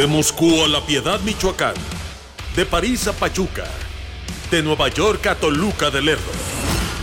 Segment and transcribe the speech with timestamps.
[0.00, 1.74] De Moscú a La Piedad, Michoacán.
[2.56, 3.66] De París a Pachuca.
[4.50, 6.32] De Nueva York a Toluca del Lerdo.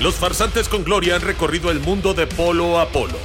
[0.01, 3.19] Los farsantes con gloria han recorrido el mundo de polo a polo.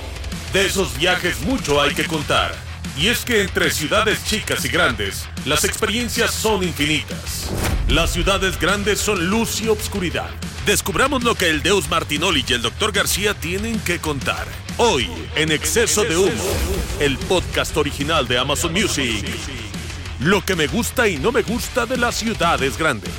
[0.52, 2.54] De esos viajes mucho hay que contar.
[2.98, 7.50] Y es que entre ciudades chicas y grandes, las experiencias son infinitas.
[7.88, 10.28] Las ciudades grandes son luz y obscuridad.
[10.66, 12.92] Descubramos lo que el Deus Martinoli y el Dr.
[12.92, 14.46] García tienen que contar.
[14.76, 16.44] Hoy, en Exceso de Humo,
[17.00, 19.24] el podcast original de Amazon Music.
[20.24, 23.12] Lo que me gusta y no me gusta de las ciudades grandes.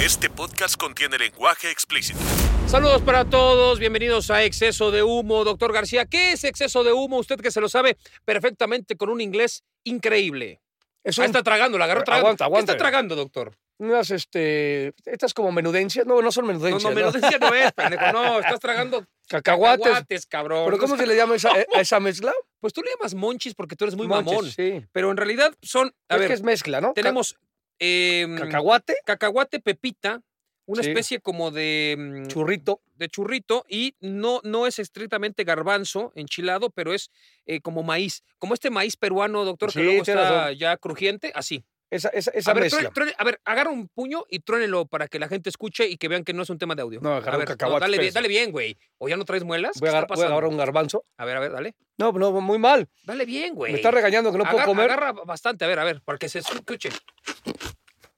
[0.00, 2.18] Este podcast contiene lenguaje explícito.
[2.66, 5.44] Saludos para todos, bienvenidos a Exceso de Humo.
[5.44, 7.18] Doctor García, ¿qué es exceso de humo?
[7.18, 10.60] Usted que se lo sabe perfectamente con un inglés increíble.
[11.04, 12.44] Es Ah, un- está tragando, la agarró tragando.
[12.44, 13.52] Aguanta, ¿Qué está tragando, doctor?
[13.78, 16.82] Unas, este, estas como menudencias, no, no son No, menudencias.
[16.82, 18.12] no, menudencia no es, pendejo.
[18.12, 20.26] No, estás tragando Cacahuates.
[20.26, 20.64] cabrón.
[20.66, 22.32] ¿Pero cómo se le llama esa, a esa mezcla?
[22.60, 24.50] Pues tú le llamas monchis porque tú eres muy Monches, mamón.
[24.50, 24.84] Sí.
[24.92, 26.92] Pero en realidad son, a es ver, que es mezcla, ¿no?
[26.94, 27.36] Tenemos
[27.78, 30.22] em, cacahuate, cacahuate, pepita,
[30.64, 30.88] una Sí.
[30.88, 32.80] especie como de, mm, churrito.
[32.94, 37.10] de churrito y no, no es estrictamente garbanzo enchilado, pero es
[37.44, 38.22] eh, como maíz.
[38.38, 40.54] Como este maíz peruano, doctor, que luego está razón.
[40.58, 41.62] ya crujiente, así.
[41.88, 42.90] Esa, esa, esa A ver, mezcla.
[43.16, 46.24] a ver, agarra un puño y trónelo para que la gente escuche y que vean
[46.24, 47.00] que no es un tema de audio.
[47.00, 48.76] No, agarra a un ver, dale, bien, dale bien, güey.
[48.98, 49.78] ¿O ya no traes muelas?
[49.78, 51.04] Voy a, ¿Qué está agar- voy a agarrar un garbanzo.
[51.16, 51.76] A ver, a ver, dale.
[51.96, 52.88] No, no, muy mal.
[53.04, 53.70] Dale bien, güey.
[53.72, 54.90] Me está regañando que no puedo comer.
[54.90, 56.90] Agarra bastante, a ver, a ver, para que se escuche.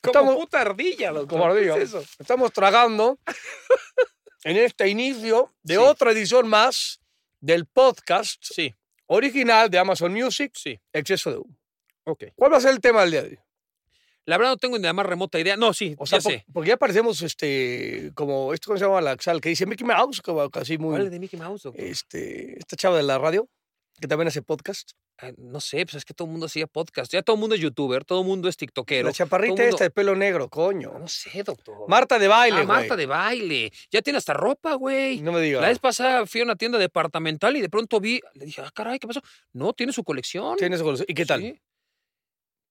[0.00, 1.28] Como Estamos- puta ardilla, doctor.
[1.28, 1.74] Como ardilla.
[1.74, 2.04] ¿Qué es eso?
[2.18, 3.18] Estamos tragando
[4.44, 5.80] en este inicio de Sí.
[5.80, 7.00] otra edición más
[7.40, 8.74] del podcast Sí,
[9.08, 10.80] original de Amazon Music, sí.
[10.92, 11.56] Exceso de humo.
[12.04, 12.24] Ok.
[12.36, 13.38] ¿Cuál va a ser el tema del día de hoy?
[14.24, 15.56] La verdad no tengo ni la más remota idea.
[15.56, 16.44] No, sí, O sea, ya sé.
[16.52, 20.20] porque ya parecemos este, como, esto cómo se llama la Axal, que dice Mickey Mouse,
[20.20, 21.82] como casi muy, ¿Cuál es de Mickey Mouse, doctor?
[21.82, 23.48] este, esta chava de la radio,
[24.00, 24.92] que también hace podcast.
[25.20, 27.12] Ah, no sé, pues es que todo el mundo hacía podcast.
[27.12, 29.08] Ya todo el mundo es youtuber, todo el mundo es tiktokero.
[29.08, 30.96] la chaparrita mundo- esta de pelo negro, coño.
[30.98, 31.88] No sé, doctor.
[31.88, 32.78] Marta de baile, Ah, güey.
[32.78, 33.72] Marta de baile.
[33.90, 35.20] Ya tiene hasta ropa, güey.
[35.20, 35.60] No me digas.
[35.60, 38.70] La vez pasada fui a una tienda departamental y de pronto vi, le dije, ah,
[38.72, 39.20] caray, ¿qué pasó?
[39.52, 40.56] No, tiene su colección.
[40.56, 41.40] ¿Tienes gol- ¿Y qué tal?
[41.40, 41.60] Sí.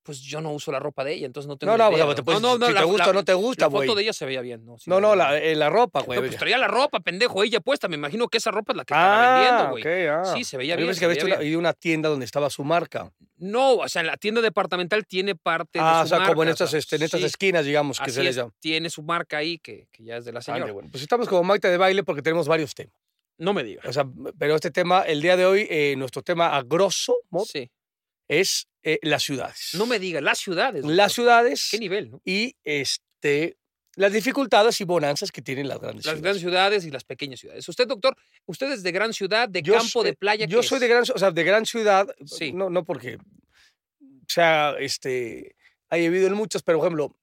[0.07, 2.07] Pues yo no uso la ropa de ella, entonces no tengo No, no, idea, o
[2.07, 3.85] sea, te puedes- no, no, si la- te gusta o no te gusta, La güey.
[3.87, 4.77] foto de ella se veía bien, ¿no?
[4.85, 6.17] No, no, la la, eh, la ropa, güey.
[6.21, 7.89] No, pues traía la ropa, pendejo, ella puesta.
[7.89, 9.83] Me imagino que esa ropa es la que estaba ah, vendiendo, güey.
[9.83, 10.33] ok, ah.
[10.33, 10.93] Sí, se veía Yo bien.
[10.93, 13.11] se que había una, ido tienda donde estaba su marca.
[13.35, 16.31] No, o sea, en la tienda departamental tiene parte Ah, de o su sea, marca.
[16.33, 18.35] como en o estas, sea, este, en estas sí, esquinas, digamos, que se les es,
[18.37, 18.53] llama.
[18.59, 20.63] Tiene su marca ahí que, que ya es de la señora.
[20.63, 20.87] Ande, bueno.
[20.89, 22.93] Pues estamos como Marta de baile porque tenemos varios temas.
[23.37, 23.85] No me digas.
[23.85, 24.05] O sea,
[24.39, 27.69] pero este tema, el día de hoy, eh, nuestro tema a grosso modo Sí.
[28.27, 29.71] Es eh, las ciudades.
[29.73, 30.83] No me digas, las ciudades.
[30.85, 32.21] Las ciudades ¿Qué nivel, no?
[32.25, 33.57] y este,
[33.95, 36.21] las dificultades y bonanzas que tienen las grandes Las ciudades.
[36.23, 37.67] grandes ciudades y las pequeñas ciudades.
[37.67, 40.45] Usted, doctor, usted es de gran ciudad, de Yo campo, de playa.
[40.45, 40.81] Yo ¿qué soy es?
[40.81, 42.51] de gran, o sea, de gran ciudad, Sí.
[42.53, 43.17] no, no porque
[44.27, 45.55] sea, este,
[45.89, 47.15] haya vivido en muchas, pero por ejemplo,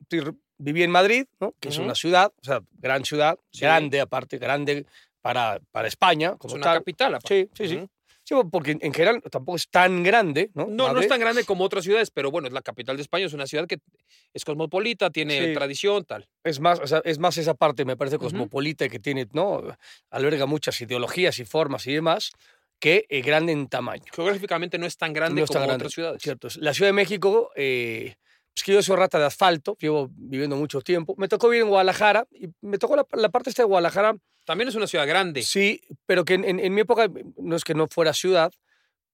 [0.59, 1.55] viví en Madrid, ¿no?
[1.61, 3.61] que es una ciudad, o sea, gran ciudad, Sí.
[3.61, 4.87] grande aparte, grande
[5.21, 6.79] para, para España, Es como una tal.
[6.79, 7.51] capital, aparte.
[7.55, 7.75] Sí, sí.
[7.81, 7.89] Sí,
[8.51, 10.67] porque en general tampoco es tan grande, ¿no?
[10.67, 13.27] No, no es tan grande como otras ciudades, pero bueno, es la capital de España,
[13.27, 13.79] es una ciudad que
[14.33, 15.55] es cosmopolita, tiene Sí.
[15.55, 16.27] tradición, tal.
[16.43, 19.63] Es más, o sea, es más esa parte, me parece, cosmopolita que tiene, ¿no?
[20.11, 22.31] Alberga muchas ideologías y formas y demás,
[22.81, 24.05] que eh, grande en tamaño.
[24.13, 26.23] Geográficamente no es tan grande No es tan como grande, otras ciudades.
[26.23, 26.49] Cierto.
[26.57, 28.15] La Ciudad de México, eh,
[28.55, 31.15] es que yo soy rata de asfalto, llevo viviendo mucho tiempo.
[31.19, 34.69] Me tocó vivir en Guadalajara y me tocó la, la parte esta de Guadalajara, También
[34.69, 35.43] es una ciudad grande.
[35.43, 38.53] sí, pero que en, en- en mi época no es que no fuera ciudad,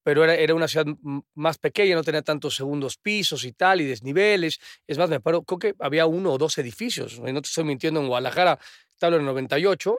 [0.02, 0.86] pero era, era una ciudad
[1.34, 4.58] más pequeña, no tenía tantos segundos pisos y tal, y desniveles.
[4.86, 7.64] Es más, me acuerdo, creo que había uno o dos edificios, y no te estoy
[7.64, 8.58] mintiendo, en Guadalajara,
[9.02, 9.98] hablo en el 98,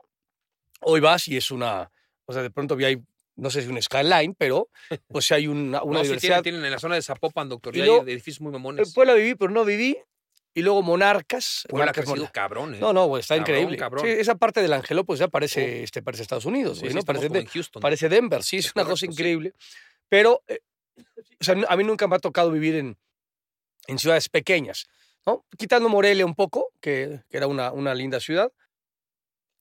[0.81, 1.91] hoy vas y es una,
[2.25, 2.97] o sea, de pronto vi ahí,
[3.41, 4.69] no sé si un skyline, pero
[5.07, 6.41] pues sí hay una, una no, sí diversidad.
[6.41, 7.75] tienen, tienen en la zona de Zapopan, doctor.
[7.75, 8.93] Y luego, hay edificios muy En mamones.
[8.93, 9.97] Puebla viví, pero no viví.
[10.53, 11.63] y luego Monarcas.
[11.67, 12.79] Puebla ha Monarcas crecido Mon- cabrón, ¿eh?
[12.79, 13.77] No, no, güey, está Cabrón, increíble.
[13.77, 14.05] cabrón.
[14.05, 17.03] Sí, esa parte del Angelópolis ya parece, este, parece Estados Unidos, Sí, güey, sí, ¿no?
[17.03, 17.81] Parece, como de- en Houston.
[17.81, 19.05] parece Denver, sí, es, Es una cosa correcto, sí.
[19.21, 19.53] increíble.
[20.09, 20.59] Pero, eh,
[21.39, 22.97] o sea, a mí nunca me ha tocado vivir en,
[23.87, 24.87] en ciudades pequeñas,
[25.25, 25.45] ¿no?
[25.57, 28.51] Quitando Morelia un poco, que, que era una, una linda ciudad,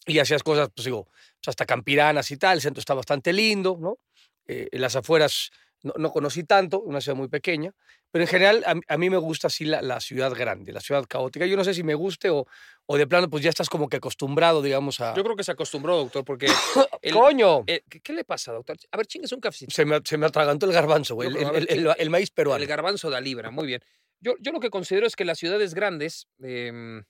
[0.07, 3.77] y hacías cosas, pues digo, pues, hasta campiranas y tal, el centro está bastante lindo,
[3.81, 3.99] ¿no?
[4.47, 5.51] Eh, en las afueras
[5.83, 7.73] no, no conocí tanto, una ciudad muy pequeña,
[8.11, 10.81] pero en general a, mí- a mí me gusta así la, la ciudad grande, la
[10.81, 11.47] ciudad caótica.
[11.47, 12.47] Yo no sé si me guste o,
[12.87, 15.15] o de plano pues ya estás como que acostumbrado, digamos, a...
[15.15, 16.47] Yo creo que se acostumbró, doctor, porque...
[17.03, 17.65] el- ¡Coño!
[17.67, 18.77] eh, ¿qué, qué le pasa, doctor?
[18.91, 19.73] A ver, chingues un cafecito.
[19.75, 22.61] se, me, se me atragantó el garbanzo, güey, el, el- el- el maíz peruano.
[22.63, 23.81] El garbanzo de la libra, muy bien.
[24.21, 27.05] Yo, yo lo que considero es que las ciudades grandes, em,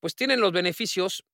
[0.00, 1.24] pues tienen los beneficios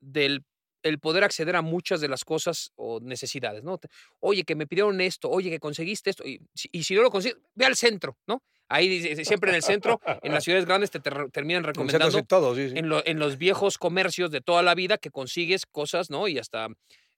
[0.00, 0.44] del
[0.82, 3.78] el poder acceder a muchas de las cosas o necesidades, ¿no?
[4.18, 7.10] Oye, que me pidieron esto, oye, que conseguiste esto, y, si- y si no lo
[7.10, 8.42] consigues, ve al centro, ¿no?
[8.66, 12.54] Ahí siempre en el centro, en las ciudades grandes te, ter- terminan recomendando y todo,
[12.54, 12.78] sí, sí.
[12.78, 16.28] en, lo- en los viejos comercios de toda la vida que consigues cosas, ¿no?
[16.28, 16.68] Y hasta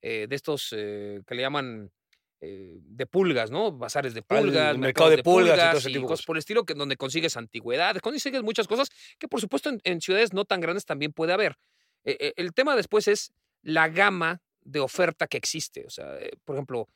[0.00, 1.92] eh, de estos eh, que le llaman
[2.40, 3.70] eh, de pulgas, ¿no?
[3.70, 6.08] Bazares de Ah, el pulgas, mercado mercados de pulgas y todo ese tipo de cosas
[6.18, 6.26] cosas.
[6.26, 8.88] por el estilo, que, donde consigues antigüedades, consigues muchas cosas
[9.20, 11.54] que por supuesto en, en ciudades no tan grandes también puede haber.
[12.04, 13.32] Eh, eh, el tema después es
[13.62, 15.84] la gama de oferta que existe.
[15.86, 16.88] O sea, eh, por ejemplo,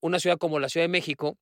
[0.00, 1.38] una ciudad como la Ciudad de México,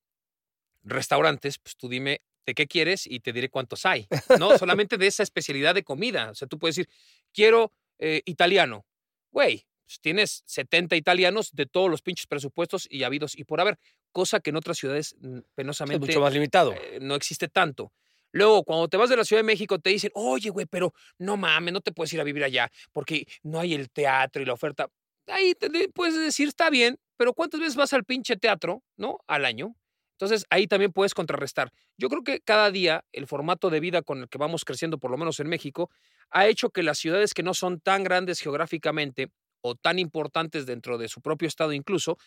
[0.82, 4.06] restaurantes, pues tú dime de qué quieres y te diré cuántos hay.
[4.38, 6.30] No solamente de esa especialidad de comida.
[6.30, 6.90] O sea, tú puedes decir,
[7.32, 8.86] quiero eh, italiano.
[9.30, 13.78] Güey, pues tienes 70 italianos de todos los pinches presupuestos y habidos y por haber,
[14.12, 16.72] cosa que en otras ciudades Es penosamente mucho más limitado.
[16.72, 17.92] eh, no existe tanto.
[18.32, 21.36] Luego, cuando te vas de la Ciudad de México, te dicen, oye, güey, pero no
[21.36, 24.52] mames, no te puedes ir a vivir allá porque no hay el teatro y la
[24.52, 24.88] oferta.
[25.26, 25.54] Ahí
[25.94, 29.18] puedes decir, está bien, pero ¿cuántas veces vas al pinche teatro, no?
[29.26, 29.76] Al año.
[30.12, 31.72] Entonces, ahí también puedes contrarrestar.
[31.96, 35.10] Yo creo que cada día el formato de vida con el que vamos creciendo, por
[35.10, 35.90] lo menos en México,
[36.30, 39.30] ha hecho que las ciudades que no son tan grandes geográficamente
[39.62, 42.18] o tan importantes dentro de su propio estado incluso,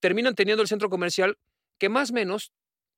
[0.00, 1.38] terminan teniendo el centro comercial
[1.78, 2.52] que más o menos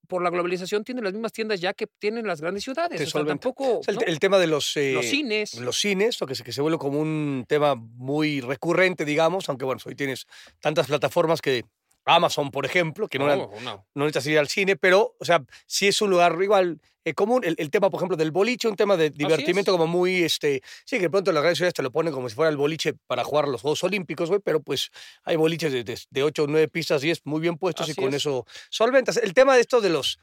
[0.07, 3.01] por la globalización tiene las mismas tiendas ya que tienen las grandes ciudades.
[3.01, 4.07] O sea, tampoco O sea, el, ¿no?
[4.07, 5.55] el tema de los, eh, los cines.
[5.61, 9.65] los cines, lo que se, que se vuelve como un tema muy recurrente, digamos, aunque
[9.65, 10.27] bueno, hoy tienes
[10.61, 11.65] tantas plataformas que
[12.07, 13.87] Amazon, por ejemplo, que no, No, no.
[13.95, 17.43] no necesitas ir al cine, pero, o sea, sí es un lugar igual eh, común.
[17.45, 20.97] El, el tema, por ejemplo, del boliche, un tema de divertimiento como muy, este, sí,
[20.97, 23.25] que de pronto las grandes ciudades te lo ponen como si fuera el boliche para
[23.25, 24.91] jugar los Juegos Olímpicos, güey, pero pues
[25.25, 28.09] hay boliches de, de, de 8 o 9 pistas, 10 muy bien puestos y con
[28.11, 28.17] es.
[28.17, 29.17] eso solventas.
[29.17, 30.19] El tema de esto de los...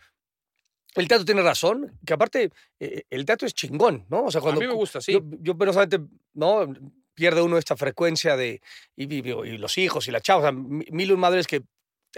[0.95, 4.25] El teatro tiene razón, que aparte eh, el teatro es chingón, ¿no?
[4.25, 5.13] O sea, cuando a mí me gusta, sí.
[5.13, 5.99] yo, yo penosamente,
[6.33, 6.67] ¿no?
[7.15, 8.61] Pierde uno esta frecuencia de.
[8.95, 9.21] Y,
[9.57, 10.51] los hijos y la chava.
[10.51, 11.61] Mil madres que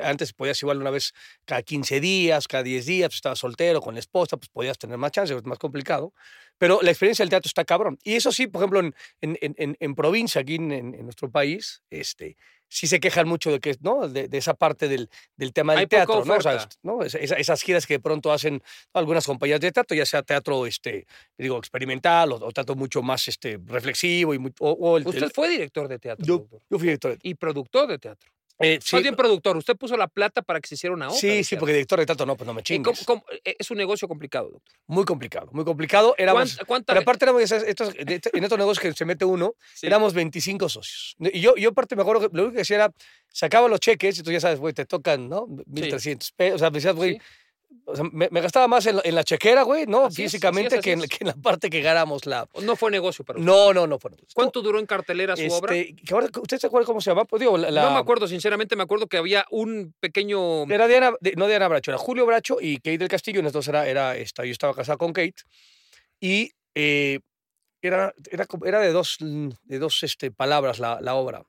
[0.02, 1.14] antes podías igual una vez
[1.46, 4.98] cada 15 días, cada 10 días, pues estabas soltero con la esposa, pues podías tener
[4.98, 6.14] más chance, es más complicado.
[6.58, 7.98] Pero la experiencia del teatro está cabrón.
[8.04, 12.36] Y eso sí, por ejemplo, en, en, en- en- provincia, aquí en nuestro país, este,
[12.76, 14.10] sí se quejan mucho de que, ¿no?
[14.10, 16.34] De, de esa parte del, del tema del Hay teatro, ¿no?
[16.36, 16.76] O sea, oferta.
[16.84, 17.04] ¿no?
[17.04, 18.62] Esa- esa- esas giras que de pronto hacen
[18.94, 21.06] algunas compañías de teatro, ya sea teatro, este,
[21.38, 25.24] digo, experimental o, o teatro mucho más este, reflexivo y muy- o, o el- Usted
[25.24, 28.30] el- fue director de teatro yo, yo fui director de y productor de teatro.
[28.60, 29.58] Eh, sí, Más bien productor.
[29.58, 31.18] Usted puso la plata para que se hiciera una obra.
[31.18, 33.06] sí, sí, porque director de teatro no, pues no me Eh, ¿cómo- chingues.
[33.06, 34.76] cómo- eh, Es un negocio complicado, doctor.
[34.88, 36.16] Muy complicado, muy complicado.
[36.18, 39.88] Éramos, ¿Cuánta- cuánta- pero aparte éramos, estos- en estos negocios que se mete uno, Sí.
[39.88, 41.16] éramos 25 socios.
[41.20, 42.92] Y yo, yo aparte me acuerdo que lo único que hacía era,
[43.30, 45.46] sacaba los cheques y tú ya sabes, güey, te tocan, ¿no?
[45.66, 46.56] 1.300 pesos.
[46.56, 47.22] O sea, decías, güey, Sí.
[47.86, 50.06] O sea, me, me gastaba más en en la chequera, güey, ¿no?
[50.06, 51.10] Así Físicamente es, que, en, es.
[51.10, 52.48] que en la parte que ganáramos la...
[52.62, 53.52] No fue negocio para usted.
[53.52, 53.98] No, no, no.
[54.00, 55.76] Bueno, ¿Cuánto duró en cartelera su obra?
[55.76, 57.26] Este, ahora, ¿Usted se acuerda cómo se llama?
[57.26, 60.64] Pues digo, la, No me acuerdo, sinceramente, me acuerdo que había un pequeño.
[60.64, 63.40] Era Diana, no Diana Bracho, era Julio Bracho y Kate del Castillo.
[63.40, 65.44] Entonces era, era esta, yo estaba casado con Kate.
[66.20, 67.20] Y eh,
[67.82, 71.44] era, era, era de dos, de dos este, palabras la, la obra.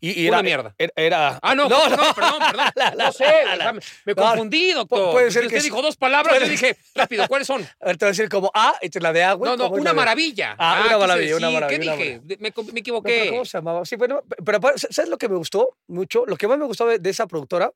[0.00, 0.74] Y, y Una era, mierda.
[0.78, 2.14] Era, era- Ah, no, no, no, no.
[2.14, 2.66] perdón, perdón.
[2.76, 3.24] La- la- no sé,
[3.56, 5.12] la- me, no, confundí, doctor.
[5.12, 7.62] puede ser Usted que dijo dos palabras, yo dije, rápido, ¿cuáles son?
[7.80, 9.50] A ver, te voy a decir como A, esta es la de A, güey.
[9.50, 10.56] No, no, una maravilla.
[10.58, 12.20] Ah, una quise maravilla, una maravilla, ¿Qué una dije?
[12.24, 13.28] Me, me No, equivoqué.
[13.30, 13.84] ¿Cómo se llamaba?
[13.84, 16.24] Sí, bueno, pero ¿sabes lo que me gustó mucho?
[16.26, 17.70] Lo que más me gustó de, de esa productora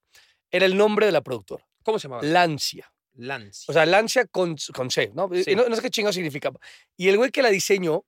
[0.50, 2.22] era el nombre de la productora, ¿Cómo se llamaba?
[2.24, 2.92] Lancia.
[3.14, 3.64] Lance.
[3.68, 5.28] O sea, Lancia con, con C, ¿no?
[5.32, 5.54] Y Sí.
[5.54, 5.68] no?
[5.68, 6.50] no sé qué chingo significa.
[6.96, 8.04] Y el güey que la diseñó,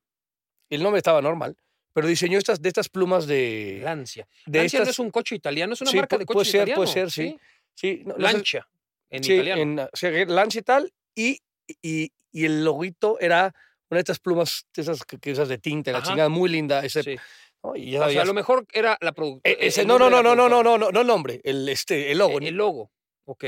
[0.71, 1.57] el nombre estaba normal,
[1.93, 3.81] pero diseñó estas, de estas plumas de.
[3.83, 4.27] Lancia.
[4.47, 6.45] De Lancia estas, no es un coche italiano, es una sí, marca de coche puede
[6.47, 7.39] ser, italiano, Puede ser, sí.
[7.75, 7.97] sí.
[7.97, 8.69] sí no, Lancia,
[9.11, 9.63] en sí, italiano.
[9.63, 11.39] En, o sea, Lancia y tal, y,
[11.83, 13.55] y, y, el loguito era
[13.91, 16.01] una de estas plumas, esas, esas de tinta, Ajá.
[16.01, 16.85] la chingada, muy linda.
[16.85, 17.19] Ese,
[17.63, 17.77] ¿no?
[17.77, 19.87] Y ya, o sea, ya, a lo mejor era la producción e, e, productora.
[19.87, 22.39] No, no, no, no, no, no, no, no, el nombre, el, este, el logo.
[22.39, 22.91] El, el logo,
[23.25, 23.45] ok.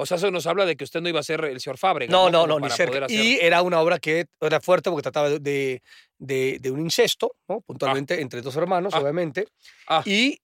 [0.00, 2.10] O sea, eso nos habla de que usted no iba a ser el señor Fábrega.
[2.10, 3.06] No, no, Como no, ni cerca.
[3.08, 5.82] Y era una obra que era fuerte porque trataba de, de,
[6.18, 7.60] de- de un incesto, ¿no?
[7.60, 9.00] Puntualmente, entre dos hermanos, Ah.
[9.00, 9.46] obviamente.
[9.88, 10.02] Ah.
[10.04, 10.40] Y,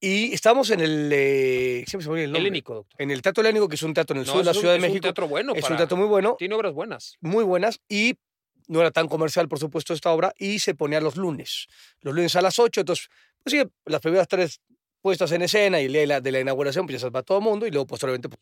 [0.00, 1.10] y estamos en el.
[1.12, 2.40] eh, siempre se me el nombre.
[2.40, 3.02] Helénico, doctor.
[3.02, 4.56] En el Teatro Helénico, que es un teatro en el No, sur de la un-
[4.58, 5.02] Ciudad de es un México.
[5.02, 5.52] teatro bueno.
[5.54, 7.16] es para- un teatro muy bueno, Tiene obras buenas.
[7.20, 7.80] muy buenas.
[7.88, 8.14] Y
[8.68, 10.32] no era tan comercial, por supuesto, esta obra.
[10.38, 11.66] Y se ponía los lunes.
[12.02, 12.80] Los lunes a las 8.
[12.80, 13.08] Entonces,
[13.42, 14.60] pues sí, las primeras tres
[15.08, 17.22] puestas en escena y el día de la, de la inauguración, pues ya se va
[17.22, 17.66] todo el mundo.
[17.66, 18.38] Y luego, posteriormente, pues,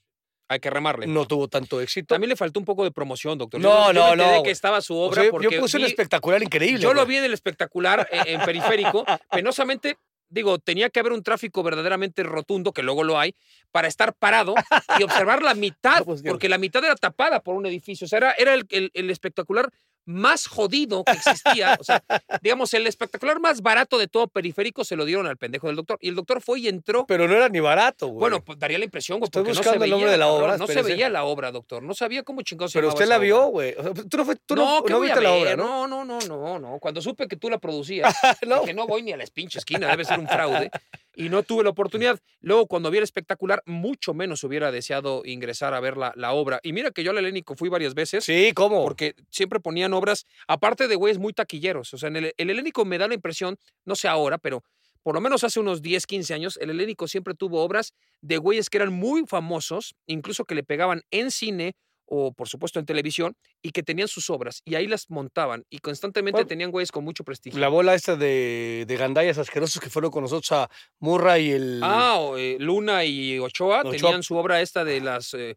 [0.49, 1.07] Hay que remarle.
[1.07, 2.15] no tuvo tanto éxito.
[2.15, 3.61] También le faltó un poco de promoción, doctor.
[3.61, 5.85] No, yo, yo no, no, que estaba su O obra sea, porque yo puse vi-
[5.85, 6.81] espectacular increíble.
[6.81, 9.05] Yo lo vi en el espectacular eh, en periférico.
[9.31, 9.97] Penosamente,
[10.29, 13.35] digo, tenía que haber un tráfico verdaderamente rotundo, que luego lo hay,
[13.71, 14.55] para estar parado
[14.99, 18.05] y observar la mitad, pues, que- porque la mitad era tapada por un edificio.
[18.07, 19.71] O sea, era, era el, el- el espectacular
[20.07, 21.77] más jodido que existía.
[21.79, 22.03] O sea,
[22.43, 25.99] digamos, el espectacular más barato de todo periférico se lo dieron al pendejo del doctor.
[26.01, 27.05] Y el doctor fue y entró.
[27.07, 28.21] Pero no era ni barato, güey.
[28.21, 29.95] Bueno, pues daría la impresión, güey, Estoy porque no se buscando el veía.
[29.97, 31.83] nombre de la obra, No se veía la obra, doctor.
[31.83, 33.75] No sabía cómo chingados se Pero usted la vio, güey.
[33.77, 35.87] O sea, Tú no, fue- tú no, no, ¿qué no viste la obra, ¿no?
[35.89, 36.79] No, no, no, no, no.
[36.79, 38.15] Cuando supe que tú la producías,
[38.47, 38.61] No.
[38.61, 40.71] dije, no voy ni a la pinche esquina, debe ser un fraude.
[41.19, 42.21] Y no tuve la oportunidad.
[42.41, 46.61] Luego, cuando vi el espectacular, mucho menos hubiera deseado ingresar a ver la, la obra.
[46.63, 48.23] Y mira que yo al Helénico fui varias veces.
[48.23, 48.85] Sí, ¿cómo?
[48.85, 51.95] Porque siempre ponían obras, aparte de güeyes muy taquilleros.
[51.95, 53.57] O sea, en el, el Helénico me da la impresión,
[53.87, 54.63] no sé ahora, pero
[55.07, 58.69] por lo menos hace unos 10, 15 años, el Helénico siempre tuvo obras de güeyes
[58.69, 63.35] que eran muy famosos, incluso que le pegaban en cine o por supuesto en televisión,
[63.63, 67.05] y que tenían sus obras y ahí las montaban y constantemente Bueno, tenían güeyes con
[67.05, 67.59] mucho prestigio.
[67.59, 70.71] La bola esta de, de gandallas asquerosos que fueron con nosotros a
[71.01, 71.81] Murray y el...
[71.83, 73.91] Ah, o, eh, Luna y Ochoa, Ochoa.
[73.93, 75.35] tenían su obra esta de las...
[75.35, 75.57] eh,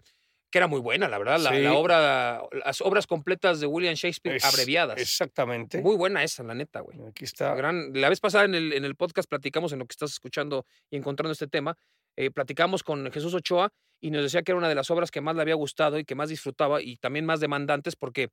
[0.52, 1.60] que era muy buena, la verdad, la, Sí.
[1.62, 4.98] la obra, las obras completas de William Shakespeare es- abreviadas.
[5.00, 5.80] Exactamente.
[5.84, 6.98] Muy buena esa, la neta, güey.
[7.08, 7.54] Aquí está.
[7.54, 10.66] Gran, la vez pasada en el, en el podcast platicamos, en lo que estás escuchando
[10.90, 11.78] y encontrando este tema,
[12.20, 13.70] eh, platicamos con Jesús Ochoa
[14.02, 16.04] y nos decía que era una de las obras que más le había gustado y
[16.04, 18.28] que más disfrutaba y también más demandantes porque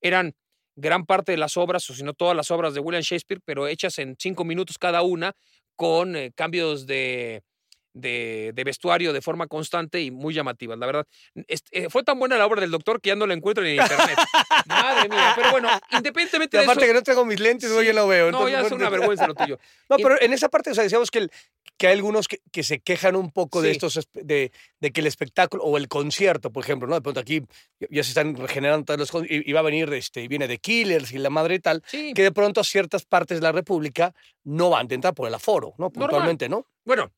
[0.00, 0.34] eran
[0.76, 3.66] gran parte de las obras, o si no todas las obras de William Shakespeare, pero
[3.66, 5.32] hechas en cinco minutos cada una,
[5.74, 7.42] con eh, cambios de,
[7.94, 10.78] de, de vestuario de forma constante y muy llamativas.
[10.78, 11.06] La verdad,
[11.48, 13.80] Est- eh, fue tan buena la obra del doctor que ya no la encuentro en
[13.80, 14.18] internet.
[14.66, 16.72] Madre mía, pero bueno, independientemente Y de eso...
[16.72, 18.30] aparte que no tengo mis lentes, güey, yo no veo.
[18.30, 19.58] No, entonces, ya es una vergüenza lo tuyo.
[19.88, 21.30] No, Y- pero en esa parte, o sea, decíamos que, el-
[21.78, 23.72] que hay algunos que, que se quejan un poco de Sí.
[23.76, 26.94] estos, espe- de, de que el espectáculo o el concierto, por ejemplo, ¿no?
[26.94, 27.42] De pronto aquí
[27.90, 31.12] ya- se están regenerando todos los y, y va a venir, este, viene de Killers
[31.12, 32.12] y la madre y tal, Sí.
[32.14, 35.34] que de pronto a ciertas partes de la República no van a entrar por el
[35.34, 35.90] aforo, ¿no?
[35.90, 36.66] Puntualmente, ¿no?
[36.84, 37.10] Bueno,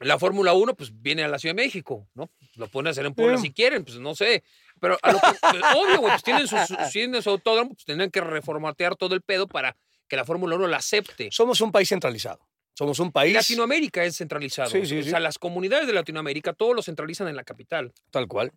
[0.00, 2.30] la Fórmula 1 pues viene a la Ciudad de México, ¿no?
[2.56, 4.42] Lo pueden hacer en Puebla si quieren, pues no sé.
[4.80, 7.84] Pero a lo que, pues, obvio, güey, pues tienen su, su- tienen su autódromo, pues
[7.86, 9.74] tendrán que reformatear todo el pedo para
[10.08, 11.28] que la Fórmula 1 la acepte.
[11.32, 12.46] Somos un país centralizado.
[12.74, 14.68] Somos un país Latinoamérica es centralizado.
[14.70, 15.08] Sí, sí, o sí.
[15.10, 17.92] sea, las comunidades de Latinoamérica, todos lo centralizan en la capital.
[18.10, 18.52] tal cual.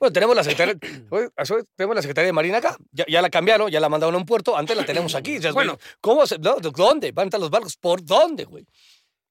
[0.00, 0.74] Bueno, tenemos la Secretaría,
[1.76, 2.76] tenemos la Secretaría de Marina acá.
[2.92, 4.56] Ya, ya la cambiaron, ya la mandaron a un puerto.
[4.56, 5.38] Antes la tenemos aquí.
[5.52, 5.78] Bueno.
[6.00, 7.12] ¿cómo se, no, ¿Dónde?
[7.12, 7.76] ¿Van a estar los barcos?
[7.76, 8.66] ¿Por dónde, güey?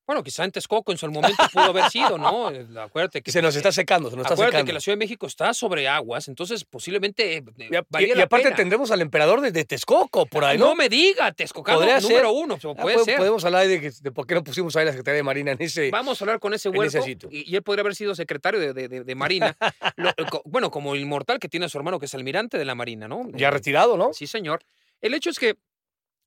[0.07, 2.49] Bueno, quizá en Texcoco en su momento pudo haber sido, ¿no?
[2.51, 4.69] Eh, Acuérdate que Se nos está secando, se nos está Acuérdate secando.
[4.69, 8.55] que la Ciudad de México está sobre aguas, entonces posiblemente eh, Y, aparte pena.
[8.55, 10.75] tendremos al emperador de, de Texcoco por ahí, no, ¿no?
[10.75, 12.25] me diga, Texcocano número ser.
[12.31, 13.17] uno, Ah, puede pod- ser.
[13.17, 15.61] Podemos hablar de, que- de por qué no pusimos ahí la Secretaría de Marina en
[15.61, 15.91] ese...
[15.91, 16.97] Vamos a hablar con ese huerco
[17.29, 19.57] y, y él podría haber sido secretario de, de- de- de Marina.
[19.97, 20.13] Lo-
[20.45, 23.07] bueno, como el inmortal que tiene a su hermano que es almirante de la Marina,
[23.09, 23.27] ¿no?
[23.33, 24.13] Ya Eh, retirado, ¿no?
[24.13, 24.61] Sí, señor.
[25.01, 25.57] El hecho es que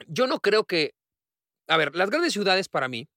[0.07, 0.95] yo no creo que...
[1.67, 3.09] A ver, las grandes ciudades para mí,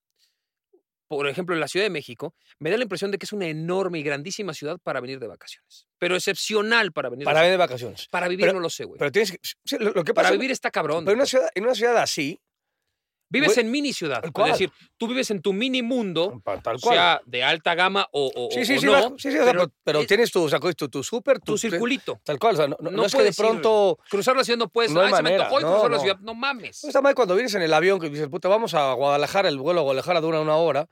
[1.15, 3.47] por ejemplo, en la Ciudad de México, me da la impresión de que es una
[3.47, 5.87] enorme y grandísima ciudad para venir de vacaciones.
[5.99, 8.07] Pero excepcional para venir Para de ir de vacaciones.
[8.09, 8.97] Para vivir Pero- no lo sé, güey.
[8.99, 9.77] Pero tienes que...
[9.79, 10.31] lo, que Para pasa...
[10.31, 11.05] vivir está cabrón.
[11.05, 12.39] pero en una, ciudad, en una ciudad así...
[13.33, 14.23] Vives en mini ciudad.
[14.23, 16.95] Es decir, tú vives en tu mini mundo, pa- Tal cual.
[16.95, 20.01] sea, de alta gama o, o- sí, sí, o sí, no, sí, sí, pero, pero
[20.01, 22.19] es tienes tu, o sea, tu, tu súper, tu circulito.
[22.23, 23.99] Tal cual, o sea, no, no- es que de puedes ir- pronto...
[24.09, 24.91] Cruzar la ciudad no puedes.
[24.91, 26.03] No hay Ay, se me manera, antojó y no, cruzar la no.
[26.03, 26.19] ciudad.
[26.21, 26.83] No mames.
[26.83, 29.57] No está mal cuando vienes en el avión que dices, puta, vamos a Guadalajara, el
[29.57, 30.87] vuelo a Guadalajara dura una hora,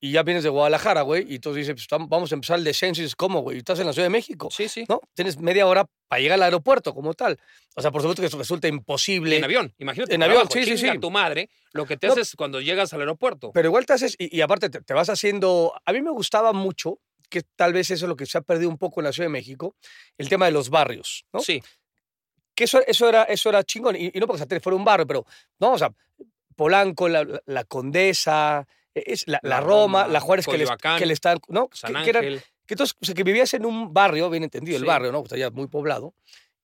[0.00, 3.00] y ya vienes de Guadalajara, güey, y tú dices, pues, vamos a empezar el descenso,
[3.00, 3.56] y dices, ¿cómo, güey?
[3.56, 4.84] Y Estás en la Ciudad de México, Sí, sí.
[4.88, 5.00] ¿no?
[5.14, 7.38] Tienes media hora para llegar al aeropuerto como tal.
[7.76, 9.36] O sea, por supuesto que eso resulta imposible.
[9.36, 10.14] en avión, imagínate.
[10.14, 10.98] En avión, sí, sí, sí.
[10.98, 12.14] tu madre lo que te No.
[12.14, 13.50] haces cuando llegas al aeropuerto.
[13.52, 16.52] Pero igual te haces, y, y aparte te, te vas haciendo, a mí me gustaba
[16.52, 19.12] mucho, que tal vez eso es lo que se ha perdido un poco en la
[19.12, 19.76] Ciudad de México,
[20.18, 21.40] el tema de los barrios, ¿no?
[21.40, 21.62] Sí.
[22.56, 23.94] que eso, eso, era, eso era chingón.
[23.96, 25.24] Y, y no porque fuera un barrio, pero,
[25.60, 25.92] no, o sea,
[26.56, 30.66] Polanco, la, la- Condesa, es la, La la Roma, Roma, la Juárez que le,
[30.98, 31.68] que le están, ¿no?
[31.72, 32.24] San que, que eran-
[32.66, 35.22] que entonces, o sea, que vivías en un barrio, bien entendido, el barrio, ¿no?
[35.22, 36.14] Está ya muy poblado.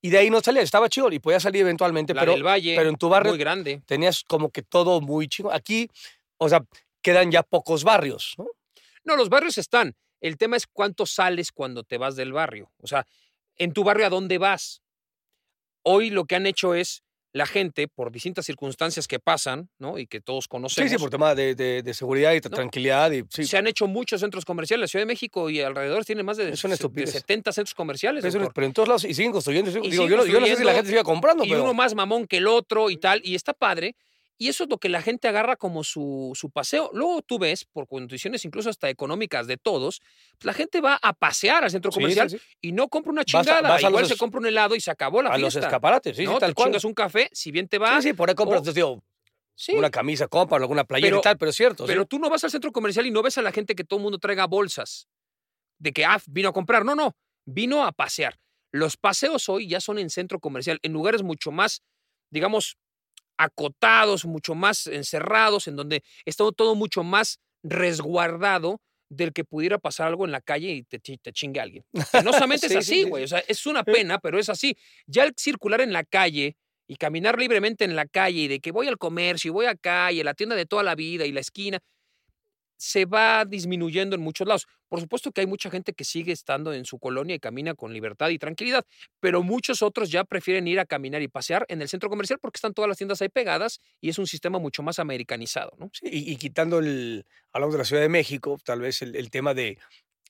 [0.01, 2.77] Y de ahí no salías, estaba chido y podías salir eventualmente, La pero del Valle.
[2.77, 3.83] pero en tu barrio- Muy grande.
[3.87, 5.53] tenías como que todo muy chido.
[5.53, 5.89] Aquí,
[6.39, 6.65] o sea,
[7.03, 8.47] quedan ya pocos barrios, ¿no?
[9.05, 9.97] No, los barrios están.
[10.21, 12.71] El tema es cuánto sales cuando te vas del barrio.
[12.83, 13.05] O sea,
[13.57, 14.83] en tu barrio, ¿a dónde vas?
[15.83, 17.03] Hoy lo que han hecho es
[17.37, 19.99] la gente, por distintas circunstancias que pasan, ¿no?
[19.99, 20.91] Y que todos Sí, conocemos.
[20.91, 22.51] sí, por tema de, de- de seguridad y ¿No?
[22.51, 23.11] tranquilidad.
[23.13, 23.45] Y, sí.
[23.45, 24.81] Se han hecho muchos centros comerciales.
[24.83, 27.11] La Ciudad de México y alrededor tienen más de, de estupidez.
[27.11, 28.25] 70 centros comerciales.
[28.25, 29.71] Pero, en todos lados y siguen construyendo.
[29.71, 31.75] Digo, Y yo, no, yo no sé si la gente siga comprando, y pero uno
[31.75, 33.95] más mamón que el otro y tal, y está padre.
[34.39, 36.91] Y eso es lo que la gente agarra como su, su paseo.
[36.93, 40.01] Luego tú ves, por condiciones incluso hasta económicas de todos,
[40.33, 42.39] pues la gente va a pasear al centro Sí, sí, comercial sí.
[42.61, 43.69] y no compra una Vas a- chingada.
[43.71, 45.69] vas a Igual los se compra un helado y se acabó la a los fiesta.
[45.69, 46.39] escaparates, sí, ¿no?
[46.39, 46.67] tal Te cual.
[46.69, 48.01] chingas un café, si bien te va.
[48.03, 49.03] Sí, sí, por ahí compras, o- entonces, digo,
[49.55, 51.85] sí, una camisa, compra alguna playera Pero- y tal, pero es cierto.
[51.87, 51.89] sí.
[51.93, 53.99] pero tú no vas al centro comercial y no ves a la gente que todo
[53.99, 55.09] el mundo traiga bolsas
[55.79, 56.85] de que ah, vino a comprar.
[56.85, 57.17] No, no,
[57.47, 58.39] vino a pasear.
[58.71, 61.83] Los paseos hoy ya son en centro comercial, en lugares mucho más,
[62.31, 62.77] digamos,
[63.39, 70.09] acotados, mucho más encerrados, en donde está todo mucho más resguardado del que pudiera pasar
[70.09, 71.85] algo en la calle y te, chi- te chingue alguien.
[72.13, 73.25] Penosamente Sí, es sí, así, sí, güey.
[73.25, 74.77] O sea, es una pena, pero es así.
[75.07, 76.57] Ya el circular en la calle
[76.89, 80.11] y caminar libremente en la calle y de que voy al comercio y voy acá
[80.13, 81.79] y a la tienda de toda la vida y la esquina,
[82.77, 84.67] se va disminuyendo en muchos lados.
[84.89, 87.93] Por supuesto que hay mucha gente que sigue estando en su colonia y camina con
[87.93, 88.85] libertad y tranquilidad,
[89.21, 92.59] pero muchos otros ya prefieren ir a caminar y pasear en el centro comercial porque
[92.59, 95.91] están todas las tiendas ahí pegadas y es un sistema mucho más americanizado, ¿no?
[95.93, 99.55] Sí, y, quitando el, hablamos de la Ciudad de México, tal vez el, el tema
[99.55, 99.79] de,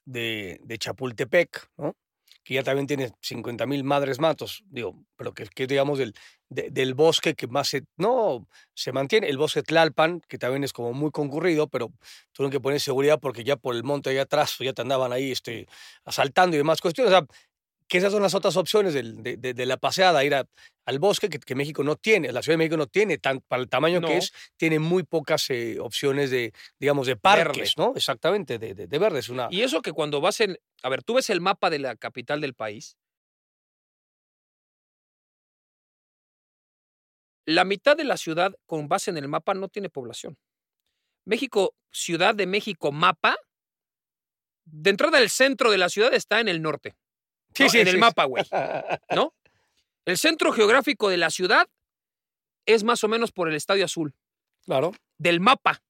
[0.05, 1.97] de, Chapultepec, ¿no?
[2.43, 6.15] que ya también tiene 50 mil madres matos, digo, pero que, que digamos del,
[6.49, 10.73] de- del bosque que más se, no, se mantiene, el bosque Tlalpan, que también es
[10.73, 11.91] como muy concurrido, pero
[12.33, 15.13] tuvieron que poner seguridad porque ya por el monte allá atrás pues, ya te andaban
[15.13, 15.67] ahí este,
[16.05, 17.13] asaltando y demás cuestiones.
[17.13, 17.27] O sea,
[17.89, 20.45] que esas son las otras opciones de, de- de la paseada, ir a-
[20.87, 23.63] al bosque que, que México no tiene, la Ciudad de México no tiene, tan, para
[23.63, 24.09] el tamaño No.
[24.09, 27.93] que es, tiene muy pocas eh, opciones de, digamos, de parques, ¿no?
[27.97, 29.21] Exactamente, de, de, de verde.
[29.21, 29.47] Es una...
[29.51, 32.41] Y eso que cuando vas en, a ver, tú ves el mapa de la capital
[32.41, 32.97] del país,
[37.47, 40.37] la mitad de la ciudad con base en el mapa no tiene población.
[41.25, 43.37] México, Ciudad de México, mapa,
[44.65, 46.97] de entrada el centro de la ciudad está en el norte,
[47.55, 47.69] Sí, ¿no?
[47.71, 48.01] sí, en sí, el sí.
[48.01, 48.45] mapa, güey.
[49.15, 49.33] ¿no?
[50.05, 51.69] El centro geográfico de la ciudad
[52.65, 54.15] es más o menos por el Estadio Azul,
[54.65, 54.93] Claro.
[55.19, 55.83] del mapa.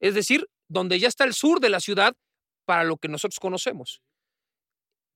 [0.00, 2.14] Es decir, donde ya está el sur de la ciudad
[2.66, 4.00] para lo que nosotros conocemos.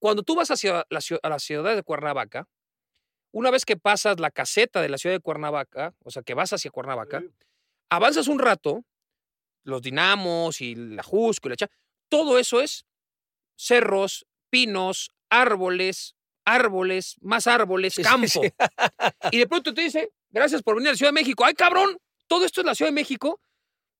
[0.00, 2.48] Cuando tú vas hacia la, a la ciudad de Cuernavaca,
[3.32, 6.52] una vez que pasas la caseta de la ciudad de Cuernavaca, o sea, que vas
[6.52, 7.22] hacia Cuernavaca,
[7.90, 8.84] avanzas un rato,
[9.64, 11.70] los dinamos y la Jusco y la Cha,
[12.08, 12.86] todo eso es
[13.56, 18.26] cerros, pinos, árboles, árboles, más árboles, sí, campo.
[18.26, 18.40] sí.
[19.30, 21.44] Y de pronto te dice, gracias por venir a la Ciudad de México.
[21.44, 21.98] ¡Ay, cabrón!
[22.26, 23.40] Todo esto es la Ciudad de México.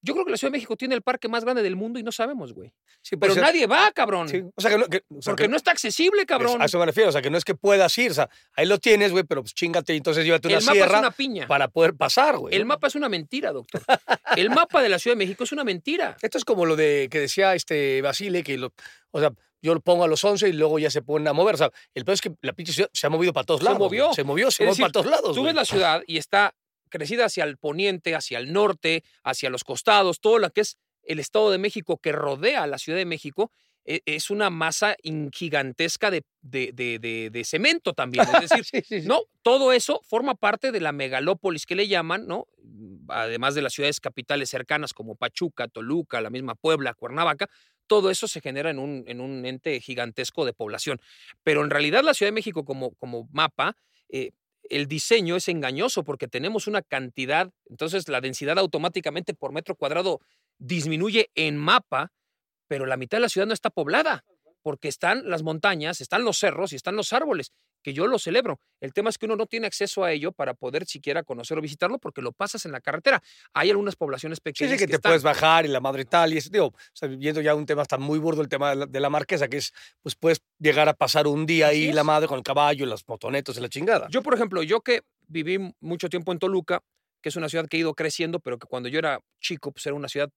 [0.02, 2.02] Yo creo que la Ciudad de México tiene el parque más grande del mundo y
[2.02, 2.72] no sabemos, güey.
[3.02, 4.28] Sí, Pero pues, nadie va, cabrón.
[4.28, 4.42] sí.
[4.54, 6.60] O sea, que no, que- o sea, porque que- no está accesible, es- cabrón.
[6.62, 8.66] A eso me refiero, o sea, que no es que puedas ir, o sea, ahí
[8.66, 11.10] lo tienes, güey, pero pues chingate y entonces llévate una El mapa sierra es una
[11.10, 11.46] piña.
[11.46, 12.54] para poder pasar, güey.
[12.54, 13.82] El mapa es una mentira, doctor.
[14.36, 16.16] El mapa de la Ciudad de México es una mentira.
[16.22, 18.72] Esto es como lo de que decía este Basile, que lo,
[19.10, 19.32] o sea,
[19.62, 21.54] yo lo pongo a los 11 y luego ya se ponen a mover.
[21.56, 23.64] O sea, el peor es que la pinche ciudad se ha movido para todos Se
[23.64, 23.78] lados.
[23.78, 24.04] movió.
[24.06, 24.14] güey.
[24.16, 25.34] Se movió, se movió para todos lados.
[25.34, 25.44] Tú güey.
[25.46, 26.54] ves la ciudad y está
[26.90, 31.18] crecida hacia el poniente, hacia el norte, hacia los costados, todo lo que es el
[31.18, 33.50] Estado de México que rodea a la Ciudad de México,
[33.87, 34.96] e- es una masa
[35.33, 38.26] gigantesca de, de- de- de- de cemento también.
[38.35, 39.09] Es decir, Sí, sí, sí.
[39.09, 42.46] no, todo eso forma parte de la megalópolis que le llaman, ¿no?
[43.09, 47.48] Además de las ciudades capitales cercanas como Pachuca, Toluca, la misma Puebla, Cuernavaca,
[47.87, 51.00] todo eso se genera en un, en un ente gigantesco de población.
[51.42, 53.76] Pero en realidad la Ciudad de México como, como mapa,
[54.11, 54.31] eh,
[54.68, 60.20] el diseño es engañoso porque tenemos una cantidad, entonces la densidad automáticamente por metro cuadrado
[60.59, 62.12] disminuye en mapa,
[62.68, 64.25] pero la mitad de la ciudad no está poblada
[64.62, 68.61] porque están las montañas, están los cerros y están los árboles, que yo lo celebro.
[68.81, 71.62] El tema es que uno no tiene acceso a ello para poder siquiera conocer o
[71.62, 73.23] visitarlo porque lo pasas en la carretera.
[73.55, 76.33] Hay algunas poblaciones Sí, pequeñas sí, que te están- puedes bajar y la madre tal.
[76.35, 76.75] Y es, digo,
[77.18, 79.57] viendo ya un tema hasta muy burdo, el tema de la, de la marquesa, que
[79.57, 81.94] es, pues puedes llegar a pasar un día Así ahí es.
[81.94, 84.09] la madre con el caballo, las motonetos y la chingada.
[84.11, 86.83] Yo, por ejemplo, yo que viví mucho tiempo en Toluca,
[87.23, 89.87] que es una ciudad que ha ido creciendo, pero que cuando yo era chico, pues
[89.87, 90.31] era una ciudad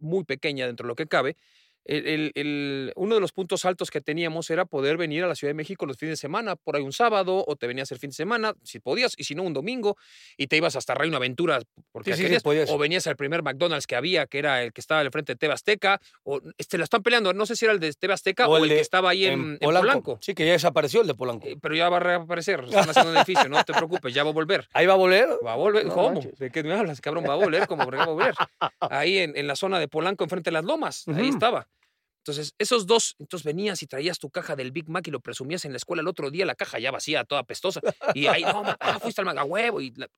[0.00, 1.36] muy pequeña dentro de lo que cabe.
[1.84, 5.34] El- el- el- uno de los puntos altos que teníamos era poder venir a la
[5.34, 7.98] Ciudad de México los fines de semana, por ahí un sábado, o te venías el
[7.98, 9.96] fin de semana, si podías, y si no, un domingo,
[10.36, 11.60] y te ibas hasta Reino Aventura,
[11.92, 12.26] porque Sí,
[12.68, 15.36] o venías al primer McDonald's que había, que era el que estaba al frente de
[15.38, 18.46] Teba Azteca, o este, la están peleando, no sé si era el de Teba Azteca
[18.48, 20.18] o, el, que estaba ahí en, en Polanco.
[20.20, 21.46] Sí, que ya desapareció el de Polanco.
[21.46, 24.30] Eh, pero ya va a reaparecer, están haciendo un edificio, no te preocupes, ya va
[24.30, 24.68] a volver.
[24.72, 25.28] Ahí va a volver.
[25.44, 25.86] Va a volver.
[25.86, 26.12] No ¿Cómo?
[26.12, 26.38] manches.
[26.38, 27.24] ¿De qué me hablas, cabrón?
[27.28, 28.34] Va a volver, ¿cómo que va a volver?
[28.80, 31.04] Ahí en, en la zona de Polanco, enfrente de las lomas.
[31.08, 31.66] Ahí estaba.
[32.24, 35.64] Entonces, esos dos, entonces venías y traías tu caja del Big Mac y lo presumías
[35.64, 37.80] en la escuela el otro día, la caja ya vacía, toda pestosa.
[38.14, 39.80] Y ahí, no, ma- ah, fuiste al maga huevo.
[39.80, 40.08] Y, la-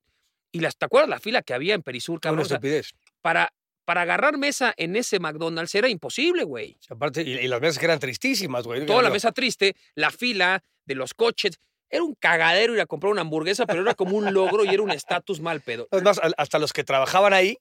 [0.51, 2.45] y las, ¿te acuerdas la fila que había en Perisur, Una cabrón?
[2.47, 2.91] Sea, estupidez.
[3.21, 3.53] para,
[3.85, 6.77] para agarrar mesa en ese McDonald's era imposible, güey.
[6.91, 8.85] Aparte, y, y las mesas que eran tristísimas, güey.
[8.85, 11.59] Toda la mesa triste, la fila de los coches.
[11.88, 14.83] Era un cagadero ir a comprar una hamburguesa, pero era como un logro y era
[14.83, 15.88] un estatus mal pedo.
[15.93, 17.59] Es más, al- hasta los que trabajaban ahí,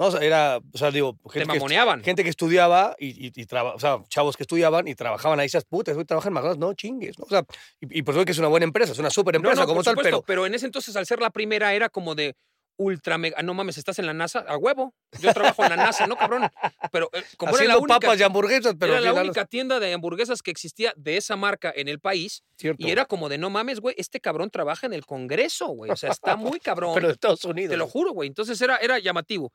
[0.00, 0.06] ¿no?
[0.06, 3.46] O sea, era, o sea, digo, Te gente, que, gente que estudiaba y, y, y
[3.46, 6.58] traba- o sea, chavos que estudiaban y trabajaban ahí, esas putas, hoy trabajan en McDonald's,
[6.60, 7.26] no chingues, ¿no?
[7.26, 7.44] O sea,
[7.80, 9.66] y, y por supuesto que es una buena empresa, es una súper No, empresa no,
[9.68, 12.34] como por tal, supuesto, pero en ese entonces, al ser la primera, era como de
[12.76, 13.36] ultra mega.
[13.38, 14.94] ah, No mames, estás en la NASA, a huevo.
[15.20, 16.48] Yo trabajo en la NASA, ¿no, cabrón?
[16.90, 19.44] Pero eh, como era haciendo la única, papas y hamburguesas, pero era la final- única
[19.44, 22.42] tienda de hamburguesas que existía de esa marca en el país.
[22.56, 22.82] Cierto.
[22.86, 25.90] Y era como de, no mames, güey, este cabrón trabaja en el Congreso, güey.
[25.90, 26.92] O sea, está muy cabrón.
[26.94, 27.70] pero de Estados Unidos.
[27.70, 28.28] Te lo juro, güey.
[28.28, 29.52] Entonces era, era llamativo.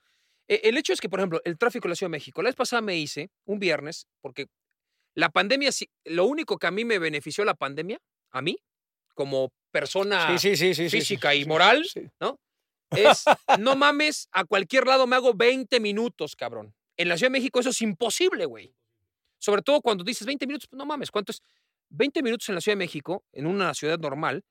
[0.47, 2.41] Eh, el hecho es que, por ejemplo, el tráfico en la Ciudad de México.
[2.41, 4.47] La vez pasada me hice un viernes, porque
[5.15, 7.99] la pandemia, sí- lo único que a mí me benefició la pandemia,
[8.31, 8.57] a mí,
[9.13, 12.09] como persona Sí, sí, sí, sí, sí, física y moral, sí.
[13.19, 13.23] es,
[13.59, 16.73] no mames, a cualquier lado me hago 20 minutos, cabrón.
[16.97, 18.73] En la Ciudad de México eso es imposible, güey.
[19.39, 21.41] Sobre todo cuando dices 20 minutos, pues no mames, ¿cuánto es?
[21.89, 24.43] 20 minutos en la Ciudad de México, en una ciudad normal,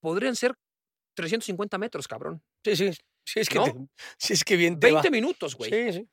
[0.00, 0.54] podrían ser
[1.14, 2.42] 350 metros, cabrón.
[2.64, 2.90] Sí, sí.
[3.24, 3.64] Sí, es que, ¿No?
[3.64, 3.74] te-
[4.18, 5.10] sí, es que bien te 20 va.
[5.10, 5.70] minutos, güey.
[5.70, 6.08] Sí, sí.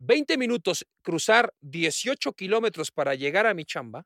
[0.00, 4.04] 20 minutos cruzar 18 kilómetros para llegar a mi chamba.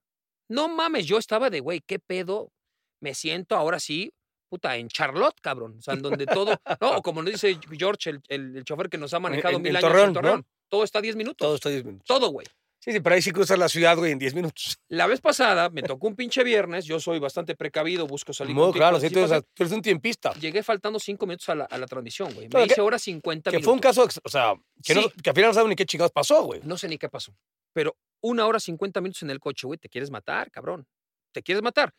[0.49, 2.53] No mames, yo estaba de, güey, ¿qué pedo?
[3.01, 4.13] Me siento ahora sí,
[4.51, 5.77] puta, en Charlotte, cabrón.
[5.79, 8.89] O sea, en donde todo, no, o como nos dice George, el, el- el chofer
[8.89, 10.21] que nos ha manejado en- mil en años Torreón, en ¿no?
[10.21, 10.47] Torreón.
[10.71, 11.37] Todo está a 10 minutos.
[11.39, 12.31] Todo Todo, está 10 minutos.
[12.31, 12.47] güey.
[12.89, 14.79] Sí, sí, pero ahí sí cruzas la ciudad, güey, en 10 minutos.
[14.89, 16.87] La vez pasada me tocó un pinche viernes.
[16.87, 20.33] Yo soy bastante precavido, busco salir tiempo claro, sí, tú eres, tú eres un tiempista.
[20.41, 22.49] Llegué faltando 5 minutos a la, a la transmisión, güey.
[22.49, 23.65] Me que- hice hora 50 Que minutos.
[23.67, 25.09] fue un caso, o sea, que, no- Sí.
[25.23, 26.63] que al final no sabes ni qué chingados pasó, güey.
[26.65, 27.37] No sé ni qué pasó.
[27.75, 30.87] Pero una hora 50 minutos en el coche, güey, te quieres matar, cabrón.
[31.33, 31.93] Te quieres matar.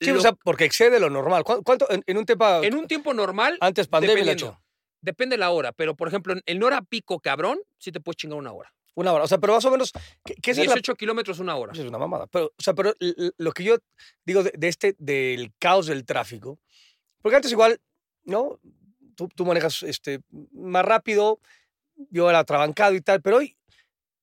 [0.00, 1.42] Sí, Lo- o sea, porque excede lo normal.
[1.42, 4.56] ¿Cuánto, en, en un tema en un tiempo normal, antes pandemia, hecho?
[5.00, 8.38] depende la hora, pero por ejemplo, en- en hora pico, cabrón, sí te puedes chingar
[8.38, 8.72] una hora.
[8.94, 9.24] Una hora.
[9.24, 9.92] O sea, pero más o menos,
[10.24, 11.72] ¿qué, qué es la 18 kilómetros, una hora.
[11.72, 12.26] Es una mamada.
[12.26, 12.92] Pero, o sea, pero
[13.38, 13.76] lo que yo
[14.24, 16.58] digo de, de este, del caos del tráfico,
[17.22, 17.80] porque antes igual,
[18.24, 18.58] ¿no?
[19.14, 20.20] Tú, tú manejas este,
[20.52, 21.40] más rápido,
[22.10, 23.56] yo era trabancado y tal, pero hoy,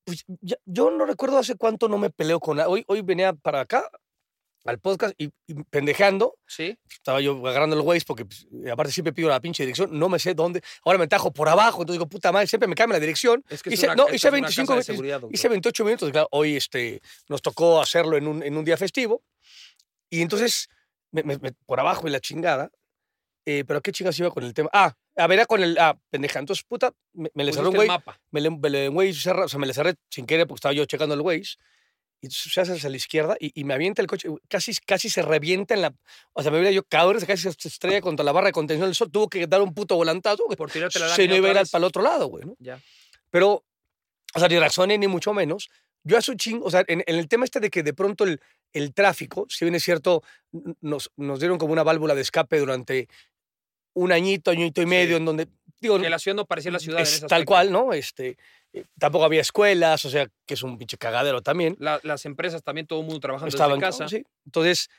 [0.03, 2.59] pues, ya- yo no recuerdo hace cuánto no me peleo con...
[2.59, 3.89] Hoy, hoy venía para acá,
[4.69, 6.77] al podcast, y, y pendejeando, Sí.
[6.89, 10.19] estaba yo agarrando el Waze porque pues, aparte siempre pido la pinche dirección, no me
[10.19, 12.99] sé dónde, ahora me tajo por abajo, entonces digo, puta madre, siempre me cambia la
[13.01, 13.43] dirección.
[13.49, 15.33] Es que Hice- es una, no, hice es una 25 casa de minutos, seguridad, doctor.
[15.35, 19.23] Hice 28 minutos, claro, hoy este, nos tocó hacerlo en un, en un día festivo.
[20.09, 20.69] Y entonces,
[21.11, 22.71] me- me- me- por abajo y la chingada.
[23.45, 24.69] eh, pero ¿qué chingas iba con el tema?
[24.73, 25.75] Ah, a ver, con el.
[25.79, 26.37] Ah, pendeja.
[26.39, 27.87] Entonces, puta, me, le cerró un güey.
[28.31, 31.21] Me le, cerra- o sea, me le cerré sin querer porque estaba yo checando el
[31.21, 31.55] Waze.
[32.21, 34.29] Y se hace hacia la izquierda y, y me avienta el coche.
[34.47, 35.93] Casi, casi se revienta en la.
[36.33, 38.95] O sea, me hubiera yo cabrón, casi se estrella contra la barra de contención del
[38.95, 39.09] sol.
[39.11, 40.45] Tuvo que dar un puto volantazo.
[40.45, 40.57] güey.
[40.57, 42.55] Por tirarte la Se no iba a ir para el otro lado, güey, ¿no?
[42.59, 42.81] Ya.
[43.29, 43.63] Pero,
[44.33, 45.69] o sea, ni razones ni mucho menos.
[46.03, 48.23] Yo hace un chingo, o sea, en, en el tema este de que de pronto
[48.23, 48.41] el,
[48.73, 50.23] el tráfico, si bien es cierto,
[50.81, 53.07] nos, nos dieron como una válvula de escape durante
[53.93, 55.47] un añito, añito y medio, en donde,
[55.81, 57.91] digo, Que la ciudad no parecía la ciudad es tal cual, ¿no?
[57.93, 58.37] Este,
[58.97, 61.75] tampoco había escuelas, o sea, que es un pinche cagadero también.
[61.79, 64.07] La- las empresas también, todo el mundo trabajando Estaban, desde casa.
[64.07, 64.23] sí.
[64.45, 64.89] Entonces,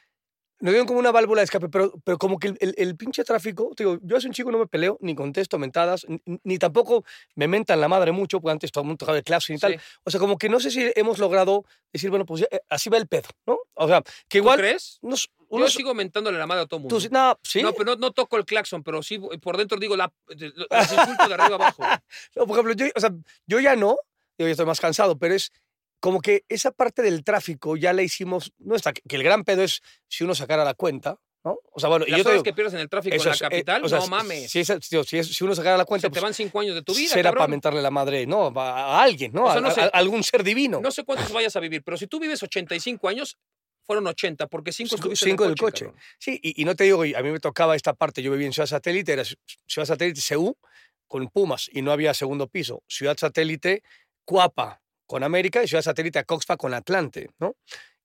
[0.63, 3.25] nos dieron como una válvula de escape, pero, pero como que el, el- el pinche
[3.25, 6.59] tráfico, te digo, yo hace un chico no me peleo, ni contesto mentadas, ni, ni
[6.59, 7.05] tampoco
[7.35, 9.81] me mentan la madre mucho, porque antes todo el mundo tocaba de clase y tal.
[10.05, 12.99] O sea, como que no sé si hemos logrado decir, bueno, pues eh, así va
[12.99, 13.59] el pedo, ¿no?
[13.75, 14.59] O sea, que ¿Tú igual.
[14.59, 14.99] crees?
[15.51, 16.97] Unos, Yo sigo mentándole la madre a todo mundo.
[16.99, 17.61] tú no, sí.
[17.63, 21.29] No, pero no, no toco el claxon, pero sí por dentro digo la, los insulto
[21.29, 21.83] de arriba abajo.
[22.37, 23.11] No, por ejemplo, yo, o sea,
[23.47, 23.97] yo ya no,
[24.39, 25.51] yo ya estoy más cansado, pero es
[26.01, 29.63] como que esa parte del tráfico ya la hicimos, no está, que el gran pedo
[29.63, 31.59] es si uno sacara la cuenta, ¿no?
[31.73, 33.25] O sea, bueno, y Las yo te horas digo, que pierdes en el tráfico en
[33.25, 34.51] la eh, capital, o sea, no mames.
[34.51, 36.75] Si, es- si, es- si uno sacara la cuenta, Se te pues, van cinco años
[36.77, 39.45] de tu vida, será para mentarle la madre, no, a, a alguien, ¿no?
[39.47, 39.81] O sea, A- no sé.
[39.81, 40.81] a- a algún ser divino.
[40.81, 43.37] No sé cuántos vayas a vivir, pero si tú vives 85 años,
[43.91, 45.91] fueron 80, porque 5 Cinco- estuviste cinco en del el coche.
[46.21, 48.53] Sí, y, y no te digo, a mí me tocaba esta parte, yo vivía en
[48.53, 50.57] Ciudad Satélite, era Ci- Ciudad Satélite CU
[51.09, 52.85] con Pumas y no había segundo piso.
[52.87, 53.83] Ciudad Satélite
[54.25, 57.57] Cuapa con América y Ciudad Satélite Acoxpa con Atlante, ¿no?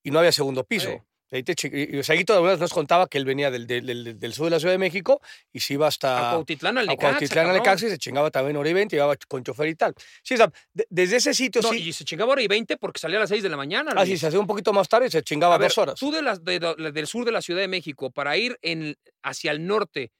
[0.01, 1.05] Y no había segundo piso.
[1.31, 3.85] Ahí te y, y Saguito de alguna vez nos contaba que él venía del, del,
[3.85, 5.19] del- del sur de la Ciudad de México
[5.51, 7.53] y se iba hasta A Cuautitlán, al a Necaxa, Cuautitlán, al.
[7.55, 9.93] Necaxa y se chingaba también hora y 20, llevaba con chofer y tal.
[10.23, 11.89] Sí, o sea, de- desde ese sitio No, sí.
[11.89, 13.91] y se chingaba hora y 20 porque salía a las 6 de la mañana.
[13.95, 15.99] Ah, sí, se hacía un poquito más tarde y se chingaba A ver, dos horas.
[15.99, 19.51] Tú de de- de- del sur de la Ciudad de México para ir en, hacia
[19.51, 20.11] el norte,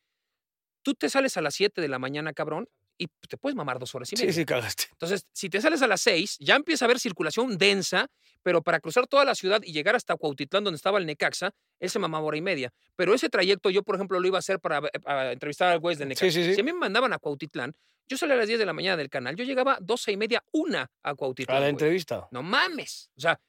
[0.81, 3.93] tú te sales a las 7 de la mañana, cabrón, y te puedes mamar dos
[3.95, 4.33] horas y Sí, media.
[4.33, 4.85] sí, cagaste.
[4.91, 8.07] Entonces, si te sales a las 6, ya empieza a haber circulación densa,
[8.43, 11.89] pero para cruzar toda la ciudad y llegar hasta Cuautitlán, donde estaba el Necaxa, él
[11.89, 12.71] se mamaba hora y media.
[12.95, 15.95] Pero ese trayecto yo, por ejemplo, lo iba a hacer para, para entrevistar al güey
[15.95, 16.31] del Necaxa.
[16.31, 16.55] sí, sí.
[16.55, 17.73] Si a mí me mandaban a Cuautitlán,
[18.07, 20.43] yo salía a las 10 de la mañana del canal, yo llegaba 12 y media,
[20.51, 21.57] una a Cuautitlán.
[21.57, 21.71] A la güey.
[21.71, 22.27] entrevista.
[22.31, 23.09] No mames.
[23.17, 23.39] O sea,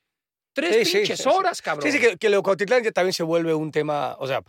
[0.54, 1.28] tres Sí, sí, pinches sí, sí.
[1.30, 1.82] horas, cabrón.
[1.90, 4.42] Sí, sí, que, que lo Cuautitlán ya también se vuelve un tema, o sea,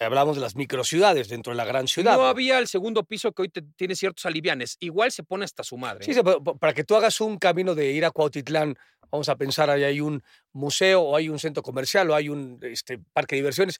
[0.00, 2.16] hablamos de las microciudades dentro de la gran ciudad.
[2.16, 4.76] No había el segundo piso que hoy te- tiene ciertos alivianes.
[4.80, 6.04] Igual se pone hasta su madre.
[6.04, 6.22] Sí, ¿eh?
[6.58, 8.76] para que tú hagas un camino de ir a Cuautitlán,
[9.10, 12.58] vamos a pensar, ahí hay un museo, o hay un centro comercial, o hay un
[12.62, 13.78] este, parque de diversiones,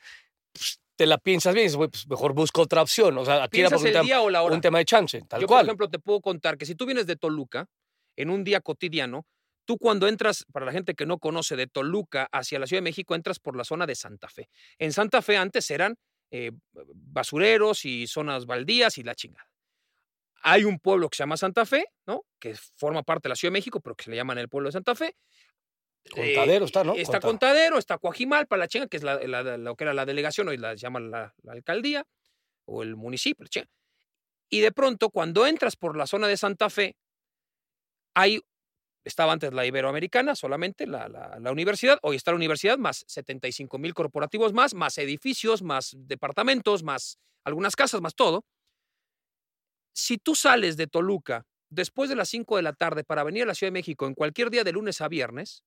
[0.52, 3.16] pues, te la piensas bien, dices, "Güey, pues mejor busco otra opción.
[3.16, 4.54] O sea, aquí era ¿Piensas por un, tema, o la hora?
[4.54, 5.66] un tema de chance, tal Yo, por cual.
[5.66, 7.66] ejemplo, te puedo contar que si tú vienes de Toluca,
[8.16, 9.24] en un día cotidiano,
[9.64, 12.90] tú cuando entras, para la gente que no conoce, de Toluca hacia la Ciudad de
[12.90, 14.50] México, entras por la zona de Santa Fe.
[14.78, 15.96] En Santa Fe antes eran
[16.30, 19.48] eh, basureros y zonas baldías y la chingada.
[20.42, 22.24] Hay un pueblo que se llama Santa Fe, ¿no?
[22.38, 24.68] Que forma parte de la Ciudad de México, pero que se le llaman el pueblo
[24.68, 25.16] de Santa Fe.
[26.16, 26.94] Eh, Contadero está, ¿no?
[26.94, 29.92] Está Conta- Contadero, está Coajimalpa, la chinga, que es la, la- la- lo que era
[29.92, 32.06] la delegación, hoy la llaman la, la alcaldía
[32.64, 33.68] o el municipio, la chinga.
[34.48, 36.96] Y de pronto, cuando entras por la zona de Santa Fe,
[38.14, 38.40] hay,
[39.04, 43.78] estaba antes la Iberoamericana, solamente la, la- la universidad, hoy está la universidad, más 75
[43.78, 48.44] mil corporativos más, más edificios, más departamentos, más algunas casas, más todo.
[49.94, 53.46] Si tú sales de Toluca después de las 5 de la tarde para venir a
[53.46, 55.62] la Ciudad de México en cualquier día de lunes a viernes,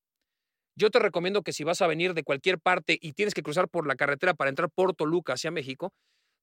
[0.78, 3.70] yo te recomiendo que si vas a venir de cualquier parte y tienes que cruzar
[3.70, 5.94] por la carretera para entrar por Toluca hacia México,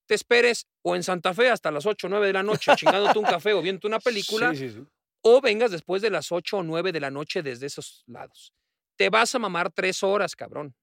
[0.09, 3.18] te esperes o en Santa Fe hasta las 8 o 9 de la noche chingándote
[3.18, 4.87] un café o viendo una película, Sí, sí, sí.
[5.22, 8.52] O vengas después de las 8 o 9 de la noche desde esos lados.
[8.96, 10.74] Te vas a mamar tres horas, cabrón.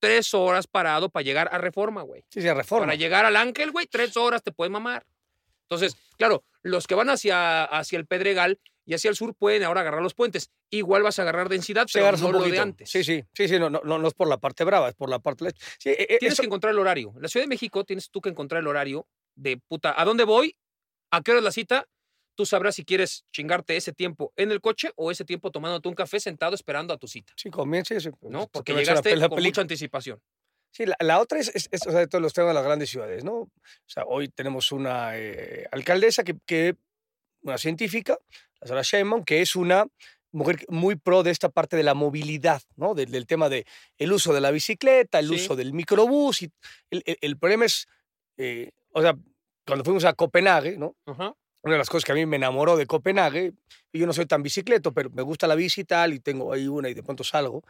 [0.00, 2.24] Tres horas parado para llegar a Reforma, güey.
[2.30, 2.86] Sí, sí, a reforma.
[2.86, 5.06] Para llegar al Ángel, güey, tres horas te puedes mamar.
[5.68, 9.82] Entonces, claro, los que van hacia, hacia el Pedregal y hacia el sur pueden ahora
[9.82, 10.50] agarrar los puentes.
[10.70, 12.90] Igual vas a agarrar densidad, Sí, pero no lo de antes.
[12.90, 15.08] Sí, sí, sí, sí, no, no, no, no es por la parte brava, es por
[15.10, 15.52] la parte...
[15.78, 17.12] Sí, eh, eh, Tienes eso- que encontrar el horario.
[17.14, 19.94] En la Ciudad de México tienes tú que encontrar el horario de puta.
[20.00, 20.56] ¿A dónde voy?
[21.12, 21.86] ¿A qué hora es la cita?
[22.40, 25.94] Tú sabrás si quieres chingarte ese tiempo en el coche o ese tiempo tomándote un
[25.94, 27.34] café sentado esperando a tu cita.
[27.36, 28.44] Sí, comienza, sí, ¿no?
[28.44, 30.18] sí, Porque te ves la llegaste pela- con mucha anticipación.
[30.70, 32.64] Sí, la, la otra es, es- es, o sea, de todos los temas de las
[32.64, 33.32] grandes ciudades, ¿no?
[33.40, 33.50] O
[33.84, 36.76] sea, hoy tenemos una eh, alcaldesa que, que,
[37.42, 38.16] una científica,
[38.62, 39.84] la señora Sheinbaum, que es una
[40.32, 42.94] mujer muy pro de esta parte de la movilidad, ¿no?
[42.94, 43.66] Del, del tema de
[43.98, 45.34] el uso de la bicicleta, el Sí.
[45.34, 46.40] uso del microbús.
[46.40, 46.50] Y
[46.88, 47.86] el, el- el problema es,
[48.38, 49.14] eh, o sea,
[49.66, 50.96] cuando fuimos a Copenhague, ¿no?
[51.04, 51.34] Ajá.
[51.62, 53.52] Una de las cosas que a mí me enamoró de Copenhague,
[53.92, 56.52] y yo no soy tan bicicleto, pero me gusta la bici y tal, y tengo
[56.52, 57.62] ahí una y de pronto salgo.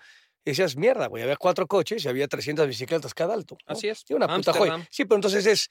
[0.44, 3.57] Y decías, mierda, güey, había cuatro coches y había 300 bicicletas cada alto.
[3.66, 3.74] ¿no?
[3.74, 4.05] Así es.
[4.07, 4.87] Sí, una puta joya.
[4.90, 5.70] Sí, pero entonces es,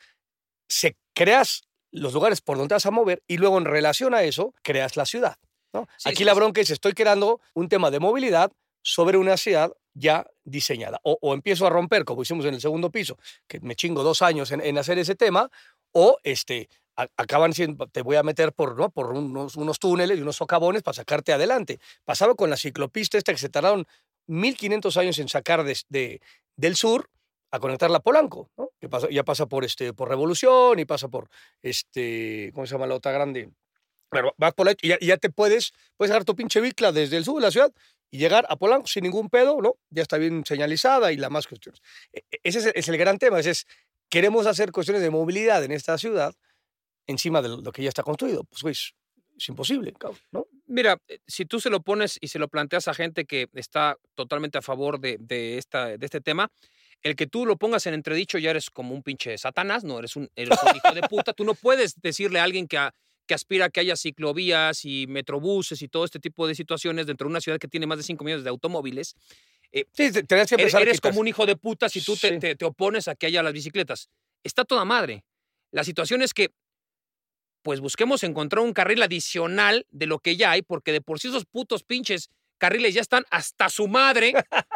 [0.67, 4.53] se creas los lugares por donde vas a mover y luego en relación a eso
[4.61, 5.37] creas la ciudad.
[5.73, 5.87] ¿no?
[5.97, 8.51] Sí, Aquí sí, la bronca es, estoy creando un tema de movilidad
[8.81, 10.99] sobre una ciudad ya diseñada.
[11.03, 14.21] O, o empiezo a romper, como hicimos en el segundo piso, que me chingo dos
[14.21, 15.49] años en, en hacer ese tema,
[15.91, 16.69] o este,
[17.17, 18.89] acaban siendo, te voy a meter por, ¿no?
[18.89, 21.79] por unos, unos túneles y unos socavones para sacarte adelante.
[22.05, 23.85] Pasaba con la ciclopista esta que se tardaron
[24.27, 26.21] 1500 años en sacar de- de-
[26.55, 27.09] del sur
[27.51, 28.49] a conectarla a Polanco,
[29.11, 31.29] ya pasa por, este, por Revolución y pasa por,
[31.63, 33.49] este, ¿cómo se llama la otra grande?
[34.11, 37.25] Pero vas por la, y, ya, te puedes, puedes agarrar tu pinche bicla desde el
[37.25, 37.71] sur de la ciudad
[38.11, 39.75] y llegar a Polanco sin ningún pedo, ¿no?
[39.91, 41.81] Ya está bien señalizada y la más cuestiones.
[42.13, 43.67] E- Ese es el, es el gran tema, es,
[44.09, 46.33] queremos hacer cuestiones de movilidad en esta ciudad
[47.09, 48.43] encima de lo que ya está construido.
[48.45, 48.93] Pues, güey, es,
[49.47, 49.93] imposible,
[50.31, 50.45] ¿no?
[50.67, 53.97] Mira, eh, si tú se lo pones y se lo planteas a gente que está
[54.15, 56.51] totalmente a favor de, de esta, de este tema,
[57.01, 60.15] el que tú lo pongas en entredicho ya eres como un pinche satanás, no eres
[60.17, 61.31] un, eres un hijo de puta.
[61.33, 62.93] Tú no puedes decirle a alguien que, a-
[63.25, 67.25] que aspira a que haya ciclovías y metrobuses y todo este tipo de situaciones dentro
[67.27, 69.15] de una ciudad que tiene más de 5 millones de automóviles.
[69.71, 72.39] Sí, te- tenías que Eres, eres como un hijo de puta si tú te, Sí.
[72.39, 74.09] te- te opones a que haya las bicicletas.
[74.43, 75.23] Está toda madre.
[75.71, 76.49] La situación es que,
[77.61, 81.27] pues busquemos encontrar un carril adicional de lo que ya hay, porque de por sí
[81.27, 84.33] esos putos pinches carriles ya están hasta su madre,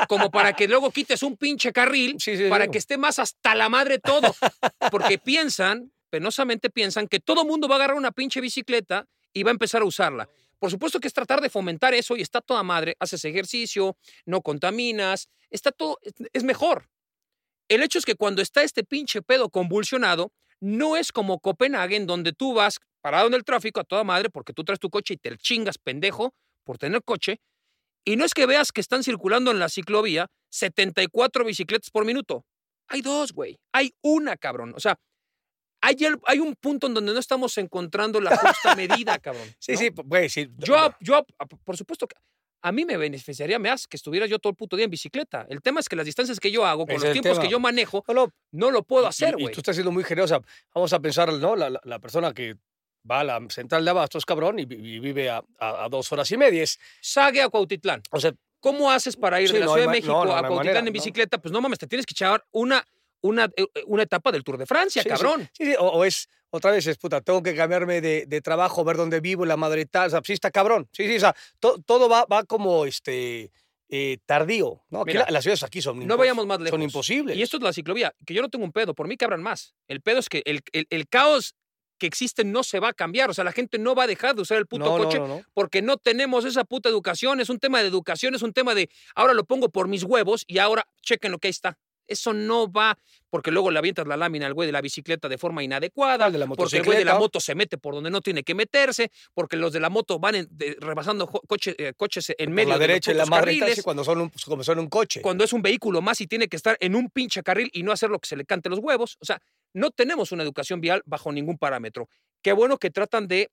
[0.08, 2.72] como para que luego quites un pinche carril Sí, sí, para sí.
[2.72, 4.34] que esté más hasta la madre todo.
[4.92, 9.52] Porque piensan, penosamente piensan, que todo mundo va a agarrar una pinche bicicleta y va
[9.52, 10.30] a empezar a usarla.
[10.60, 14.42] Por supuesto que es tratar de fomentar eso y está toda madre, haces ejercicio, no
[14.42, 16.88] contaminas, está todo, es- es mejor.
[17.68, 20.32] El hecho es que cuando está este pinche pedo convulsionado,
[20.64, 24.30] no es como Copenhague, en donde tú vas parado en el tráfico a toda madre
[24.30, 27.42] porque tú traes tu coche y te chingas pendejo por tener coche,
[28.06, 32.46] y no es que veas que están circulando en la ciclovía 74 bicicletas por minuto.
[32.88, 33.58] Hay dos, güey.
[33.74, 34.74] Hay una, cabrón.
[34.76, 34.98] O sea,
[35.82, 39.48] hay, el- hay un punto en donde no estamos encontrando la justa medida, cabrón.
[39.60, 39.78] Sí, ¿no?
[39.80, 40.50] sí, güey, sí.
[40.58, 41.26] Yo, yo,
[41.66, 42.16] por supuesto, que
[42.64, 45.46] a mí me beneficiaría más que estuviera yo todo el puto día en bicicleta.
[45.50, 47.44] El tema es que las distancias que yo hago, con Ese los tiempos tema.
[47.44, 49.54] que yo manejo, No, no, no lo puedo y- hacer, y, güey.
[49.54, 50.40] tú estás siendo muy generosa.
[50.74, 51.56] Vamos a pensar, ¿no?
[51.56, 52.56] La, la- la persona que
[53.10, 56.10] va a la central de abastos, cabrón, y, vi- y vive a, a- a dos
[56.14, 56.64] horas y media.
[56.64, 58.02] Es- Sague a Cuautitlán.
[58.12, 60.26] o sea, ¿Cómo haces para ir Sí, de la no Ciudad hay de México a
[60.26, 61.38] Cuautitlán manera, en bicicleta?
[61.38, 62.82] Pues no mames, te tienes que echar una,
[63.24, 65.50] una, eh, una etapa del Tour de Francia, Sí, cabrón.
[65.54, 68.84] Sí, sí, o, o es, otra vez es, puta, tengo que cambiarme de, de trabajo,
[68.84, 70.88] ver dónde vivo, la madre tal, o sea, sí está cabrón.
[70.92, 73.52] Sí, sí, o sea, to- todo va, va como, este,
[73.90, 75.02] eh, tardío, ¿no?
[75.02, 76.72] Aquí Mira, la- las ciudades aquí son No vayamos más lejos.
[76.72, 77.36] Son imposibles.
[77.38, 79.42] Y esto es la ciclovía, que yo no tengo un pedo, por mí que abran
[79.42, 79.74] más.
[79.88, 81.56] El pedo es que el, el- el caos
[82.00, 84.36] que existe no se va a cambiar, o sea, la gente no va a dejar
[84.36, 85.42] de usar el puto no, coche no, no.
[85.54, 88.90] porque no tenemos esa puta educación, es un tema de educación, es un tema de
[89.16, 91.78] ahora lo pongo por mis huevos y ahora chequen lo que ahí está.
[92.08, 92.98] Eso no va,
[93.30, 96.38] porque luego le avientas la lámina al güey de la bicicleta de forma inadecuada, de
[96.38, 99.12] la porque el güey de la moto se mete por donde no tiene que meterse,
[99.34, 102.76] porque los de la moto van en- de- rebasando coche- eh, coches en medio la
[102.76, 105.22] de los derecha y la carriles cuando son un, como son un coche.
[105.22, 107.92] cuando es un vehículo más y tiene que estar en un pinche carril y no
[107.92, 109.18] hacer lo que se le cante los huevos.
[109.22, 109.40] O sea,
[109.74, 112.10] no tenemos una educación vial bajo ningún parámetro.
[112.42, 113.50] Qué bueno que tratan de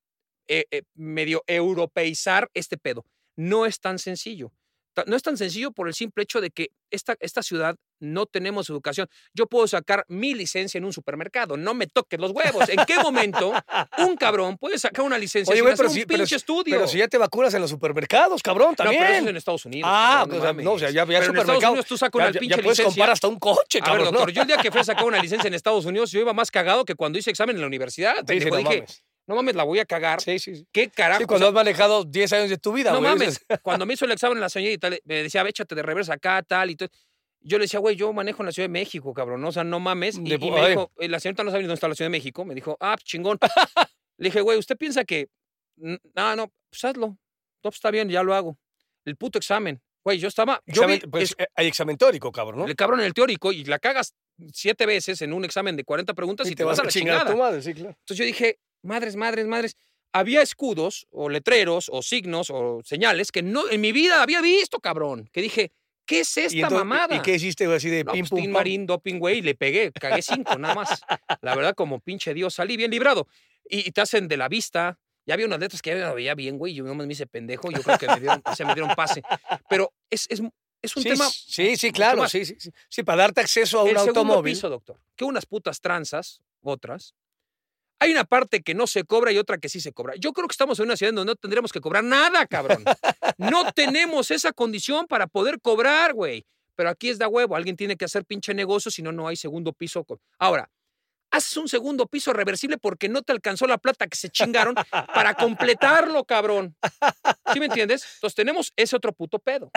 [0.48, 3.04] eh, eh, medio europeizar este pedo.
[3.36, 4.52] No es tan sencillo.
[5.06, 8.68] No es tan sencillo por el simple hecho de que esta, esta ciudad no tenemos
[8.70, 9.06] educación.
[9.32, 12.68] Yo puedo sacar mi licencia en un supermercado, no me toques los huevos.
[12.68, 13.52] ¿En qué momento
[13.98, 16.74] un cabrón puede sacar una licencia Oye, sin hacer pero un si- pinche estudio?
[16.76, 19.02] Pero si ya te vacunas en los supermercados, cabrón, no, también.
[19.02, 19.88] pero eso es en Estados Unidos.
[19.92, 21.64] Ah, cabrón, o sea, no, o sea, ya, ya en Estados.
[21.64, 22.84] Unidos tú sacas una ya- pinche ya puedes licencia.
[22.86, 24.04] comprar hasta un coche, A ver, cabrón.
[24.06, 24.10] ¿no?
[24.12, 26.32] doctor, yo el día que fui a sacar una licencia en Estados Unidos, yo iba
[26.32, 28.16] más cagado que cuando hice examen en la universidad.
[28.16, 28.22] No
[28.56, 28.84] dije.
[29.30, 30.20] No mames, la voy a cagar.
[30.20, 30.66] Sí, sí, sí.
[30.72, 31.20] ¿Qué carajo?
[31.20, 33.10] Sí, cuando has manejado 10 años de tu vida, no güey.
[33.12, 33.40] mames.
[33.62, 36.76] Cuando me hizo el examen la señorita, me decía, échate de reversa acá, tal y
[36.76, 36.88] todo.
[37.42, 39.42] Yo le decía, güey, yo manejo en la Ciudad de México, cabrón.
[39.44, 40.18] O sea, no mames.
[40.18, 42.06] Y, De y me dijo, eh, la señorita no sabe ni dónde está la Ciudad
[42.06, 42.44] de México.
[42.44, 43.38] Me dijo, ah, pues, chingón.
[44.18, 45.28] le dije, güey, ¿usted piensa que.
[45.80, 47.06] "N- No, no, pues hazlo.
[47.06, 47.18] No,
[47.62, 48.58] pues está bien, ya lo hago.
[49.04, 49.80] El puto examen.
[50.04, 50.60] Güey, yo estaba.
[50.66, 52.66] Yo vi- pues, es- eh, hay examen teórico, cabrón, ¿no?
[52.66, 54.14] el cabrón en el teórico y la cagas
[54.52, 57.32] siete veces en un examen de 40 preguntas y, te, vas a la chingar chingada.
[57.32, 57.90] tu madre, sí, claro.
[57.90, 59.76] Entonces yo dije, madres, madres, madres.
[60.12, 64.80] Había escudos o letreros o signos o señales que no en mi vida había visto,
[64.80, 65.28] cabrón.
[65.32, 65.70] Que dije,
[66.04, 67.16] ¿qué es ¿Y esta entonces- mamada?
[67.16, 68.52] ¿Y qué hiciste, güey, así de No, pim, pues, pum, Tin pam?
[68.60, 71.00] Marín, doping, güey, y le pegué, cagué cinco, nada más.
[71.42, 73.28] La verdad, como pinche Dios, salí bien librado.
[73.68, 74.98] Y, y te hacen de la vista.
[75.26, 77.70] Ya había unas letras que ya veía bien, güey, y yo no me hice pendejo,
[77.70, 79.22] yo creo que me dieron, se me dieron pase.
[79.68, 80.42] Pero es, es,
[80.82, 82.70] es un Sí, tema sí, sí, claro, sí, sí, sí.
[82.88, 84.54] Sí, para darte acceso a un el segundo automóvil.
[84.54, 84.98] piso, doctor.
[85.14, 87.14] Que unas putas tranzas, otras.
[88.00, 90.14] Hay una parte que no se cobra y otra que sí se cobra.
[90.18, 92.82] Yo creo que estamos en una ciudad donde no tendríamos que cobrar nada, cabrón.
[93.36, 96.46] No tenemos esa condición para poder cobrar, güey.
[96.76, 97.54] Pero aquí es da huevo.
[97.54, 100.06] Alguien tiene que hacer pinche negocio, si no, no hay segundo piso.
[100.38, 100.70] Ahora,
[101.30, 105.34] haces un segundo piso reversible porque no te alcanzó la plata que se chingaron para
[105.34, 106.74] completarlo, cabrón.
[107.52, 108.04] ¿Sí me entiendes?
[108.14, 109.70] Entonces tenemos ese otro puto pedo.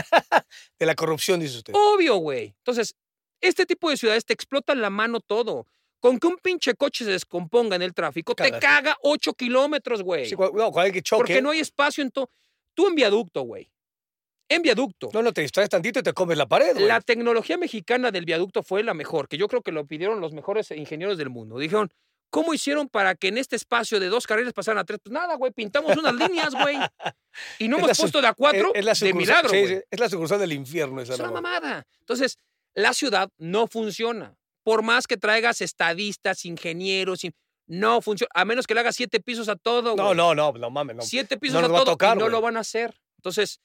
[0.80, 1.74] De la corrupción, dice usted.
[1.76, 2.56] Obvio, güey.
[2.60, 2.96] Entonces,
[3.42, 5.68] este tipo de ciudades te explotan la mano todo.
[6.04, 10.26] Con que un pinche coche se descomponga en el tráfico, te caga 8 kilómetros, güey.
[10.26, 11.18] Sí, no, cualquier choque.
[11.22, 12.30] Porque no hay espacio en todo.
[12.74, 13.72] Tú en viaducto, güey.
[14.50, 15.08] En viaducto.
[15.14, 16.88] No, no, te distraes tantito y te comes la pared, güey.
[16.88, 20.34] La tecnología mexicana del viaducto fue la mejor, que yo creo que lo pidieron los
[20.34, 21.58] mejores ingenieros del mundo.
[21.58, 21.90] Dijeron,
[22.30, 25.00] ¿cómo hicieron para que en este espacio de dos carriles pasaran a tres?
[25.02, 26.76] Pues nada, güey, pintamos unas líneas, güey.
[27.60, 30.00] Y no Es hemos puesto de a cuatro Es- es la de milagro, sí, es
[30.02, 31.88] la sucursal del infierno esa Es una mamada.
[32.00, 32.38] Entonces,
[32.74, 34.36] la ciudad no funciona.
[34.64, 37.34] Por más que traigas estadistas, ingenieros, in-
[37.68, 38.30] no funciona.
[38.34, 39.96] A menos que le hagas siete pisos a todo.
[39.96, 41.02] No, no, no, no mames, no.
[41.02, 43.00] Siete pisos no a todo tocar, y no lo van a hacer.
[43.18, 43.60] Entonces,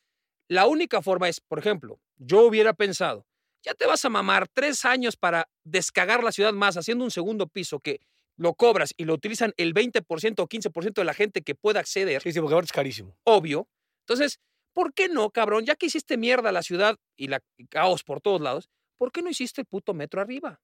[0.49, 3.27] la única forma es, por ejemplo, yo hubiera pensado,
[3.63, 7.49] ya te vas a mamar tres años para descagar la ciudad más haciendo un segundo
[7.49, 8.01] piso que
[8.37, 12.23] lo cobras y lo utilizan el 20% o 15% de la gente que pueda acceder
[12.23, 13.17] Sí, sí, porque ahora es carísimo.
[13.25, 13.69] obvio.
[14.07, 14.39] Entonces,
[14.73, 15.65] ¿por qué no, cabrón?
[15.67, 19.23] Ya que hiciste mierda la ciudad y la y caos por todos lados, ¿por qué
[19.23, 20.61] no hiciste el puto metro arriba?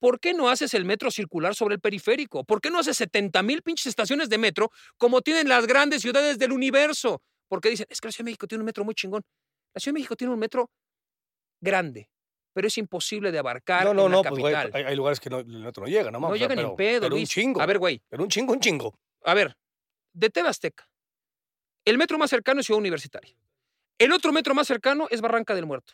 [0.00, 2.42] ¿Por qué no haces el metro circular sobre el periférico?
[2.44, 6.38] ¿Por qué no haces 70 mil pinches estaciones de metro como tienen las grandes ciudades
[6.38, 7.22] del universo?
[7.48, 9.22] Porque dicen, es que la Ciudad de México tiene un metro muy chingón.
[9.74, 10.70] La Ciudad de México tiene un metro
[11.60, 12.08] grande,
[12.54, 14.80] pero es imposible de abarcar No, no, en la no, pues güey, capital.
[14.80, 16.60] hay, hay lugares que no, el metro no llega, no no o sea, llega ni
[16.62, 17.60] pero- en pedo, Pero un chingo.
[17.60, 18.98] A ver, güey, Pero un chingo, un chingo.
[19.24, 19.54] a ver,
[20.14, 20.88] de TV Azteca.
[21.84, 23.34] El metro más cercano es Ciudad Universitaria.
[23.98, 25.92] El otro metro más cercano es Barranca del Muerto.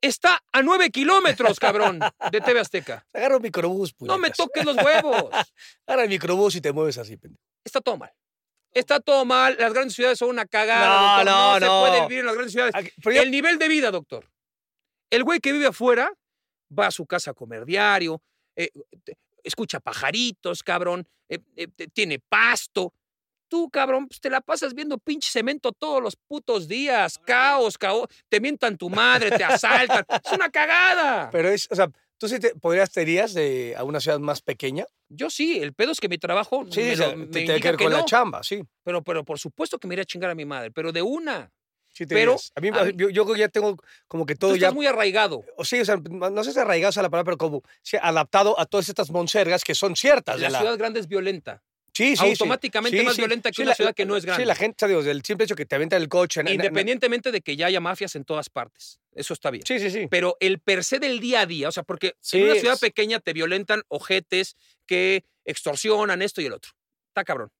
[0.00, 1.98] Está a nueve kilómetros, cabrón,
[2.30, 3.04] de TV Azteca.
[3.12, 4.36] Agarra un microbús, No me puñetas.
[4.36, 5.30] toques los huevos.
[5.86, 7.42] Agarra el microbús y te mueves así, pendejo.
[7.64, 8.12] Está todo mal.
[8.72, 9.56] Está todo mal.
[9.58, 11.24] Las grandes ciudades son una cagada.
[11.24, 11.24] No, doctor.
[11.26, 11.80] no, se no.
[11.80, 12.74] puede vivir en las grandes ciudades.
[12.74, 14.30] Aquí- pero ya- El nivel de vida, doctor.
[15.10, 16.12] El güey que vive afuera
[16.78, 18.22] va a su casa a comer diario.
[18.56, 18.70] eh,
[19.44, 22.92] escucha pajaritos, cabrón, eh, eh, tiene pasto.
[23.48, 28.06] Tú, cabrón, pues te la pasas viendo pinche cemento todos los putos días, caos, caos,
[28.28, 30.04] te mientan tu madre, te asaltan.
[30.24, 31.30] Es una cagada.
[31.30, 31.88] Pero es, o sea,
[32.18, 34.84] tú sí te podrías, te irías de, a una ciudad más pequeña.
[35.08, 37.76] Yo sí, el pedo es que mi trabajo Sí, me, lo- te tiene que ver
[37.78, 38.62] con la chamba, sí.
[38.84, 41.50] Pero, pero por supuesto que me iría a chingar a mi madre, pero de una.
[41.94, 43.76] sí te Pero a mí, a mí- yo, yo creo que ya tengo
[44.06, 45.42] como que Tú todo ya estás muy arraigado.
[45.56, 47.62] o sí, o sea, no sé si arraigado a la palabra, pero como
[48.02, 50.36] adaptado a todas estas monsergas que son ciertas.
[50.36, 51.62] de La la- ciudad grande es violenta.
[51.98, 52.30] Sí, sí, sí.
[52.30, 54.46] automáticamente más violenta que una ciudad que no es Sí, grande.
[54.46, 56.42] la gente, digo, del simple hecho que te aventan el coche.
[56.46, 59.00] Independientemente de que ya haya mafias en todas partes.
[59.12, 59.64] Eso está bien.
[59.66, 60.06] Sí, sí, sí.
[60.10, 62.78] Pero el per se del día a día, o sea, porque Sí, en una ciudad
[62.78, 66.72] pequeña te violentan ojetes que extorsionan esto y el otro.
[67.08, 67.50] Está cabrón.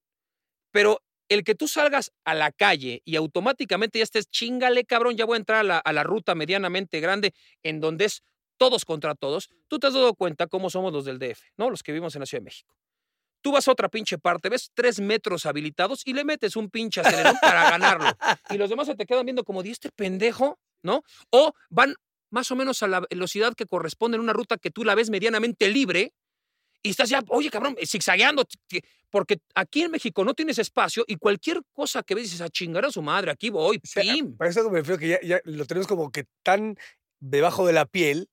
[0.71, 5.25] Pero el que tú salgas a la calle y automáticamente ya estés chingale, cabrón, ya
[5.25, 8.23] voy a entrar a la, a la ruta medianamente grande en donde es
[8.57, 11.71] todos contra todos, tú te has dado cuenta cómo somos los del DF, ¿no?
[11.71, 12.75] Los que vivimos en la Ciudad de México.
[13.41, 17.01] Tú vas a otra pinche parte, ves tres metros habilitados y le metes un pinche
[17.01, 18.07] acelerón para ganarlo.
[18.51, 20.59] Y los demás se te quedan viendo como, ¿y este pendejo?
[20.83, 21.03] ¿No?
[21.31, 21.95] O van
[22.31, 25.11] más o menos a la velocidad que corresponde en una ruta que tú la ves
[25.11, 26.13] medianamente libre
[26.83, 31.17] y estás ya, oye, cabrón, zigzagueando, t- porque aquí en México no tienes espacio y
[31.17, 34.37] cualquier cosa que ves dices, a chingar a su madre, aquí voy, pim.
[34.37, 36.77] Para eso me refiero que ya, ya lo tenemos como que tan
[37.19, 38.29] debajo de la piel,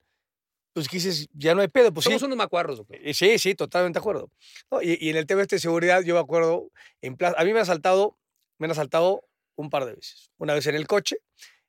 [0.75, 1.91] pues que dices, ya no hay pedo.
[1.93, 2.97] Pues sí, Somos unos macuarros, doctor.
[3.01, 4.29] Eh, Sí, sí, totalmente de acuerdo.
[4.69, 6.69] No, y, y en el tema este de seguridad, yo me acuerdo,
[7.01, 8.17] en plaza, a mí me han asaltado,
[8.59, 9.23] me han asaltado
[9.55, 10.29] un par de veces.
[10.37, 11.17] Una vez en el coche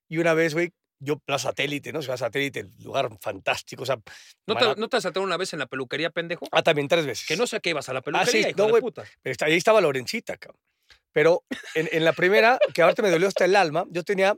[0.08, 2.02] y una vez, güey, yo, Plaza Satélite, ¿no?
[2.02, 3.98] Ciudad Satélite, lugar fantástico, o sea,
[4.46, 6.46] ¿No te, ¿No te asaltaron una vez en la peluquería, pendejo?
[6.50, 7.26] Ah, también tres veces.
[7.28, 8.80] Que no sé a qué ibas a la peluquería, sí, hijo no, de güey.
[8.82, 9.04] puta.
[9.22, 10.60] Pero está- ahí estaba Lorencita, cabrón.
[11.12, 11.44] Pero
[11.74, 14.36] en, en la primera, que ahorita me dolió hasta el alma, yo tenía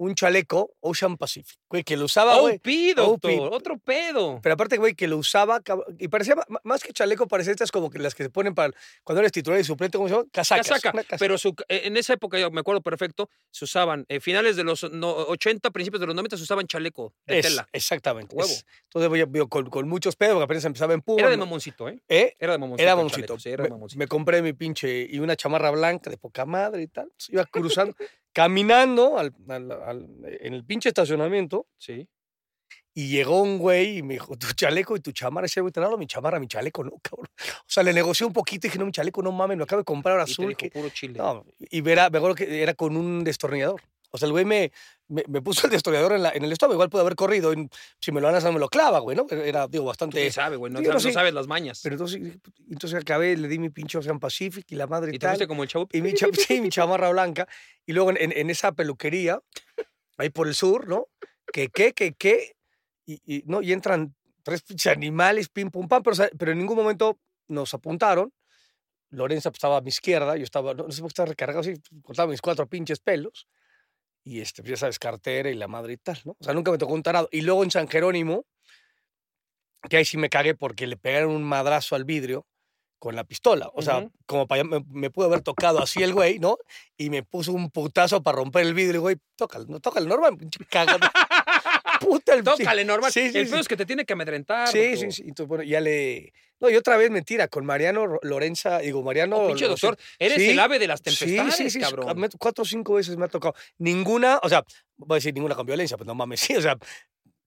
[0.00, 2.56] un chaleco Ocean Pacific, güey, que lo usaba, güey.
[2.56, 3.52] OP, doctor, OP.
[3.54, 4.40] otro pedo.
[4.42, 5.60] Pero aparte, güey, que lo usaba,
[5.98, 8.72] y parecía, más que chaleco, parecía estas como que las que se ponen para,
[9.04, 10.26] cuando eres titular y suplente, ¿cómo se llama?
[10.32, 10.66] Casacas.
[10.68, 10.90] Casaca.
[10.94, 14.20] una casa- Pero su- eh, en esa época, yo me acuerdo perfecto, se usaban, eh,
[14.20, 17.68] finales de los no- 80, principios de los 90, se usaban chaleco de Es, tela.
[17.70, 18.34] Exactamente.
[18.34, 18.50] Huevo.
[18.50, 18.64] es.
[18.84, 21.20] Entonces, voy, voy con, con muchos pedos, porque apenas empezaba en Puma.
[21.20, 22.00] Era de mamoncito, ¿eh?
[22.08, 22.34] ¿Eh?
[22.38, 22.82] Era de mamoncito.
[22.82, 23.26] Era mamoncito.
[23.26, 23.98] chaleco, sí, era de me, mamoncito.
[23.98, 27.04] me compré mi pinche y una chamarra blanca de poca madre y tal.
[27.04, 27.94] Entonces, Iba cruzando,
[28.32, 30.08] caminando al- al- al-
[30.40, 32.08] en el pinche estacionamiento Sí.
[32.94, 35.46] y llegó un güey y me dijo, tu chaleco y tu chamarra.
[35.46, 37.28] Y ese güey, te mi chamarra, mi chaleco, no, cabrón.
[37.60, 39.80] O sea, le negocié un poquito y dije, no, mi chaleco, no mames, lo acabo
[39.80, 40.46] de comprar ahora Y te azul.
[40.48, 41.14] dijo que- puro chile.
[41.18, 43.80] No, y verá, me acuerdo que era con un destornillador.
[44.10, 44.72] O sea, el güey me,
[45.10, 46.74] me, me puso el destornillador en, la, en el estómago.
[46.74, 47.52] Igual puede haber corrido.
[47.52, 47.68] y
[48.00, 49.26] si me lo van a hacer, me lo clava, güey, ¿no?
[49.30, 50.18] Era, digo, bastante.
[50.20, 51.12] quién sabe, güey, no, Sí, no no, sí.
[51.12, 51.80] sabes las mañas.
[51.82, 52.20] Pero entonces,
[52.70, 55.30] entonces acabé, le di mi pinche Ocean Pacific y la madre y, y te tal.
[55.32, 55.88] fuiste como el chavo.
[55.92, 57.46] Y mi, cha- sí, mi chamarra blanca.
[57.84, 59.40] Y luego en, en- en esa peluquería,
[60.16, 61.08] ahí por el sur, ¿no?
[61.52, 62.54] Que, qué, que, qué.
[63.06, 63.60] Y, y, ¿no?
[63.62, 66.02] y entran tres pinches animales, pim, pum, pam.
[66.02, 68.32] Pero, o sea, pero en ningún momento nos apuntaron.
[69.12, 71.60] Lorenza pues, estaba a mi izquierda, yo estaba, no, no sé por qué estaba recargado
[71.60, 73.48] así, cortaba mis cuatro pinches pelos.
[74.30, 76.36] Y este, pues, ya sabes, cartera y la madre y tal, ¿no?
[76.38, 77.28] O sea, nunca me tocó un tarado.
[77.32, 78.46] Y luego en San Jerónimo,
[79.88, 82.46] que ahí sí me cagué porque le pegaron un madrazo al vidrio
[83.00, 83.68] con la pistola.
[83.74, 86.58] O sea, como para me, me pudo haber tocado así el güey, ¿no?
[86.96, 89.16] Y me puso un putazo para romper el vidrio, güey.
[89.34, 91.08] Tócalo, no tócale normal, cagado.
[92.00, 93.12] Puta el Tócale normal.
[93.12, 93.50] Sí, sí, el sí.
[93.50, 94.68] pedo es que te tiene que amedrentar.
[94.68, 95.22] Sí, sí, sí.
[95.22, 96.32] Entonces, bueno, ya le.
[96.58, 99.36] No, y otra vez mentira, con Mariano Lorenza, digo, Mariano.
[99.36, 101.80] Oh, pinche doctor, eres el ave de las tempestades, sí, sí.
[101.80, 102.28] cabrón.
[102.38, 103.54] Cuatro o cinco veces me ha tocado.
[103.78, 104.64] Ninguna, o sea,
[104.96, 106.76] voy a decir ninguna con violencia, pues no mames, sí, o sea,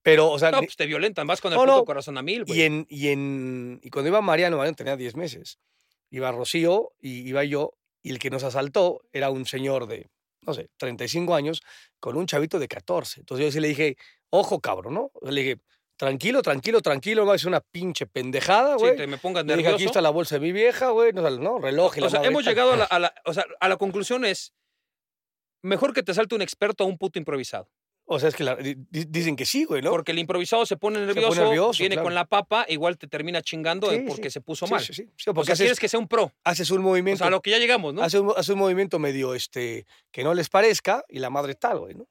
[0.02, 1.84] pero, o sea, No, pues te violentan, vas con el No, puto no.
[1.84, 2.58] corazón a mil, güey.
[2.58, 5.58] y en, y en, y cuando iba Mariano, Mariano tenía 10 meses,
[6.10, 10.10] iba Rocío y iba yo, y el que nos asaltó era un señor de,
[10.42, 11.62] no sé, 35 años,
[12.00, 13.20] con un chavito de 14.
[13.20, 13.96] Entonces yo sí le dije,
[14.38, 15.10] ojo, cabrón, ¿no?
[15.22, 15.60] Le dije,
[15.96, 18.96] tranquilo, tranquilo, tranquilo, va a ser una pinche pendejada, Sí, güey.
[18.96, 19.90] te me pongas Le dije, aquí nervioso.
[19.90, 22.30] está la bolsa de mi vieja, güey, no, no, reloj y la O sea, madre
[22.30, 22.50] hemos esta".
[22.50, 24.52] llegado a la, a la- o sea, a la conclusión es,
[25.62, 27.70] mejor que te salte un experto a un puto improvisado.
[28.06, 28.58] O sea, es que la-
[28.90, 29.90] dicen que sí, güey, ¿no?
[29.90, 32.04] Porque el improvisado se pone pone nervioso, nervioso, viene claro.
[32.04, 34.34] con la papa, igual te termina chingando Sí, porque sí.
[34.34, 34.82] se puso Sí, mal.
[34.82, 35.08] sí, sí.
[35.16, 36.30] Sí, O porque sea, haces, quieres que sea un pro.
[36.44, 38.02] haces un O movimiento, sea, a lo que ya llegamos, ¿no?
[38.02, 41.94] hace un, un movimiento medio, este, que no les parezca y la madre tal, güey,
[41.94, 42.06] ¿no?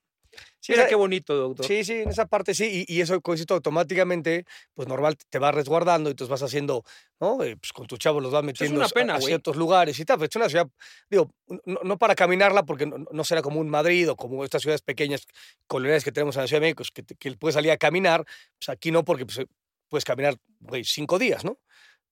[0.59, 1.65] Sí, Mira qué bonito, doctor.
[1.65, 5.53] Sí, sí, en esa parte sí, y, y eso coincide automáticamente, pues normal te vas
[5.53, 6.84] resguardando y entonces vas haciendo,
[7.19, 7.43] ¿no?
[7.43, 10.05] Eh, pues con tus chavos los vas metiendo una a- pena, a, ciertos lugares y
[10.05, 10.67] tal, pero es una ciudad,
[11.09, 11.29] digo,
[11.65, 14.81] no, no para caminarla porque no, no será como un Madrid o como estas ciudades
[14.81, 15.25] pequeñas
[15.67, 18.23] coloniales que tenemos en la Ciudad de México, que, te- que puedes salir a caminar,
[18.57, 19.45] pues aquí no porque pues,
[19.89, 21.59] puedes caminar, güey, cinco días, ¿no?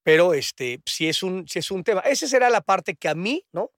[0.03, 3.15] Pero este, si es un, si es un tema, esa será la parte que a
[3.15, 3.71] mí, ¿no?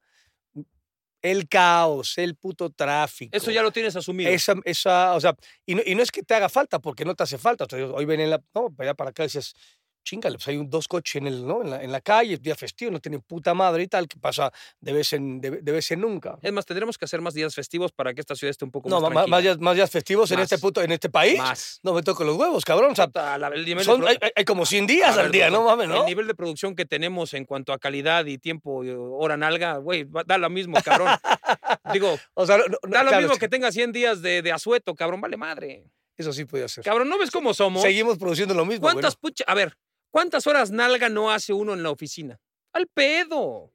[1.24, 3.36] El caos, el puto tráfico.
[3.36, 4.30] Eso ya lo tienes asumido.
[4.30, 7.16] Esa, esa, o sea, y no, y no es que te haga falta, porque no
[7.16, 7.64] te hace falta.
[7.64, 9.56] O sea, hoy ven en la, no, para acá dices,
[10.04, 11.62] chingale, pues hay un- dos coches en, el, ¿no?
[11.62, 14.52] en, la, en la calle, día festivo, no tienen puta madre y tal, que pasa
[14.80, 16.38] de vez en, de, de vez en nunca.
[16.42, 18.90] Es más, tendremos que hacer más días festivos para que esta ciudad esté un poco
[18.90, 19.28] No, más tranquila.
[19.36, 20.52] más, días, más días festivos en Más.
[20.52, 21.38] este, puto, en este país.
[21.38, 21.80] Más.
[21.84, 22.92] No me toco los huevos, cabrón.
[22.92, 24.04] O sea, la- el de son-
[24.36, 26.02] hay, como 100 días ver, al día, no mames, ¿no?
[26.02, 29.78] El nivel de producción que tenemos en cuanto a calidad y tiempo, y hora nalga,
[29.78, 31.08] güey, da lo mismo, cabrón.
[31.94, 34.42] Digo, O sea, no- no- da lo claro, mismo es que tenga 100 días de,
[34.42, 35.86] de asueto, cabrón, vale madre.
[36.16, 36.84] Eso sí podía ser.
[36.84, 37.82] Cabrón, ¿no ves cómo somos?
[37.82, 38.84] Seguimos produciendo lo mismo.
[38.84, 39.76] ¿Cuántas pucha- A ver,
[40.14, 42.40] ¿cuántas horas nalga no hace uno en la oficina?
[42.72, 43.74] Al pedo.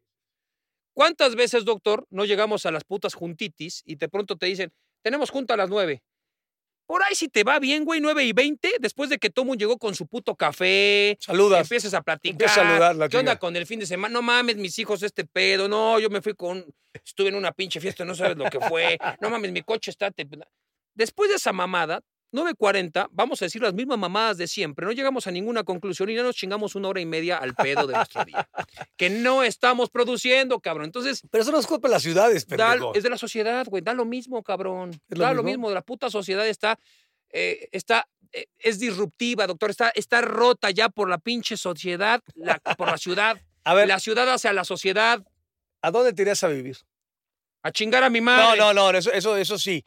[0.94, 4.72] ¿Cuántas veces, doctor, no llegamos a las putas juntitis y de pronto te dicen,
[5.02, 6.02] tenemos junta a las nueve?
[6.86, 9.76] Por ahí si te va bien, güey, nueve y veinte, después de que Tomo llegó
[9.78, 11.60] con su puto café, Saludas.
[11.60, 12.32] empiezas a platicar.
[12.32, 14.12] Empieza a saludar la ¿Qué onda con el fin de semana?
[14.14, 15.68] No mames, mis hijos, este pedo.
[15.68, 16.64] No, yo me fui con.
[16.94, 18.96] Estuve en una pinche fiesta, no sabes lo que fue.
[19.20, 20.10] No mames, mi coche está.
[20.10, 20.26] te-
[20.94, 22.00] Después de esa mamada,
[22.32, 24.84] 9.40, vamos a decir las mismas mamadas de siempre.
[24.84, 27.86] No llegamos a ninguna conclusión y ya nos chingamos una hora y media al pedo
[27.86, 28.48] de nuestro día.
[28.96, 30.86] Que no estamos produciendo, cabrón.
[30.86, 32.94] Entonces, Pero eso no es culpa de las ciudades, da- pendejo.
[32.94, 33.82] es de la sociedad, güey.
[33.82, 34.90] Da lo mismo, cabrón.
[35.08, 35.58] ¿Es lo da lo mismo?
[35.58, 35.68] mismo.
[35.70, 36.78] De la puta sociedad está.
[37.30, 39.70] eh, está eh, es disruptiva, doctor.
[39.70, 43.40] Está, está rota ya por la pinche sociedad, la- por la ciudad.
[43.64, 45.22] A ver, La ciudad hacia la sociedad.
[45.82, 46.76] ¿a dónde te irías a vivir?
[47.62, 48.58] A chingar a mi No, madre.
[48.58, 49.84] no, no, eso, eso, eso sí.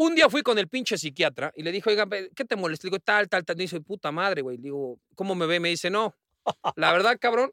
[0.00, 2.86] Un día fui con el pinche psiquiatra y le dije, oiga, ¿qué te molesta?
[2.86, 3.56] Le digo, tal, tal, tal.
[3.56, 4.56] Me dice, puta madre, güey.
[4.56, 5.58] Le digo, ¿cómo me ve?
[5.60, 6.14] Me dice, no.
[6.76, 7.50] La verdad, cabrón,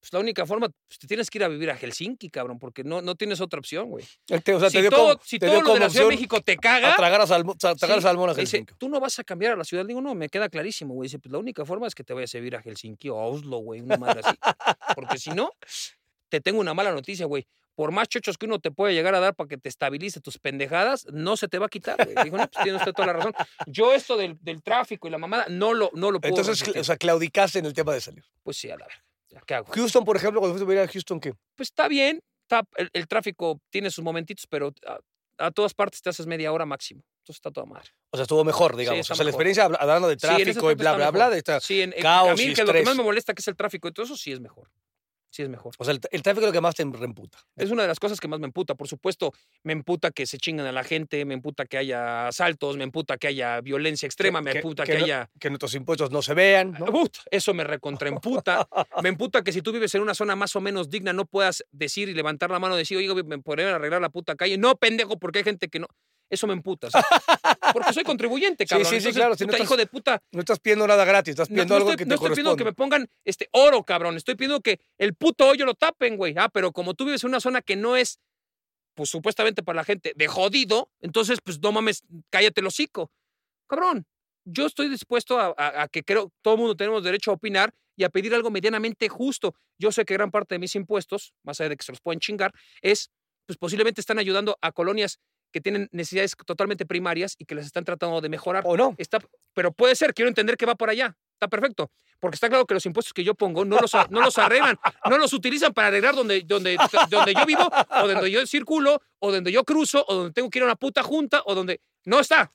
[0.00, 2.82] pues la única forma, pues te tienes que ir a vivir a Helsinki, cabrón, porque
[2.84, 4.04] no, no tienes otra opción, güey.
[4.28, 5.80] Él te- o sea, te Si dio todo, como, si te todo dio lo de
[5.80, 8.34] la Ciudad de México te a caga, tragar, a salmo- a tragar Sí, salmón a
[8.34, 8.74] me dice, Helsinki.
[8.78, 9.84] tú no vas a cambiar a la ciudad.
[9.84, 11.06] Le digo, no, me queda clarísimo, güey.
[11.06, 13.26] Dice, pues la única forma es que te vayas a vivir a Helsinki o a
[13.26, 14.36] Oslo, güey, una madre así.
[14.96, 15.50] Porque si no,
[16.28, 17.46] te tengo una mala noticia, güey.
[17.76, 20.38] Por más chochos que uno te puede llegar a dar para que te estabilice tus
[20.38, 22.16] pendejadas, no se te va a quitar, güey.
[22.24, 23.34] Digo, no, pues tiene usted toda la razón.
[23.66, 26.80] Yo esto del, del tráfico y la mamada, no lo, no lo puedo Entonces, resistir.
[26.80, 28.24] o sea, claudicaste en el tema de salir.
[28.42, 29.44] Pues sí, a la verga.
[29.46, 29.66] ¿Qué hago?
[29.72, 31.34] Houston, por ejemplo, cuando fuiste a vivir a Houston, ¿qué?
[31.54, 32.20] Pues está bien.
[32.42, 34.98] Está, el, el tráfico tiene sus momentitos, pero a,
[35.46, 37.02] a todas partes te haces media hora máximo.
[37.18, 37.90] Entonces está toda madre.
[38.10, 39.10] O sea, estuvo mejor, digamos.
[39.10, 41.28] o sea, la experiencia habla- hablando de Sí, tráfico y bla, bla, bla.
[41.28, 43.40] De esta, Sí, en, caos a mí y que lo que más me molesta que
[43.40, 44.70] es el tráfico y todo eso sí es mejor.
[45.36, 45.74] Sí es mejor.
[45.76, 47.36] O sea, el, el tráfico es lo que más te reemputa.
[47.56, 48.74] Es una de las cosas que más me emputa.
[48.74, 49.34] Por supuesto,
[49.64, 53.18] me emputa que se chingan a la gente, me emputa que haya asaltos, me emputa
[53.18, 55.28] que haya violencia extrema, me emputa que, haya...
[55.38, 56.86] que nuestros impuestos no se vean, ¿no?
[56.86, 58.66] Ut, eso me recontraemputa.
[59.02, 61.62] me emputa que si tú vives en una zona más o menos digna no puedas
[61.70, 64.56] decir y levantar la mano y decir, oiga, me podrían arreglar la puta calle.
[64.56, 65.88] No, pendejo, porque hay gente que no.
[66.28, 66.90] Eso me emputa.
[66.90, 67.04] sea,
[67.72, 68.86] porque soy contribuyente, Sí, cabrón.
[68.86, 71.04] sí, sí, Entonces, claro, si no puta, estás- hijo de puta, No estás pidiendo nada
[71.04, 73.48] gratis, estás pidiendo no algo estoy, que te no estoy pidiendo que me pongan este
[73.52, 74.16] oro, cabrón.
[74.16, 76.34] Estoy pidiendo que el puto hoyo lo tapen, güey.
[76.36, 78.18] Ah, pero como tú vives en una zona que no es,
[78.94, 83.10] pues supuestamente para la gente de jodido, entonces, pues no mames, cállate el hocico.
[83.68, 84.06] Cabrón,
[84.44, 87.74] yo estoy dispuesto a, a- a que creo todo el mundo tenemos derecho a opinar
[87.96, 89.54] y a pedir algo medianamente justo.
[89.78, 92.20] Yo sé que gran parte de mis impuestos, más allá de que se los pueden
[92.20, 93.10] chingar, es,
[93.46, 95.18] pues posiblemente están ayudando a colonias
[95.52, 98.64] que tienen necesidades totalmente primarias y que las están tratando de mejorar.
[98.66, 98.94] ¿O no?
[98.98, 99.18] Está,
[99.54, 101.16] pero puede ser, quiero entender que va por allá.
[101.34, 101.90] Está perfecto.
[102.18, 104.78] Porque está claro que los impuestos que yo pongo no los, no los arreglan,
[105.08, 106.78] no los utilizan para arreglar donde, donde,
[107.10, 110.58] donde yo vivo, o donde yo circulo, o donde yo cruzo, o donde tengo que
[110.58, 111.80] ir a una puta junta, o donde.
[112.04, 112.50] No está.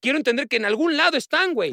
[0.00, 1.70] Quiero entender que en algún lado están, güey.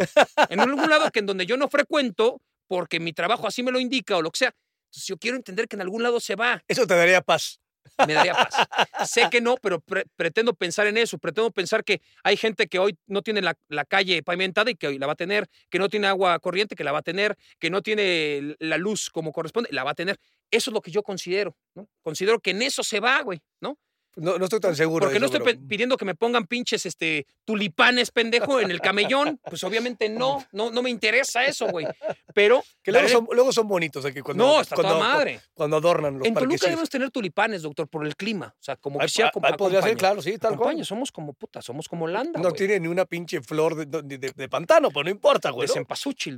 [0.49, 3.79] En algún lado que en donde yo no frecuento, porque mi trabajo así me lo
[3.79, 4.55] indica o lo que sea.
[4.89, 7.59] Entonces yo quiero entender que en algún lado se va Eso te daría paz.
[8.07, 8.67] Me daría paz.
[9.09, 11.17] sé que no, pero pre- pretendo pensar en eso.
[11.17, 14.87] Pretendo pensar que hay gente que hoy no tiene la, la calle pavimentada y que
[14.87, 17.37] hoy la va a tener, que no tiene agua corriente, que la va a tener,
[17.59, 20.19] que no tiene la luz como corresponde, la va a tener.
[20.51, 21.87] Eso es lo que yo considero, ¿no?
[22.01, 23.77] Considero que en eso se va, güey, ¿no?
[24.19, 25.05] No, no estoy tan seguro.
[25.05, 28.81] Porque de no estoy pero- pidiendo que me pongan pinches este, tulipanes, pendejo, en el
[28.81, 29.39] camellón.
[29.43, 31.87] Pues obviamente no, no, no me interesa eso, güey.
[32.33, 32.63] Pero.
[32.83, 35.41] Que luego son, luego son bonitos aquí cuando, no, está cuando, toda madre.
[35.53, 36.69] cuando adornan los En Toluca parquecitos.
[36.69, 38.53] debemos tener tulipanes, doctor, por el clima.
[38.59, 40.85] O sea, como Ahí- que sea ahí podría ser, claro, sí, tal cual.
[40.85, 42.39] somos como puta, somos como Landa.
[42.39, 45.67] No tiene ni una pinche flor de, de- de- de pantano, pero no importa, güey.
[45.67, 45.73] de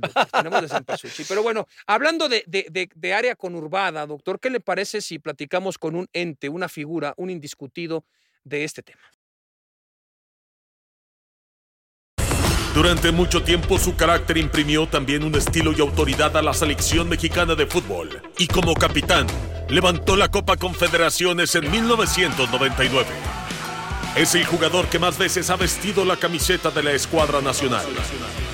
[0.32, 1.26] tenemos de cempasúchil.
[1.28, 2.44] Pero bueno, hablando de,
[3.14, 7.30] área conurbada, doctor, ¿qué le parece si platicamos con un ente, una figura, un
[8.44, 9.02] de este tema?
[12.74, 17.54] Durante mucho tiempo su carácter imprimió también un estilo y autoridad a la selección mexicana
[17.54, 18.22] de fútbol.
[18.38, 19.26] Y como capitán,
[19.68, 23.06] levantó la Copa Confederaciones en 1999.
[24.16, 27.86] Es el jugador que más veces ha vestido la camiseta de la escuadra nacional.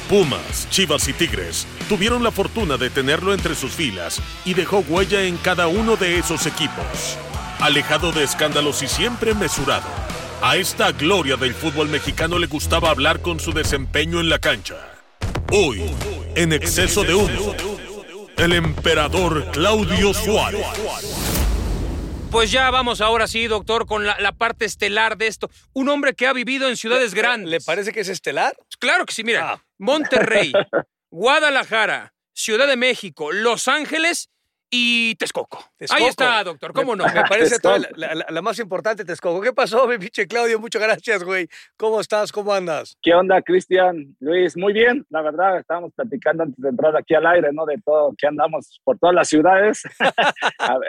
[0.08, 5.22] Pumas, Chivas y Tigres tuvieron la fortuna de tenerlo entre sus filas y dejó huella
[5.22, 7.18] en cada uno de esos equipos.
[7.60, 9.88] Alejado de escándalos y siempre mesurado,
[10.40, 14.76] a esta gloria del fútbol mexicano le gustaba hablar con su desempeño en la cancha.
[15.50, 15.82] Hoy,
[16.36, 17.56] en exceso de humo.
[18.36, 20.64] El emperador Claudio Suárez.
[22.30, 25.50] Pues ya vamos ahora sí, doctor, con la, la parte estelar de esto.
[25.72, 27.50] Un hombre que ha vivido en ciudades grandes.
[27.50, 28.54] ¿Le parece que es estelar?
[28.78, 29.54] Claro que sí, mira.
[29.54, 29.64] Ah.
[29.78, 30.52] Monterrey,
[31.10, 34.30] Guadalajara, Ciudad de México, Los Ángeles
[34.70, 35.64] y Texcoco.
[35.76, 36.02] Texcoco.
[36.02, 37.04] Ahí está, doctor, ¿cómo no?
[37.06, 39.40] Me parece toda la, la- la más importante, Texcoco.
[39.40, 40.58] ¿Qué pasó, mi pinche Claudio?
[40.60, 41.48] Muchas gracias, güey.
[41.76, 42.30] ¿Cómo estás?
[42.32, 42.96] ¿Cómo andas?
[43.02, 44.14] ¿Qué onda, Cristian?
[44.20, 47.64] Luis, muy bien, la verdad, estábamos platicando antes de entrar aquí al aire, ¿no?
[47.66, 49.82] De todo, que andamos por todas las ciudades.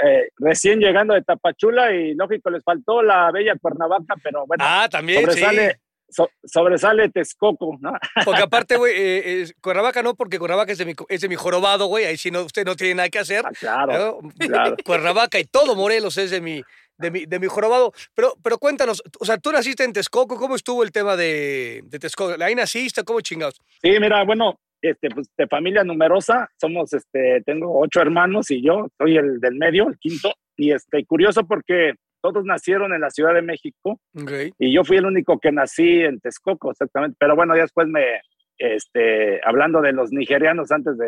[0.06, 4.88] Eh, recién llegando de Tapachula y lógico, les faltó la bella Cuernavaca, pero bueno, Ah,
[4.90, 5.80] también, sobresale,
[6.10, 7.94] so- sobresale Texcoco, ¿no?
[8.26, 11.36] Porque aparte, güey, eh, eh, Cuernavaca no, porque Cuernavaca es de mi, es de mi
[11.36, 12.06] jorobado, güey.
[12.06, 13.46] Ahí sí no, usted no tiene nada que hacer.
[13.46, 14.30] Ah, claro, ¿no?
[14.48, 14.76] claro.
[14.86, 16.62] Cuernavaca y todo Morelos es de mi,
[16.98, 17.94] de mi, de mi jorobado.
[18.14, 22.00] Pero, pero cuéntanos, o sea, tú naciste en Texcoco, ¿cómo estuvo el tema de, de
[22.00, 22.42] Texcoco?
[22.44, 23.04] ¿Ahí naciste?
[23.04, 23.62] ¿Cómo chingados?
[23.82, 28.88] Sí, mira, bueno, este, pues de familia numerosa, somos, este, tengo ocho hermanos y yo
[28.98, 33.34] soy el del medio, el quinto, y este, curioso porque todos nacieron en la Ciudad
[33.34, 34.32] de México Ok.
[34.58, 37.16] y yo fui el único que nací en Texcoco, exactamente.
[37.20, 38.22] Pero bueno, ya después me,
[38.58, 41.08] este, hablando de los nigerianos antes de,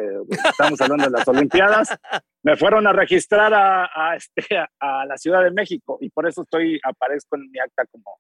[0.50, 1.90] estamos hablando de las Olimpiadas,
[2.44, 6.28] me fueron a registrar a, a, este, a, a la Ciudad de México y por
[6.28, 8.20] eso estoy, aparezco en mi acta como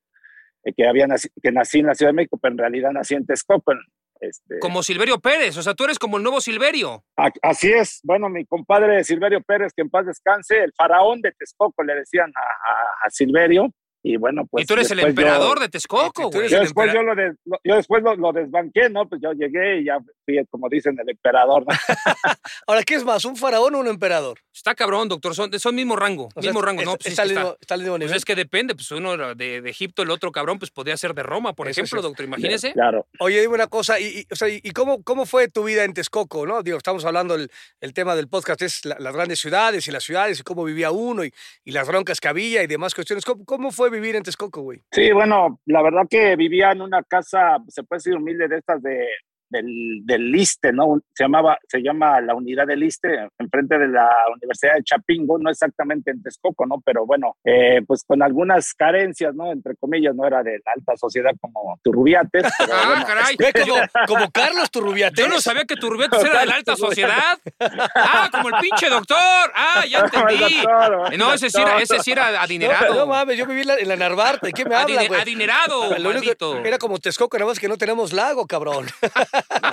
[0.63, 3.15] eh, que, había naci- que nací en la Ciudad de México, pero en realidad nací
[3.15, 3.71] en Texcoco.
[3.71, 3.79] en-
[4.21, 7.03] Este, Como Silverio Pérez, o sea, tú eres como el nuevo Silverio.
[7.17, 11.31] a- Así es, bueno, mi compadre Silverio Pérez, que en paz descanse, el faraón de
[11.31, 14.63] Texcoco, le decían a, a- a Silverio, y bueno, pues...
[14.63, 16.49] y tú eres el yo- emperador de Texcoco, güey.
[16.49, 19.07] yo después, yo, lo des- lo- yo después lo, lo desbanqué, ¿no?
[19.07, 21.63] Pues yo llegué y ya fui, como dicen, el emperador.
[21.67, 21.75] ¿no?
[22.67, 24.39] Ahora, ¿qué es más, un faraón o un emperador?
[24.53, 26.83] Está cabrón, doctor, son, son mismo rango, O sea, mismo rango.
[26.83, 27.41] No, es- pues está, que al está.
[27.41, 28.15] mismo, está Pues nivel.
[28.15, 31.13] es que depende, pues uno era de, de Egipto, el otro cabrón, pues podía ser
[31.13, 32.07] de Roma, por Eso ejemplo, sí.
[32.07, 32.73] doctor, imagínese.
[32.73, 33.07] Claro.
[33.19, 35.93] Oye, dime una cosa, y, y- o sea, ¿y cómo, cómo fue tu vida en
[35.93, 36.45] Texcoco?
[36.45, 36.63] ¿no?
[36.63, 40.03] Digo, estamos hablando, el, el tema del podcast es la- las grandes ciudades y las
[40.03, 41.31] ciudades y cómo vivía uno y,
[41.63, 43.25] y las broncas que había y demás cuestiones.
[43.25, 44.81] ¿Cómo, cómo fue vivir en Texcoco, güey?
[44.91, 48.81] Sí, bueno, la verdad que vivía en una casa, se puede decir humilde, de estas
[48.81, 49.07] de,
[49.51, 50.99] del, del Liste, ¿no?
[51.13, 55.49] Se, llamaba, se llama la unidad del Liste, enfrente de la Universidad de Chapingo, no
[55.49, 56.81] exactamente en Texcoco, ¿no?
[56.83, 59.51] Pero bueno, eh, pues con algunas carencias, ¿no?
[59.51, 63.35] Entre comillas, no era de la alta sociedad como Turrubiates, pero Ah, bueno, caray.
[63.37, 65.21] Como, como Carlos Turrubiate.
[65.21, 67.37] Yo no sabía que Turbetes era de la alta sociedad.
[67.95, 69.17] Ah, como el pinche doctor.
[69.55, 70.61] Ah, ya entendí.
[70.61, 72.95] Doctor, No, ese sí era, ese sí era adinerado.
[72.95, 74.47] no mames, yo viví en la, en la Narvarte.
[74.47, 75.21] ¿De qué me habla, Adine- güey?
[75.21, 78.85] adinerado, Lo único- era como Texcoco, nada más que no tenemos lago, cabrón.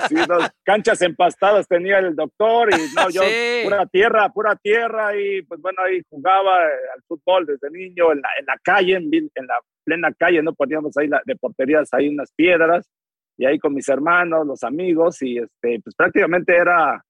[0.07, 3.61] Sí, dos canchas empastadas tenía el doctor y no, yo Sí.
[3.63, 8.21] pura tierra, pura tierra y pues bueno, ahí jugaba eh, al fútbol desde niño en
[8.21, 11.93] la, en la calle, en, en la plena calle, no poníamos ahí la, de porterías
[11.93, 12.89] ahí unas piedras
[13.37, 17.03] y ahí con mis hermanos, los amigos y este, pues prácticamente era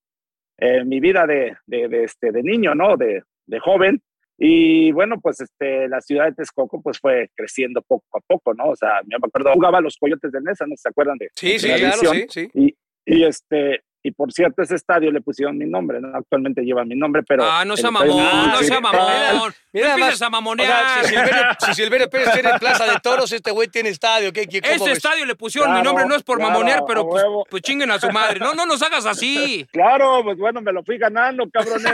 [0.58, 2.98] eh, mi vida de, de, de, este, de niño, ¿no?
[2.98, 4.02] De, de joven.
[4.42, 8.70] Y bueno, pues este, la ciudad de Texcoco pues fue creciendo poco a poco, ¿no?
[8.70, 11.30] O sea, me acuerdo, jugaba los Coyotes de Nesa, ¿no se acuerdan de?
[11.36, 12.50] Sí, de sí, la claro, sí, sí.
[12.54, 12.76] Y,
[13.06, 16.16] y este, y por cierto, ese estadio le pusieron mi nombre, ¿no?
[16.16, 17.44] Actualmente lleva mi nombre, pero.
[17.44, 18.16] Ah, no sea mamón,
[18.48, 18.66] no Sí.
[18.66, 19.54] sea mamón.
[19.74, 20.70] Mira, no más, a O mamonear.
[20.70, 24.32] sea, si Silverio, si Silverio Pérez tiene plaza de toros, este güey tiene estadio.
[24.32, 24.98] ¿Qué, qué, cómo Este ves?
[25.00, 27.62] estadio le pusieron mi Claro, nombre, no es por claro, mamonear, a pero pues, pues
[27.62, 28.40] chinguen a su madre.
[28.40, 29.68] No, no nos hagas así.
[29.74, 31.84] Claro, pues bueno, me lo fui ganando, cabrones.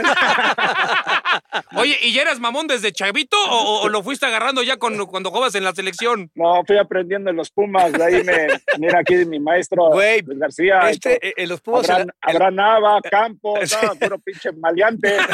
[1.76, 5.54] Oye, ¿y ya eras mamón desde chavito o, lo fuiste agarrando ya con- cuando jugabas
[5.54, 6.30] en la selección?
[6.34, 8.48] No, fui aprendiendo en los Pumas, de ahí me.
[8.78, 10.80] Mira aquí mi maestro Güey, Luis García.
[10.90, 15.16] Este, eh, en los Pumas, Abraham, el- Nava, Campos, no, puro pinche maleante.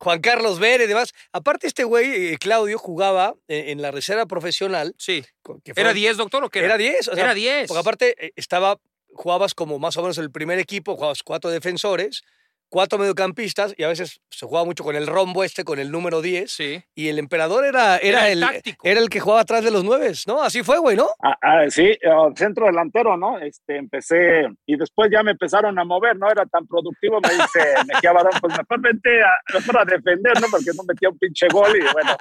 [0.00, 1.12] Juan Carlos Vélez y demás.
[1.32, 4.94] Aparte, este güey, eh, Claudio, jugaba eh, en la reserva profesional.
[4.96, 5.24] Sí.
[5.64, 6.68] que ¿Era fueron- 10, doctor, o qué era?
[6.68, 7.08] Era 10.
[7.08, 7.66] o sea, Era 10.
[7.68, 8.78] Porque aparte, eh, estaba,
[9.12, 12.22] jugabas como más o menos el primer equipo, jugabas cuatro defensores,
[12.68, 16.22] cuatro mediocampistas, y a veces se jugaba mucho con el rombo este, con el número
[16.22, 16.50] 10.
[16.50, 16.82] Sí.
[16.94, 20.26] Y el emperador era, era, Era el era el que jugaba atrás de los nueves,
[20.26, 20.42] ¿no?
[20.42, 21.08] Así fue, güey, ¿no?
[21.22, 21.98] Ah, ah, sí, eh,
[22.36, 23.38] centro delantero, ¿no?
[23.38, 27.60] Este, empecé y después ya me empezaron a mover, no era tan productivo, me dice
[27.88, 30.46] Mejía Barón, pues mejor vente a, mejor a defender, ¿no?
[30.50, 32.16] Porque no metía un pinche gol y bueno,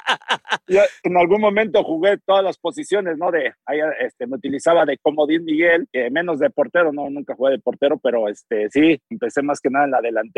[0.67, 3.31] yo en algún momento jugué todas las posiciones, ¿no?
[3.31, 7.51] De, ahí este, me utilizaba de comodín Miguel, que menos de portero, no, nunca jugué
[7.51, 10.36] de portero, pero este, sí, empecé más que nada en la delantera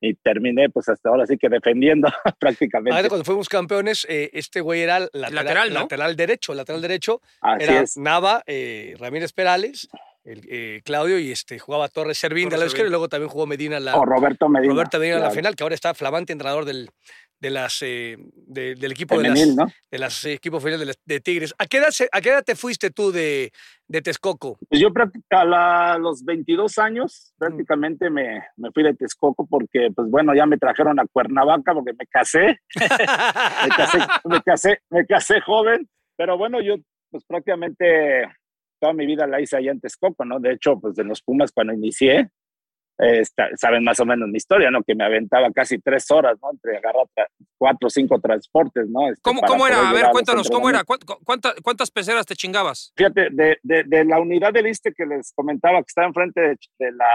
[0.00, 2.08] y terminé pues hasta ahora sí que defendiendo
[2.38, 3.08] prácticamente.
[3.08, 5.80] Cuando fuimos campeones, eh, este güey era lateral, Lateral, ¿no?
[5.80, 7.20] lateral derecho, lateral derecho.
[7.40, 7.96] Así era es.
[7.96, 9.88] Nava, eh, Ramírez Perales,
[10.24, 13.46] el, eh, Claudio y este jugaba Torres Servín de la izquierda y luego también jugó
[13.46, 14.72] Medina la, O Roberto Medina.
[14.72, 15.36] Roberto Medina en la claro.
[15.36, 16.90] final, que ahora está flamante entrenador del,
[17.40, 19.66] de las eh, de- del equipo de las ¿no?
[19.90, 21.54] de las equipos femeniles de, de Tigres.
[21.58, 23.52] ¿A qué edad a qué edad te fuiste tú de,
[23.86, 24.58] de Texcoco?
[24.68, 24.88] Pues yo
[25.30, 30.46] a la- los 22 años prácticamente me, me fui de Texcoco porque, pues bueno, ya
[30.46, 36.38] me trajeron a Cuernavaca porque me casé, me casé, me casé, me casé joven, pero
[36.38, 36.76] bueno, yo
[37.10, 38.24] pues prácticamente
[38.80, 40.40] toda mi vida la hice allá en Texcoco, ¿no?
[40.40, 42.28] De hecho, pues de los Pumas cuando inicié,
[42.98, 44.82] eh, está- saben más o menos mi historia, ¿no?
[44.82, 46.50] Que me aventaba casi tres horas, ¿no?
[46.52, 47.06] Entre agarrar
[47.58, 49.08] cuatro o cinco transportes, ¿no?
[49.08, 49.88] Este, ¿Cómo, cómo era?
[49.88, 50.84] A ver, cuéntanos, ¿cómo era?
[50.84, 52.92] ¿Cuánta- cuánta- ¿Cuántas peceras te chingabas?
[52.96, 56.56] Fíjate, de, de, de la unidad del ISTE que les comentaba que está enfrente de,
[56.78, 57.06] de la,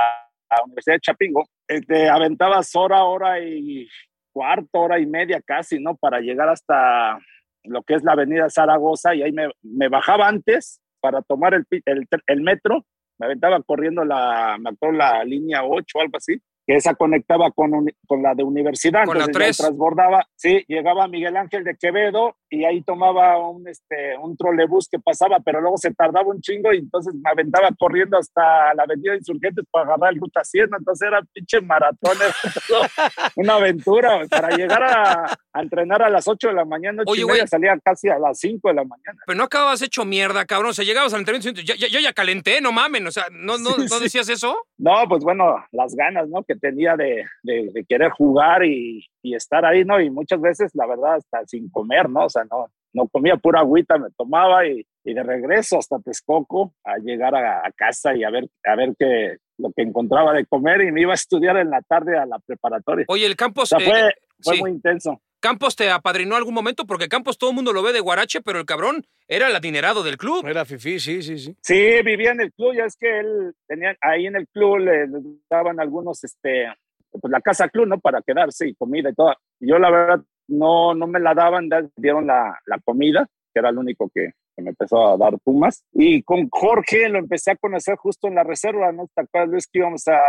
[0.52, 3.88] la Universidad de Chapingo, eh, te aventabas hora, hora y
[4.34, 5.96] cuarto, hora y media casi, ¿no?
[5.96, 7.20] Para llegar hasta
[7.64, 12.42] lo que es la avenida Zaragoza y ahí me, me bajaba antes para tomar el
[12.42, 12.86] metro,
[13.20, 17.52] me aventaba corriendo la, me acuerdo, la línea 8 o algo así, que esa conectaba
[17.52, 19.58] con, uni- con la de universidad, Con la entonces ya tres.
[19.58, 25.00] transbordaba, sí, llegaba Miguel Ángel de Quevedo y ahí tomaba un, este, un trolebús que
[25.00, 29.16] pasaba, pero luego se tardaba un chingo y entonces me aventaba corriendo hasta la avenida
[29.16, 32.18] Insurgentes para agarrar el ruta 100, entonces era pinche maratón,
[32.70, 32.90] era
[33.36, 37.46] una aventura, para llegar a, a entrenar a las 8 de la mañana, Oye, güey.
[37.48, 39.20] salía casi a las 5 de la mañana.
[39.26, 40.72] Pero no acababas hecho mierda, cabrón.
[40.72, 43.06] O sea, llegabas al entrenamiento y ya, ya- yo ya calenté, no mamen.
[43.08, 44.04] O sea, ¿no, no, Sí, ¿no sí.
[44.04, 44.58] decías eso?
[44.78, 46.44] No, pues bueno, las ganas, ¿no?
[46.44, 50.00] Que tenía de, de- de querer jugar y, y estar ahí, ¿no?
[50.00, 52.26] Y muchas veces, la verdad, hasta sin comer, ¿no?
[52.26, 56.74] O sea, no, no comía pura agüita, me tomaba y, y de regreso hasta Texcoco
[56.84, 60.46] a llegar a, a casa y a ver, a ver qué, lo que encontraba de
[60.46, 63.06] comer y me iba a estudiar en la tarde a la preparatoria.
[63.08, 64.62] Oye, el O Campos, sea, eh, fue, fue sí.
[64.62, 65.22] muy intenso.
[65.42, 68.60] Campos te apadrinó algún momento porque Campos todo el mundo lo ve de guarache, pero
[68.60, 70.46] el cabrón era el adinerado del club.
[70.46, 71.56] Era Fifi, sí, sí, sí.
[71.62, 75.08] Sí, vivía en el club, ya es que él tenía ahí en el club le
[75.08, 76.68] le daban algunos, este,
[77.12, 78.00] pues la casa club, ¿no?
[78.00, 79.34] Para quedarse y comida y todo.
[79.60, 83.60] Y yo la verdad no, no me la daban, da- dieron la, la comida, que
[83.60, 85.84] era el único que, que me empezó a dar Pumas.
[85.94, 89.08] Y con Jorge lo empecé a conocer justo en la reserva, ¿no?
[89.14, 90.20] ¿Te acuerdas, Luis, que íbamos a,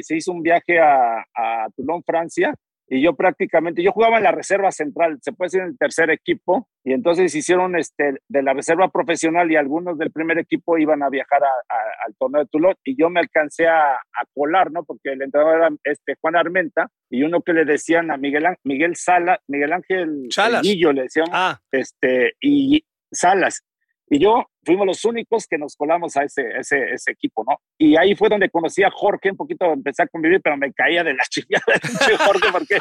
[0.00, 2.54] se hizo un viaje a, a Toulon, Francia,
[2.94, 6.10] y yo prácticamente, yo jugaba en la reserva central, se puede decir en el tercer
[6.10, 11.02] equipo, y entonces hicieron este, de la reserva profesional y algunos del primer equipo iban
[11.02, 14.70] a viajar a- a- al torneo de Toulon, y yo me alcancé a, a colar,
[14.72, 14.84] ¿no?
[14.84, 18.94] Porque el entrenador era este, Juan Armenta, y uno que le decían a Miguel, Miguel
[18.96, 20.62] Sala, Miguel Ángel Salas.
[20.62, 23.64] Guillo, le decíamos, Ah, este, y Salas.
[24.10, 27.56] Y yo fuimos los únicos que nos colamos a ese, ese, ese equipo, ¿no?
[27.78, 31.02] Y ahí fue donde conocí a Jorge, un poquito empecé a convivir, pero me caía
[31.02, 32.78] de la chingada pinche Jorge, porque,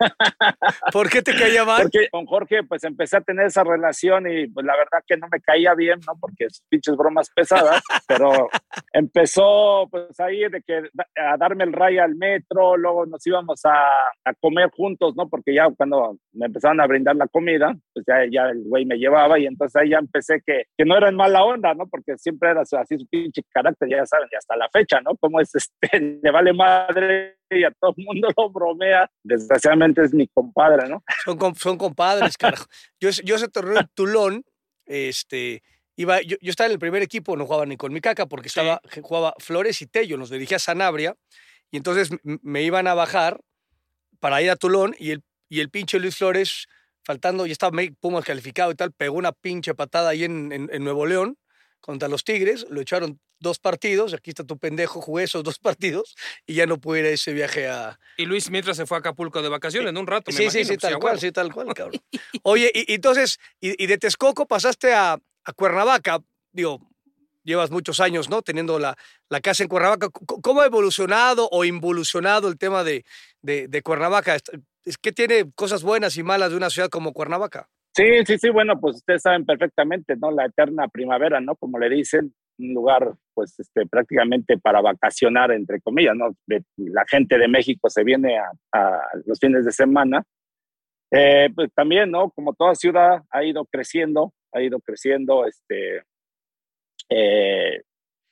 [0.92, 1.82] ¿por qué te caía mal?
[1.82, 5.28] porque con Jorge pues empecé a tener esa relación y pues la verdad que no
[5.30, 6.14] me caía bien, ¿no?
[6.20, 8.48] Porque sus pinches bromas pesadas, pero
[8.92, 13.76] empezó pues ahí de que a darme el rayo al metro, luego nos íbamos a,
[14.24, 15.28] a comer juntos, ¿no?
[15.28, 18.96] Porque ya cuando me empezaron a brindar la comida, pues ya, ya el güey me
[18.96, 21.86] llevaba y entonces ahí ya empecé que, que no era en mala onda, ¿no?
[21.86, 25.14] Porque siempre era así su pinche carácter, ya saben, y hasta la fecha, ¿no?
[25.16, 25.72] Como es este,
[26.22, 29.10] le vale madre y a todo el mundo lo bromea.
[29.22, 31.02] Desgraciadamente es mi compadre, ¿no?
[31.24, 32.64] Son, son compadres, carajo.
[33.00, 34.44] Yo, ese- yo ese torneo en Tulón,
[34.86, 35.62] este,
[35.96, 38.48] iba, yo, yo estaba en el primer equipo, no jugaba ni con mi caca porque
[38.48, 41.14] estaba, jugaba Flores y Tello, nos dirigía a Sanabria,
[41.70, 43.40] y entonces me iban a bajar
[44.20, 46.66] para ir a Tulón y el, y el pinche Luis Flores,
[47.08, 50.84] faltando, ya estaba Pumas calificado y tal, pegó una pinche patada ahí en, en- en
[50.84, 51.38] Nuevo León
[51.80, 55.58] contra los Tigres, lo echaron dos partidos, aquí está tu pendejo, jugué esos dos
[56.02, 58.98] partidos y ya no pude ir a ese viaje a, Y Luis mientras se fue
[58.98, 60.00] a Acapulco de vacaciones, ¿no?
[60.00, 61.20] Un rato, me Sí, sí, imagino, sí, pues, tal a cual, huevo.
[61.22, 62.00] sí, tal cual, cabrón.
[62.42, 66.18] Oye, y, y entonces, y, y de Texcoco pasaste a, a Cuernavaca,
[66.52, 66.80] digo,
[67.44, 68.42] llevas muchos años, ¿no?
[68.42, 68.94] Teniendo la,
[69.30, 70.08] la casa en Cuernavaca.
[70.10, 73.04] ¿Cómo ha evolucionado o involucionado el tema de,
[73.40, 74.36] de, de Cuernavaca?
[74.88, 77.68] ¿Es que tiene cosas buenas y malas de una ciudad como Cuernavaca?
[77.94, 80.30] Sí, sí, sí, bueno, pues ustedes saben perfectamente, ¿no?
[80.30, 81.56] La eterna primavera, ¿no?
[81.56, 86.34] Como le dicen, un lugar, pues, este, prácticamente para vacacionar, entre comillas, ¿no?
[86.76, 90.22] La gente de México se viene a, a los fines de semana.
[91.10, 92.30] Eh, pues también, ¿no?
[92.30, 96.02] Como toda ciudad ha ido creciendo, ha ido creciendo, este,
[97.10, 97.82] eh,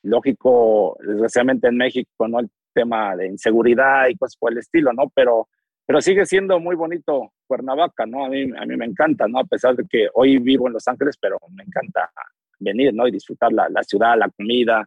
[0.05, 2.41] lógico, desgraciadamente en México, ¿no?
[2.41, 5.11] El tema de inseguridad y cosas por el estilo, ¿no?
[5.15, 5.49] Pero
[5.87, 8.25] pero sigue siendo muy bonito Cuernavaca, ¿no?
[8.25, 9.39] A mí, a mí me encanta, ¿no?
[9.39, 12.11] A pesar de que hoy vivo en Los Ángeles, pero me encanta
[12.59, 13.07] venir, ¿no?
[13.07, 14.85] Y disfrutar la, la ciudad, la comida,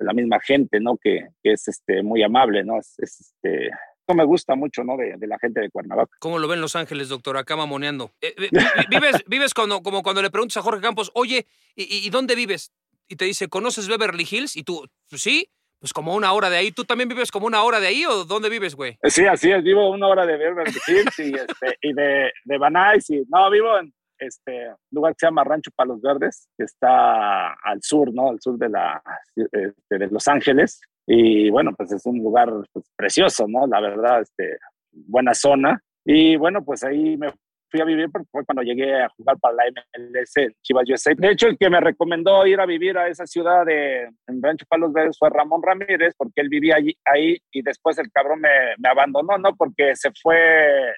[0.00, 0.96] la misma gente, ¿no?
[0.96, 2.78] Que, que es este, muy amable, ¿no?
[2.78, 4.96] Es, es, este, eso me gusta mucho, ¿no?
[4.96, 6.16] De, de la gente de Cuernavaca.
[6.18, 7.36] ¿Cómo lo ven Los Ángeles, doctor?
[7.36, 8.10] Acá mamoneando.
[8.20, 12.06] Eh, eh, vi- vives vives cuando, como cuando le preguntas a Jorge Campos, oye, ¿y,
[12.06, 12.72] y- dónde vives?
[13.08, 14.56] Y te dice, ¿conoces Beverly Hills?
[14.56, 15.48] Y tú, "Pues sí,
[15.82, 16.70] pues como una hora de ahí.
[16.70, 18.96] ¿Tú también vives como una hora de ahí o dónde vives, güey?
[19.02, 22.74] Sí, así es, vivo una hora de Beverly Hills y, este, y de, de Van
[22.74, 27.52] Nuys y no, vivo en este lugar que se llama Rancho Palos Verdes, que está
[27.54, 28.30] al sur, ¿no?
[28.30, 29.02] Al sur de, la,
[29.34, 30.80] este, de Los Ángeles.
[31.04, 33.66] Y bueno, pues es un lugar pues, precioso, ¿no?
[33.66, 34.58] La verdad, este,
[34.92, 35.82] buena zona.
[36.04, 37.32] Y bueno, pues ahí me
[37.72, 39.64] fui a vivir porque fue cuando llegué a jugar para la
[39.98, 41.14] MLS Chivas USA.
[41.16, 44.66] De hecho, el que me recomendó ir a vivir a esa ciudad de en Rancho
[44.68, 48.48] Palos Verdes fue Ramón Ramírez, porque él vivía allí, ahí y después el cabrón me,
[48.76, 49.56] me abandonó, ¿no?
[49.56, 50.90] Porque se fue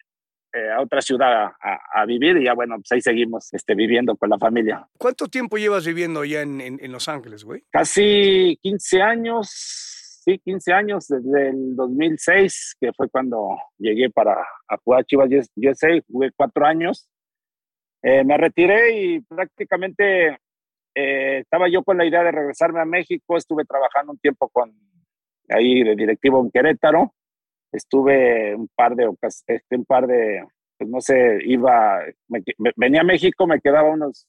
[0.53, 4.16] eh, a otra ciudad a, a, vivir y ya bueno, pues ahí seguimos este, viviendo
[4.16, 4.87] con la familia.
[4.99, 7.64] ¿Cuánto tiempo llevas viviendo en, en, en Los Ángeles, güey?
[7.70, 14.35] Casi 15 años, sí, 15 años, desde el 2006, que fue cuando llegué para
[14.68, 17.09] a jugar Chivas USA, jugué cuatro años.
[18.03, 20.39] Eh, me retiré y prácticamente
[20.95, 24.72] eh, estaba yo con la idea de regresarme a México, estuve trabajando un tiempo con
[25.49, 27.14] ahí de directivo en Querétaro,
[27.72, 29.11] estuve un par de
[29.47, 30.45] este, un par de,
[30.79, 34.27] pues no sé, iba, me, me, venía a México, me quedaba unos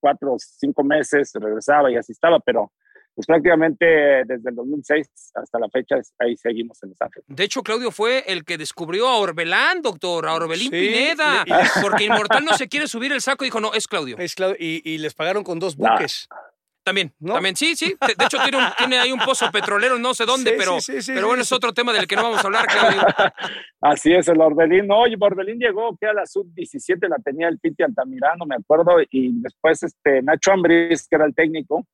[0.00, 2.72] cuatro o cinco meses, regresaba y así estaba, pero
[3.14, 3.84] pues prácticamente
[4.26, 7.24] desde el 2006 hasta la fecha ahí seguimos en Los Ángeles.
[7.28, 11.50] De hecho, Claudio fue el que descubrió a Orbelán, doctor, a Orbelín sí, Pineda, y...
[11.82, 14.16] porque Inmortal no se quiere subir el saco, dijo, no, es Claudio.
[14.18, 16.28] Es Claudio y, y, les pagaron con dos buques.
[16.30, 16.50] Nah.
[16.82, 17.34] También, ¿No?
[17.34, 17.94] también, sí, sí.
[18.00, 21.02] De, hecho, tiene, un, tiene, ahí un pozo petrolero, no sé dónde, sí, pero, sí,
[21.02, 23.00] sí, pero bueno, es otro tema del que no vamos a hablar, Claudio.
[23.82, 24.86] Así es, el Orbelín.
[24.86, 28.96] No, oye, Orbelín llegó que a la sub-17 la tenía el Piti Altamirano, me acuerdo,
[29.10, 31.86] y después este Nacho Ambris, que era el técnico,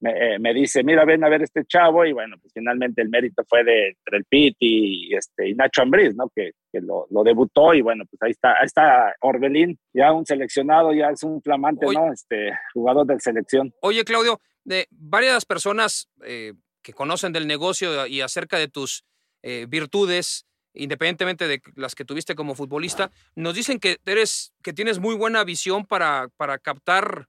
[0.00, 3.08] me, eh, me, dice, mira, ven a ver este chavo, y bueno, pues finalmente el
[3.08, 6.30] mérito fue de entre el y, este, y Nacho Ambriz, ¿no?
[6.34, 10.24] Que, que lo, lo, debutó, y bueno, pues ahí está, ahí está Orbelín, ya un
[10.24, 12.12] seleccionado, ya es un flamante, oye, ¿no?
[12.12, 13.72] Este, jugador de selección.
[13.82, 19.04] Oye, Claudio, de varias personas eh, que conocen del negocio y acerca de tus
[19.42, 24.98] eh, virtudes, independientemente de las que tuviste como futbolista, nos dicen que eres, que tienes
[24.98, 27.26] muy buena visión para, para captar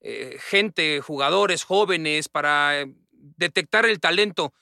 [0.00, 4.52] eh, gente, jugadores jóvenes, para eh, detectar el talento.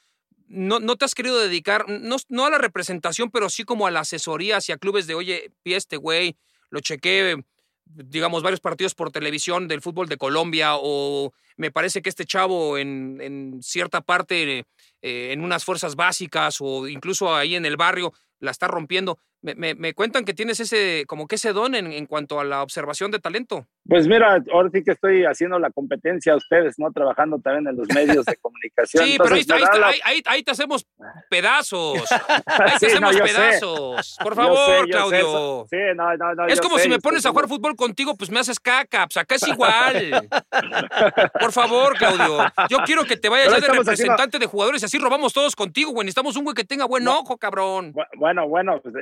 [0.47, 3.91] No, no, te has querido dedicar, no, no, a la representación, pero sí como a
[3.91, 6.37] la asesoría hacia clubes de, oye, pie este güey,
[6.71, 7.37] lo chequé,
[7.85, 12.79] digamos, varios partidos por televisión del fútbol de Colombia, o me parece que este chavo
[12.79, 14.65] en, en cierta parte,
[15.03, 19.19] eh, en unas fuerzas básicas, o incluso ahí en el barrio, la está rompiendo.
[19.41, 22.63] Me, me, cuentan que tienes ese, como que ese don en, en, cuanto a la
[22.63, 23.69] observación de talento.
[23.89, 26.93] Pues mira, ahora sí que estoy haciendo la competencia a ustedes, ¿no?
[26.93, 29.03] Trabajando también en los medios de comunicación.
[29.03, 29.87] Sí, Entonces, pero ahí, ahí, la...
[29.87, 30.87] ahí, ahí, ahí, te hacemos
[31.31, 31.99] pedazos.
[32.47, 34.07] Ahí te hacemos no, pedazos.
[34.07, 34.23] Sé.
[34.23, 35.67] Por favor, sé, Claudio.
[35.71, 38.31] Sí, no, no, no, es como sé, si me pones a jugar fútbol contigo, pues
[38.31, 39.07] me haces caca.
[39.07, 40.29] Pues acá es igual.
[41.41, 42.45] Por favor, Claudio.
[42.69, 44.39] Yo quiero que te vayas ya de representante haciendo...
[44.39, 46.05] de jugadores y así robamos todos contigo, güey.
[46.05, 47.95] Necesitamos un güey que tenga buen ojo, cabrón.
[48.19, 48.95] Bueno, bueno, pues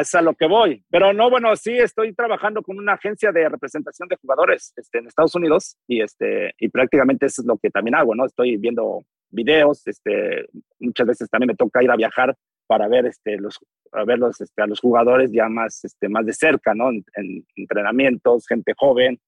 [0.00, 0.82] es a lo que voy.
[0.90, 5.06] Pero no, bueno, sí estoy trabajando con una agencia de representación de jugadores este, en
[5.06, 8.24] Estados Unidos y, este, y prácticamente eso es lo que también hago, ¿no?
[8.24, 10.46] Estoy viendo videos, este,
[10.78, 12.34] muchas veces también me toca ir a viajar
[12.66, 13.58] para ver, este, los,
[13.92, 16.88] a, verlos, este, a los jugadores ya más, este, más de cerca, ¿no?
[16.88, 19.20] En, en, entrenamientos, gente joven,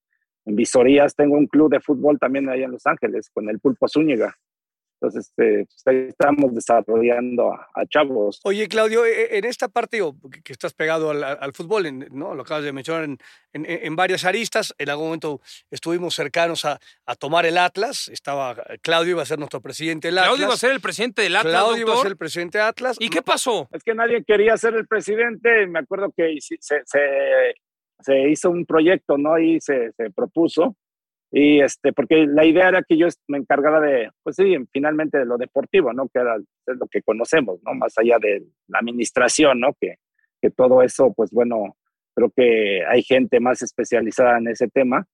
[0.46, 1.14] en visorías.
[1.14, 4.34] Tengo un club de fútbol también ahí en Los Ángeles con el Pulpo Zúñiga.
[5.06, 8.40] Entonces, este, pues, estamos desarrollando a, a, chavos.
[8.44, 10.00] Oye, Claudio, en esta parte
[10.42, 12.34] que estás pegado al, al fútbol, ¿no?
[12.34, 13.18] lo acabas de mencionar en,
[13.52, 15.40] en, en, varias aristas, en algún momento
[15.70, 20.18] estuvimos cercanos a, a, tomar el Atlas, estaba Claudio iba a ser nuestro presidente del
[20.18, 20.28] Atlas.
[20.28, 21.88] Claudio iba a ser el presidente del Atlas, Claudio doctor?
[21.88, 22.96] iba a ser el presidente de Atlas.
[22.98, 23.68] ¿Y qué pasó?
[23.72, 26.82] Es que nadie quería ser el presidente, me acuerdo que se, se,
[28.00, 29.38] se hizo un proyecto, ¿no?
[29.38, 30.76] Y se, se propuso
[31.38, 35.26] y este, porque la idea era que yo me encargara de, pues sí, finalmente de
[35.26, 36.08] lo deportivo, ¿no?
[36.08, 37.74] Que era es lo que conocemos, ¿no?
[37.74, 39.74] Más allá de la administración, ¿no?
[39.78, 39.96] Que,
[40.40, 41.76] que todo eso, pues bueno,
[42.14, 45.06] creo que hay gente más especializada en ese tema.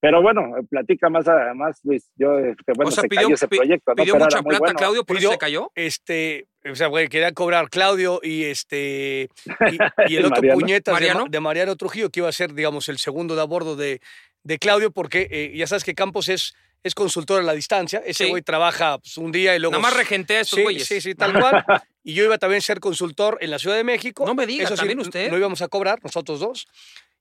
[0.00, 2.10] Pero bueno, platica más, más Luis.
[2.16, 3.94] Yo, este, bueno, o sea, se pidió, cayó ese proyecto.
[3.94, 4.24] ¿Pidió ¿no?
[4.24, 4.76] mucha plata, bueno.
[4.76, 5.70] Claudio, por pidió, eso se cayó?
[5.76, 11.24] Este, o sea, güey, quería cobrar Claudio y este y, y el otro puñetas ¿Mariano?
[11.24, 14.00] De, de, Mariano Trujillo, que iba a ser, digamos, el segundo de a bordo de,
[14.42, 18.02] de Claudio, porque eh, ya sabes que Campos es, es consultor a la distancia.
[18.04, 18.44] Ese güey sí.
[18.44, 19.72] trabaja pues, un día y luego.
[19.72, 20.86] Nada más regentea a estos sí, güeyes.
[20.86, 21.64] Sí, sí, tal cual.
[22.04, 24.24] y yo iba también a ser consultor en la Ciudad de México.
[24.26, 25.30] No me digas, Eso sí, ¿también usted?
[25.30, 26.68] No íbamos a cobrar, nosotros dos.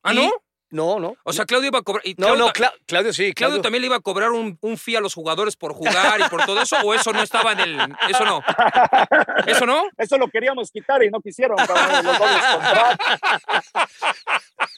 [0.03, 0.31] ¿Ah, y, no?
[0.71, 1.15] No, no.
[1.23, 2.03] O sea, Claudio iba a cobrar.
[2.05, 3.33] no, Claudio, no, Cla Claudio sí.
[3.33, 6.19] Claudio, Claudio, también le iba a cobrar un, un fee a los jugadores por jugar
[6.19, 7.79] y por todo eso, o eso no estaba en el.
[8.09, 8.41] Eso no.
[9.47, 9.83] ¿Eso no?
[9.97, 12.19] Eso lo queríamos quitar y no quisieron, cabrón, los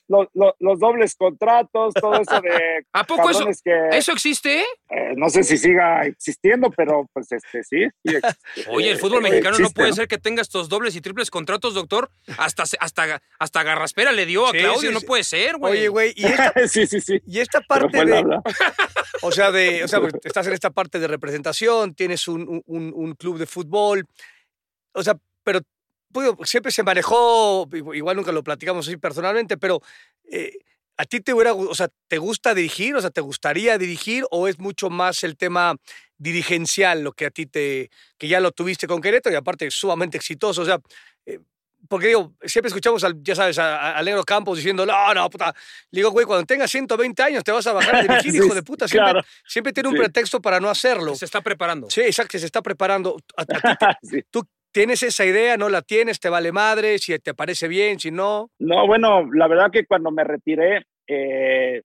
[0.08, 4.62] los, los, los dobles contratos, todo eso de ¿A poco eso, que eso existe?
[4.90, 7.88] eh, no sé si siga existiendo, pero pues este sí.
[8.06, 8.70] sí existe.
[8.70, 11.74] Oye, el fútbol Eh, mexicano no puede ser que tenga estos dobles y triples contratos,
[11.74, 12.12] doctor.
[12.38, 15.81] Hasta, se- hasta, hasta Garraspera le dio a Sí, Claudio, sí, no puede ser, güey.
[15.82, 17.22] Oye, güey, y esta, sí, sí, sí.
[17.26, 18.24] y esta parte de,
[19.22, 22.94] o sea, de, o sea, pues, estás en esta parte de representación, tienes un, un-
[22.96, 24.06] un, club de fútbol,
[24.94, 25.62] o sea, pero
[26.12, 29.82] pues, siempre se manejó, igual nunca lo platicamos así personalmente, pero
[30.32, 30.58] eh,
[30.98, 34.48] ¿a ti te hubiera, o sea, te gusta dirigir, o sea, te gustaría dirigir o
[34.48, 35.76] es mucho más el tema
[36.18, 40.18] dirigencial lo que a ti te, que ya lo tuviste con Querétaro y aparte sumamente
[40.18, 40.80] exitoso, o sea,
[41.26, 41.40] eh,
[41.90, 45.54] porque digo, siempre escuchamos, al, ya sabes, a- Negro Campos diciendo, no, no, puta.
[45.92, 48.54] Le digo, güey, cuando tengas 120 años te vas a bajar a dirigir, Sí, hijo
[48.56, 48.88] de puta.
[48.88, 49.28] Siempre, claro.
[49.46, 50.00] siempre tiene un Sí.
[50.02, 51.16] pretexto para no hacerlo.
[51.16, 51.90] Se está preparando.
[51.90, 53.18] Sí, exacto, se está preparando.
[53.38, 53.54] A- a ti
[54.04, 54.24] Sí.
[54.30, 58.10] ¿Tú tienes esa idea, no la tienes, te vale madre, si te parece bien, si
[58.12, 58.50] no?
[58.60, 61.82] No, bueno, la verdad que cuando me retiré, eh,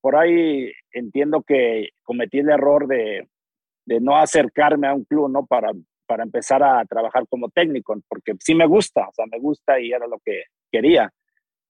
[0.00, 3.28] por ahí entiendo que cometí el error de,
[3.86, 5.46] de no acercarme a un club, ¿no?
[5.46, 5.70] Para,
[6.12, 9.92] para empezar a trabajar como técnico, porque sí me gusta, o sea, me gusta y
[9.92, 11.10] era lo que quería.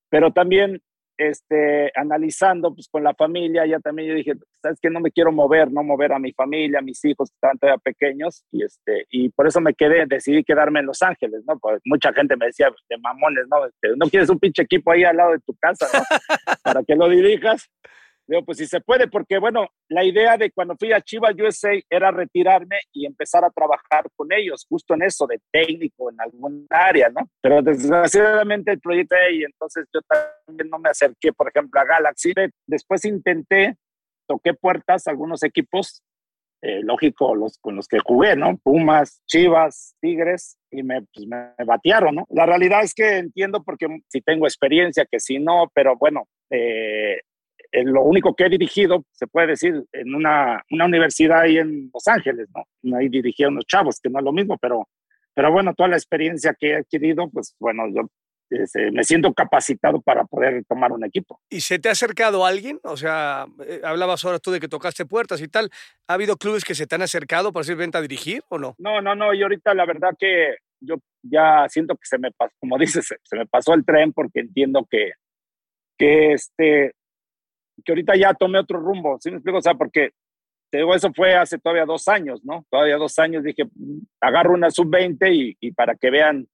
[0.09, 0.81] Pero también,
[1.17, 5.31] este, analizando, pues con la familia, ya también yo dije, sabes que no me quiero
[5.31, 9.05] mover, no mover a mi familia, a mis hijos que estaban todavía pequeños, y este,
[9.11, 11.57] y por eso me quedé, decidí quedarme en Los Ángeles, ¿no?
[11.57, 13.65] Pues mucha gente me decía de mamones, ¿no?
[13.65, 16.03] Este, no quieres un pinche equipo ahí al lado de tu casa, ¿no?
[16.63, 17.71] Para que lo dirijas.
[18.25, 21.71] Digo, pues si se puede, porque bueno, la idea de cuando fui a Chivas USA
[21.89, 26.65] era retirarme y empezar a trabajar con ellos, justo en eso, de técnico en algún
[26.69, 27.27] área, ¿no?
[27.41, 32.33] Pero desgraciadamente el proyecto y entonces yo también no me acerqué, por ejemplo, a Galaxy.
[32.65, 33.75] Después intenté,
[34.25, 36.01] toqué puertas a algunos equipos,
[36.61, 38.57] eh, lógico, los con los que jugué, ¿no?
[38.57, 42.25] Pumas, Chivas, Tigres, y me, pues, me batearon, ¿no?
[42.29, 47.19] La realidad es que entiendo porque si tengo experiencia, que si no, pero bueno, eh,
[47.73, 51.89] eh, lo único que he dirigido, se puede decir, en una, una universidad ahí en
[51.91, 52.95] Los Ángeles, ¿no?
[52.95, 54.87] Ahí dirigí a unos chavos, que no es lo mismo, pero,
[55.33, 58.07] pero bueno, toda la experiencia que he adquirido, pues bueno, yo
[58.51, 61.41] este, me siento capacitado para poder tomar un equipo.
[61.49, 62.79] ¿Y se te ha acercado alguien?
[62.83, 65.71] O sea, eh, hablabas ahora tú de que tocaste puertas y tal.
[66.07, 68.75] ¿Ha habido clubes que se te han acercado para decir venta a dirigir o no?
[68.77, 72.53] No, no, no, y ahorita la verdad que yo ya siento que se me pasó,
[72.59, 75.13] como dices, se, se me pasó el tren porque entiendo que,
[75.97, 76.93] que este,
[77.83, 79.57] que ahorita ya tomé otro rumbo, ¿sí me explico?
[79.59, 80.11] O sea, porque
[80.71, 82.65] te digo, eso fue hace todavía dos años, ¿no?
[82.69, 86.47] Todavía dos años dije, "Mm, agarro una sub-20 y, y para que vean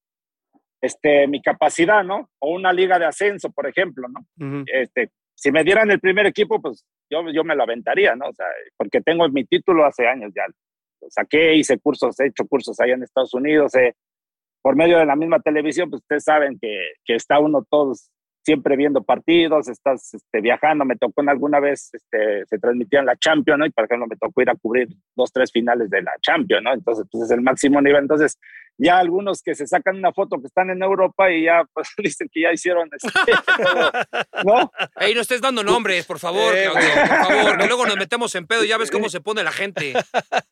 [0.82, 2.30] este, mi capacidad, ¿no?
[2.39, 4.26] O una liga de ascenso, por ejemplo, ¿no?
[4.65, 8.28] Este, si me dieran el primer equipo, pues yo, yo me lo aventaría, ¿no?
[8.30, 8.45] O sea,
[8.78, 10.43] porque tengo mi título hace años ya.
[11.01, 13.93] Lo saqué, hice cursos, he hecho cursos allá en Estados Unidos, eh,
[14.61, 18.09] por medio de la misma televisión, pues ustedes saben que, que está uno todos
[18.43, 23.05] siempre viendo partidos, estás este, viajando, me tocó en alguna vez, este, se transmitía en
[23.05, 23.65] la Champions, ¿no?
[23.65, 26.73] Y por ejemplo me tocó ir a cubrir dos, tres finales de la Champions, ¿no?
[26.73, 28.01] Entonces, pues es el máximo nivel.
[28.01, 28.39] Entonces,
[28.81, 32.29] ya algunos que se sacan una foto que están en Europa y ya, pues dicen
[32.31, 33.91] que ya hicieron, este, todo,
[34.45, 34.71] ¿no?
[34.99, 38.33] Ey, no estés dando nombres, por favor, Eh, Claudio, por favor, que luego nos metemos
[38.35, 39.89] en pedo y ya ves cómo se pone la gente.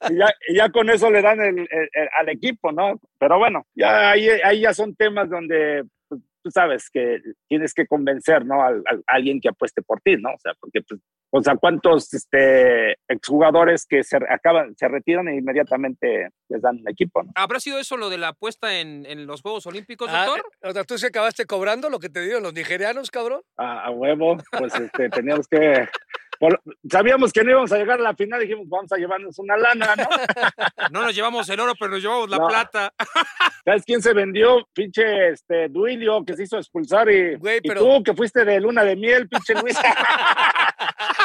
[0.09, 2.99] y ya, y ya con eso le dan el, el- el- al equipo, ¿no?
[3.17, 5.83] Pero bueno, ya ahí, ahí ya son temas donde
[6.47, 7.19] tú sabes que
[7.49, 8.63] tienes que convencer, ¿no?
[8.63, 10.29] Al, al- a alguien que apueste por ti, ¿no?
[10.29, 15.35] O sea, porque, pues, o sea, ¿cuántos este, exjugadores que se acaban, se retiran e
[15.35, 17.31] inmediatamente les dan un equipo, ¿no?
[17.35, 20.45] ¿Habrá sido eso lo de la apuesta en, en los Juegos Olímpicos, Ah, doctor?
[20.61, 23.41] eh, o sea, ¿Tú se acabaste cobrando lo que te dieron los nigerianos, cabrón?
[23.57, 25.87] A, a huevo, pues este, teníamos que.
[26.39, 29.57] Por- sabíamos que no íbamos a llegar a la final, dijimos, vamos a llevarnos una
[29.57, 30.07] lana, ¿no?
[30.91, 32.47] No nos llevamos el oro, pero nos llevamos la No.
[32.47, 32.93] plata.
[33.65, 34.65] ¿Sabes quién se vendió?
[34.73, 37.09] Pinche este, Duilio, que se hizo expulsar.
[37.09, 39.77] Y, Güey, y tú, que fuiste de luna de miel, pinche Luis.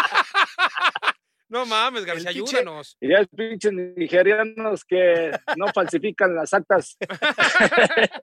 [1.53, 2.96] No mames, García, ayúdanos.
[2.98, 6.96] y ya es pinches nigerianos que no falsifican las actas.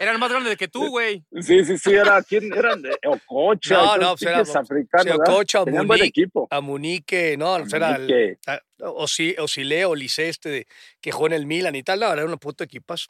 [0.00, 1.24] Eran más grandes que tú, güey.
[1.40, 2.82] Sí, sí, sí, era, ¿quién eran?
[2.82, 3.74] De Ococha.
[3.76, 5.20] No, no, pues era- ¿verdad?
[5.20, 6.48] Ococha, Tenían buen Munique, equipo.
[6.50, 8.36] A Munique, no, era el,
[8.80, 10.66] Osile, Olice este de-
[11.00, 13.06] que jugó en el Milan y tal, no, era un puto equipazo.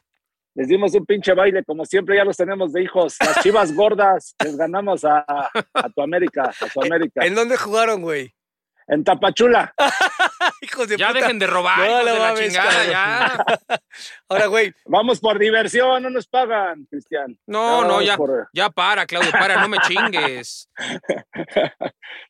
[0.53, 3.15] Les dimos un pinche baile, como siempre, ya los tenemos de hijos.
[3.19, 7.25] Las chivas gordas, les ganamos a, a tu América, a tu América.
[7.25, 8.33] ¿En dónde jugaron, güey?
[8.87, 9.73] En Tapachula.
[10.61, 11.19] Hijos de Ya puta.
[11.19, 13.45] dejen de robar, No, hijos no de la chingada, ya.
[14.29, 17.37] Ahora, güey, Vamos por diversión, no nos pagan, Cristian.
[17.45, 18.15] No, no, ya.
[18.17, 20.69] por- Ya para, Claudio, para, no me chingues.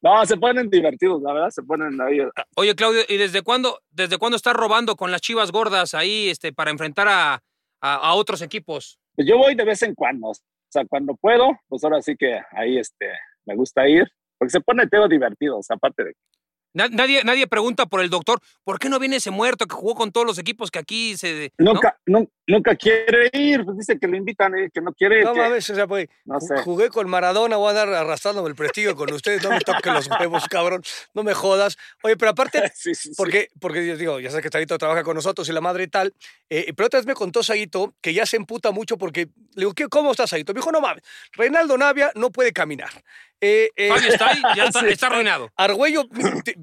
[0.01, 2.20] No, se ponen divertidos, la verdad, se ponen ahí.
[2.55, 6.53] Oye, Claudio, ¿y desde cuándo, desde cuándo estás robando con las chivas gordas ahí este,
[6.53, 7.34] para enfrentar a,
[7.82, 8.99] a, a otros equipos?
[9.16, 10.28] Pues yo voy de vez en cuando.
[10.30, 10.34] O
[10.70, 13.12] sea, cuando puedo, pues ahora sí que ahí este,
[13.45, 14.05] me gusta ir,
[14.38, 16.14] porque se pone todo divertido, o sea, aparte de
[16.74, 20.11] Nadie, nadie pregunta por el doctor, ¿por qué no viene ese muerto que jugó con
[20.11, 21.51] todos los equipos que aquí se...
[21.57, 21.97] Nunca,
[22.45, 25.24] nunca quiere ir, pues dice que lo invitan y que no quiere.
[25.24, 26.57] No mames, o sea, pues, no sé.
[26.57, 30.07] jugué con Maradona, voy a dar arrastrándome el prestigio con ustedes, no me toquen los
[30.07, 31.78] huevos, cabrón, no me jodas.
[32.03, 32.61] Oye, pero aparte,
[33.18, 36.13] porque, porque digo, ya sé que Saguito trabaja con nosotros y la madre y tal,
[36.49, 39.74] eh, pero otra vez me contó Saguito que ya se emputa mucho porque le digo,
[39.89, 40.53] ¿cómo estás, Saguito?
[40.53, 41.03] Me dijo, no mames,
[41.34, 42.91] Reinaldo Navia no puede caminar.
[43.39, 45.51] Eh, eh, está ahí, ya está, está, arruinado.
[45.55, 46.05] Argüello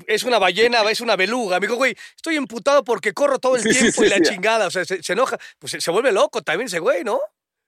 [0.07, 1.61] es una ballena, es una beluga.
[1.61, 4.67] Me dijo, güey, estoy emputado porque corro todo el tiempo y la chingada.
[4.67, 5.39] O sea, se, enoja.
[5.59, 7.21] Pues se, vuelve loco también ese güey, ¿no?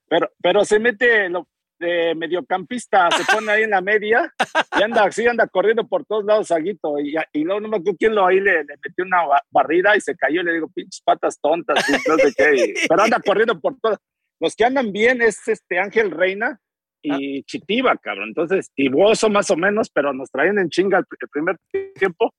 [0.09, 1.47] Pero, pero se mete lo,
[1.79, 4.33] de mediocampista, se pone ahí en la media
[4.77, 6.99] y anda así, anda corriendo por todos lados, Saguito.
[6.99, 10.15] Y, y luego no me acuerdo quién lo ahí le, metió una barrida y se
[10.15, 10.41] cayó.
[10.41, 11.87] Y le digo, pinches patas tontas.
[11.89, 12.73] Y no sé qué.
[12.87, 13.97] pero anda corriendo por todos.
[14.39, 16.59] Los que andan bien es este Ángel Reina.
[17.01, 18.29] Y Chitiba, cabrón.
[18.29, 21.57] Entonces, y Bozo más o menos, pero nos traían en chinga el, primer
[21.95, 22.33] tiempo.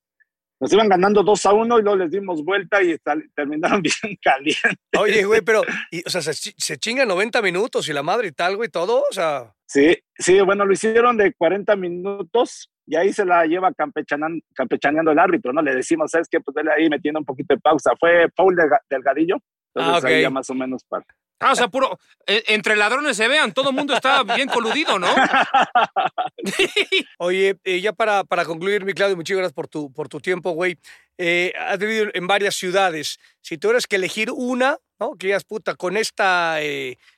[0.59, 2.97] Nos iban ganando 2 a 1 y luego les dimos vuelta y
[3.33, 4.77] terminaron bien calientes.
[4.97, 8.57] Oye, güey, pero, o sea, se, se chinga 90 minutos y la madre y tal,
[8.57, 9.53] güey, todo, o sea.
[9.65, 15.19] Sí, sí, bueno, lo hicieron de 40 minutos y ahí se la lleva campechaneando el
[15.19, 15.61] árbitro, ¿no?
[15.61, 16.39] Le decimos, ¿sabes qué?
[16.39, 17.91] Pues él ahí metiendo un poquito de pausa.
[17.99, 18.57] Fue Paul
[18.89, 19.37] Delgadillo.
[19.75, 21.05] Entonces ah, ahí ya más o menos para,
[21.39, 21.97] Ah, o sea, puro.
[22.27, 25.07] Eh, entre ladrones se vean, todo el mundo está bien coludido, ¿no?
[27.17, 30.51] Oye, eh, ya para, para concluir, mi Claudio, muchas gracias por tu, por tu tiempo,
[30.51, 30.77] güey.
[31.17, 33.19] Eh, has vivido en varias ciudades.
[33.41, 35.15] Si tú eres que elegir una, ¿no?
[35.15, 36.57] Que digas, puta, con esta,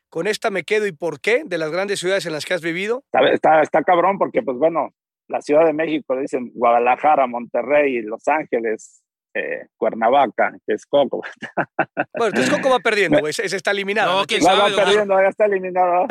[0.09, 2.61] con esta me quedo y por qué, de las grandes ciudades en las que has
[2.61, 3.03] vivido.
[3.11, 4.93] Está, está, cabrón porque, pues bueno,
[5.27, 9.01] la Ciudad de México, dicen Guadalajara, Monterrey, Los Ángeles,
[9.33, 11.21] eh, Cuernavaca, Texcoco.
[12.17, 13.33] Bueno, Texcoco va perdiendo, güey.
[13.33, 14.19] Se, está eliminado.
[14.19, 14.75] No, quién sabe.
[14.75, 16.07] Va perdiendo, ya está eliminado.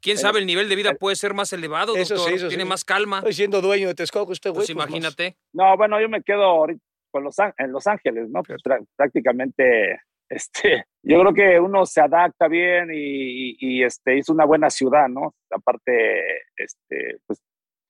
[0.00, 2.48] quién sabe, el nivel de vida puede ser más elevado, eso doctor.
[2.48, 3.18] Tiene más calma.
[3.18, 4.66] Estoy siendo dueño de Texcoco, este güey.
[4.66, 5.36] Pues, pues imagínate.
[5.52, 8.42] No, bueno, yo me quedo ahorita con los, en Los Ángeles, ¿no?
[8.42, 8.62] Pues,
[8.96, 14.70] prácticamente, este, yo creo que uno se adapta bien y, y, este, es una buena
[14.70, 15.34] ciudad, ¿no?
[15.50, 17.40] Aparte, este, pues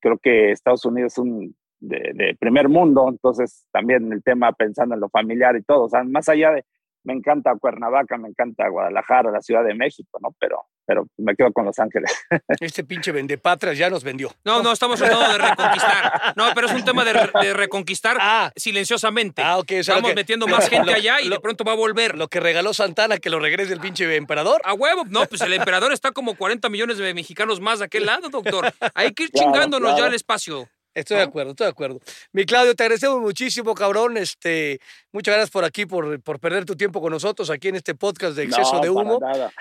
[0.01, 5.01] creo que Estados Unidos es un de, primer mundo, entonces también el tema pensando en
[5.01, 6.65] lo familiar y todo, o sea, más allá de,
[7.05, 10.35] me encanta Cuernavaca, me encanta Guadalajara, la Ciudad de México, ¿no?
[10.39, 12.13] Pero, pero me quedo con Los Ángeles.
[12.61, 14.31] Este pinche vendepatras ya nos vendió.
[14.45, 16.35] No, no, estamos tratando de reconquistar.
[16.37, 18.53] No, pero es un tema de, reconquistar ah.
[18.57, 19.43] silenciosamente.
[19.43, 19.71] Ah, ok.
[19.71, 22.17] Estamos metiendo más gente allá y de pronto va a volver.
[22.17, 24.61] Lo que regaló Santana, que lo regrese el pinche emperador.
[24.65, 25.05] A huevo.
[25.09, 28.73] No, pues el emperador está como 40 millones de mexicanos más de aquel lado, doctor.
[28.95, 30.69] Hay que ir chingándonos ya el espacio.
[30.99, 32.01] Estoy de acuerdo, estoy de acuerdo.
[32.33, 34.17] Mi Claudio, te agradecemos muchísimo, cabrón.
[34.17, 34.81] Este,
[35.13, 38.35] muchas gracias por aquí, por, por perder tu tiempo con nosotros aquí en este podcast
[38.37, 39.21] de exceso de humo.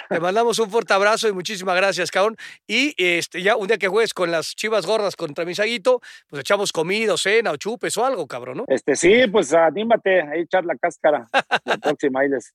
[0.09, 2.35] Te mandamos un fuerte abrazo y muchísimas gracias, cabrón.
[2.65, 6.39] Y este, ya un día que juegues con las chivas gordas contra mi saguito, pues
[6.41, 8.65] echamos comida, cena o chupes o algo, cabrón, ¿no?
[8.67, 11.27] Este, sí, pues anímate a echar la cáscara.
[11.65, 12.53] La próxima ahí les,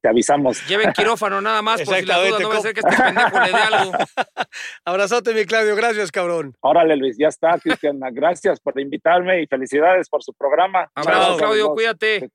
[0.00, 0.66] te avisamos.
[0.68, 3.40] Lleven quirófano nada más, por si la duda no va a ser que este pendejo
[3.40, 3.92] le dé algo.
[4.84, 5.74] Abrazote, mi Claudio.
[5.76, 6.54] Gracias, cabrón.
[6.60, 7.87] Órale, Luis, ya está, Cristian.
[8.12, 10.90] Gracias por invitarme y felicidades por su programa.
[10.94, 12.28] Abrazo, Claudio, cuídate.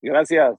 [0.00, 0.54] Gracias.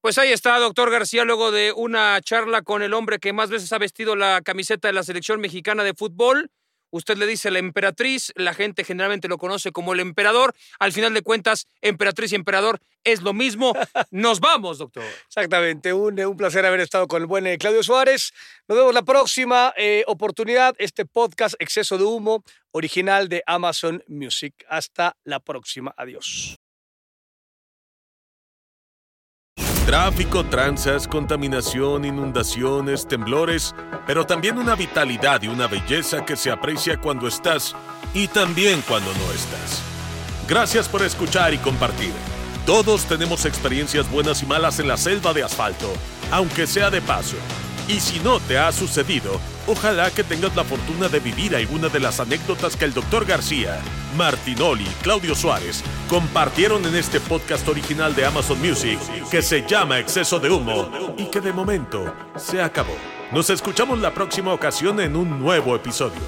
[0.00, 3.72] Pues ahí está, doctor García, luego de una charla con el hombre que más veces
[3.72, 6.50] ha vestido la camiseta de la selección mexicana de fútbol.
[6.90, 10.54] Usted le dice la emperatriz, la gente generalmente lo conoce como el emperador.
[10.78, 13.74] Al final de cuentas, emperatriz y emperador es lo mismo.
[14.10, 15.04] Nos vamos, doctor.
[15.26, 18.32] Exactamente, un, un placer haber estado con el buen eh, Claudio Suárez.
[18.68, 24.54] Nos vemos la próxima eh, oportunidad, este podcast Exceso de Humo, original de Amazon Music.
[24.68, 25.94] Hasta la próxima.
[25.96, 26.59] Adiós.
[29.86, 33.74] Tráfico, tranzas, contaminación, inundaciones, temblores,
[34.06, 37.74] pero también una vitalidad y una belleza que se aprecia cuando estás
[38.14, 39.82] y también cuando no estás.
[40.48, 42.12] Gracias por escuchar y compartir.
[42.66, 45.92] Todos tenemos experiencias buenas y malas en la selva de asfalto,
[46.30, 47.36] aunque sea de paso.
[47.90, 51.98] Y si no te ha sucedido, ojalá que tengas la fortuna de vivir alguna de
[51.98, 53.24] las anécdotas que el Dr.
[53.24, 53.80] García,
[54.16, 59.98] Martinoli y Claudio Suárez compartieron en este podcast original de Amazon Music que se llama
[59.98, 60.88] Exceso de Humo
[61.18, 62.94] y que de momento se acabó.
[63.32, 66.22] Nos escuchamos la próxima ocasión en un nuevo episodio.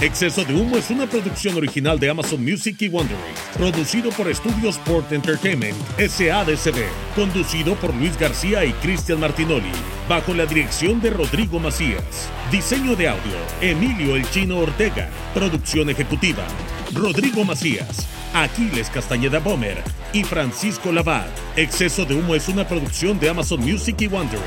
[0.00, 3.16] Exceso de Humo es una producción original de Amazon Music y Wondery,
[3.56, 9.72] producido por Studio Sport Entertainment, SADCB, conducido por Luis García y Cristian Martinoli,
[10.06, 12.28] bajo la dirección de Rodrigo Macías.
[12.52, 15.08] Diseño de audio, Emilio El Chino Ortega.
[15.32, 16.44] Producción ejecutiva,
[16.92, 19.82] Rodrigo Macías, Aquiles Castañeda Bomer
[20.12, 21.30] y Francisco Lavar.
[21.56, 24.42] Exceso de Humo es una producción de Amazon Music y Wondery.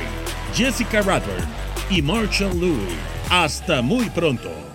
[0.53, 1.43] Jessica Radburn,
[1.89, 2.99] y Marshall Louis.
[3.31, 4.68] Hasta muy pronto.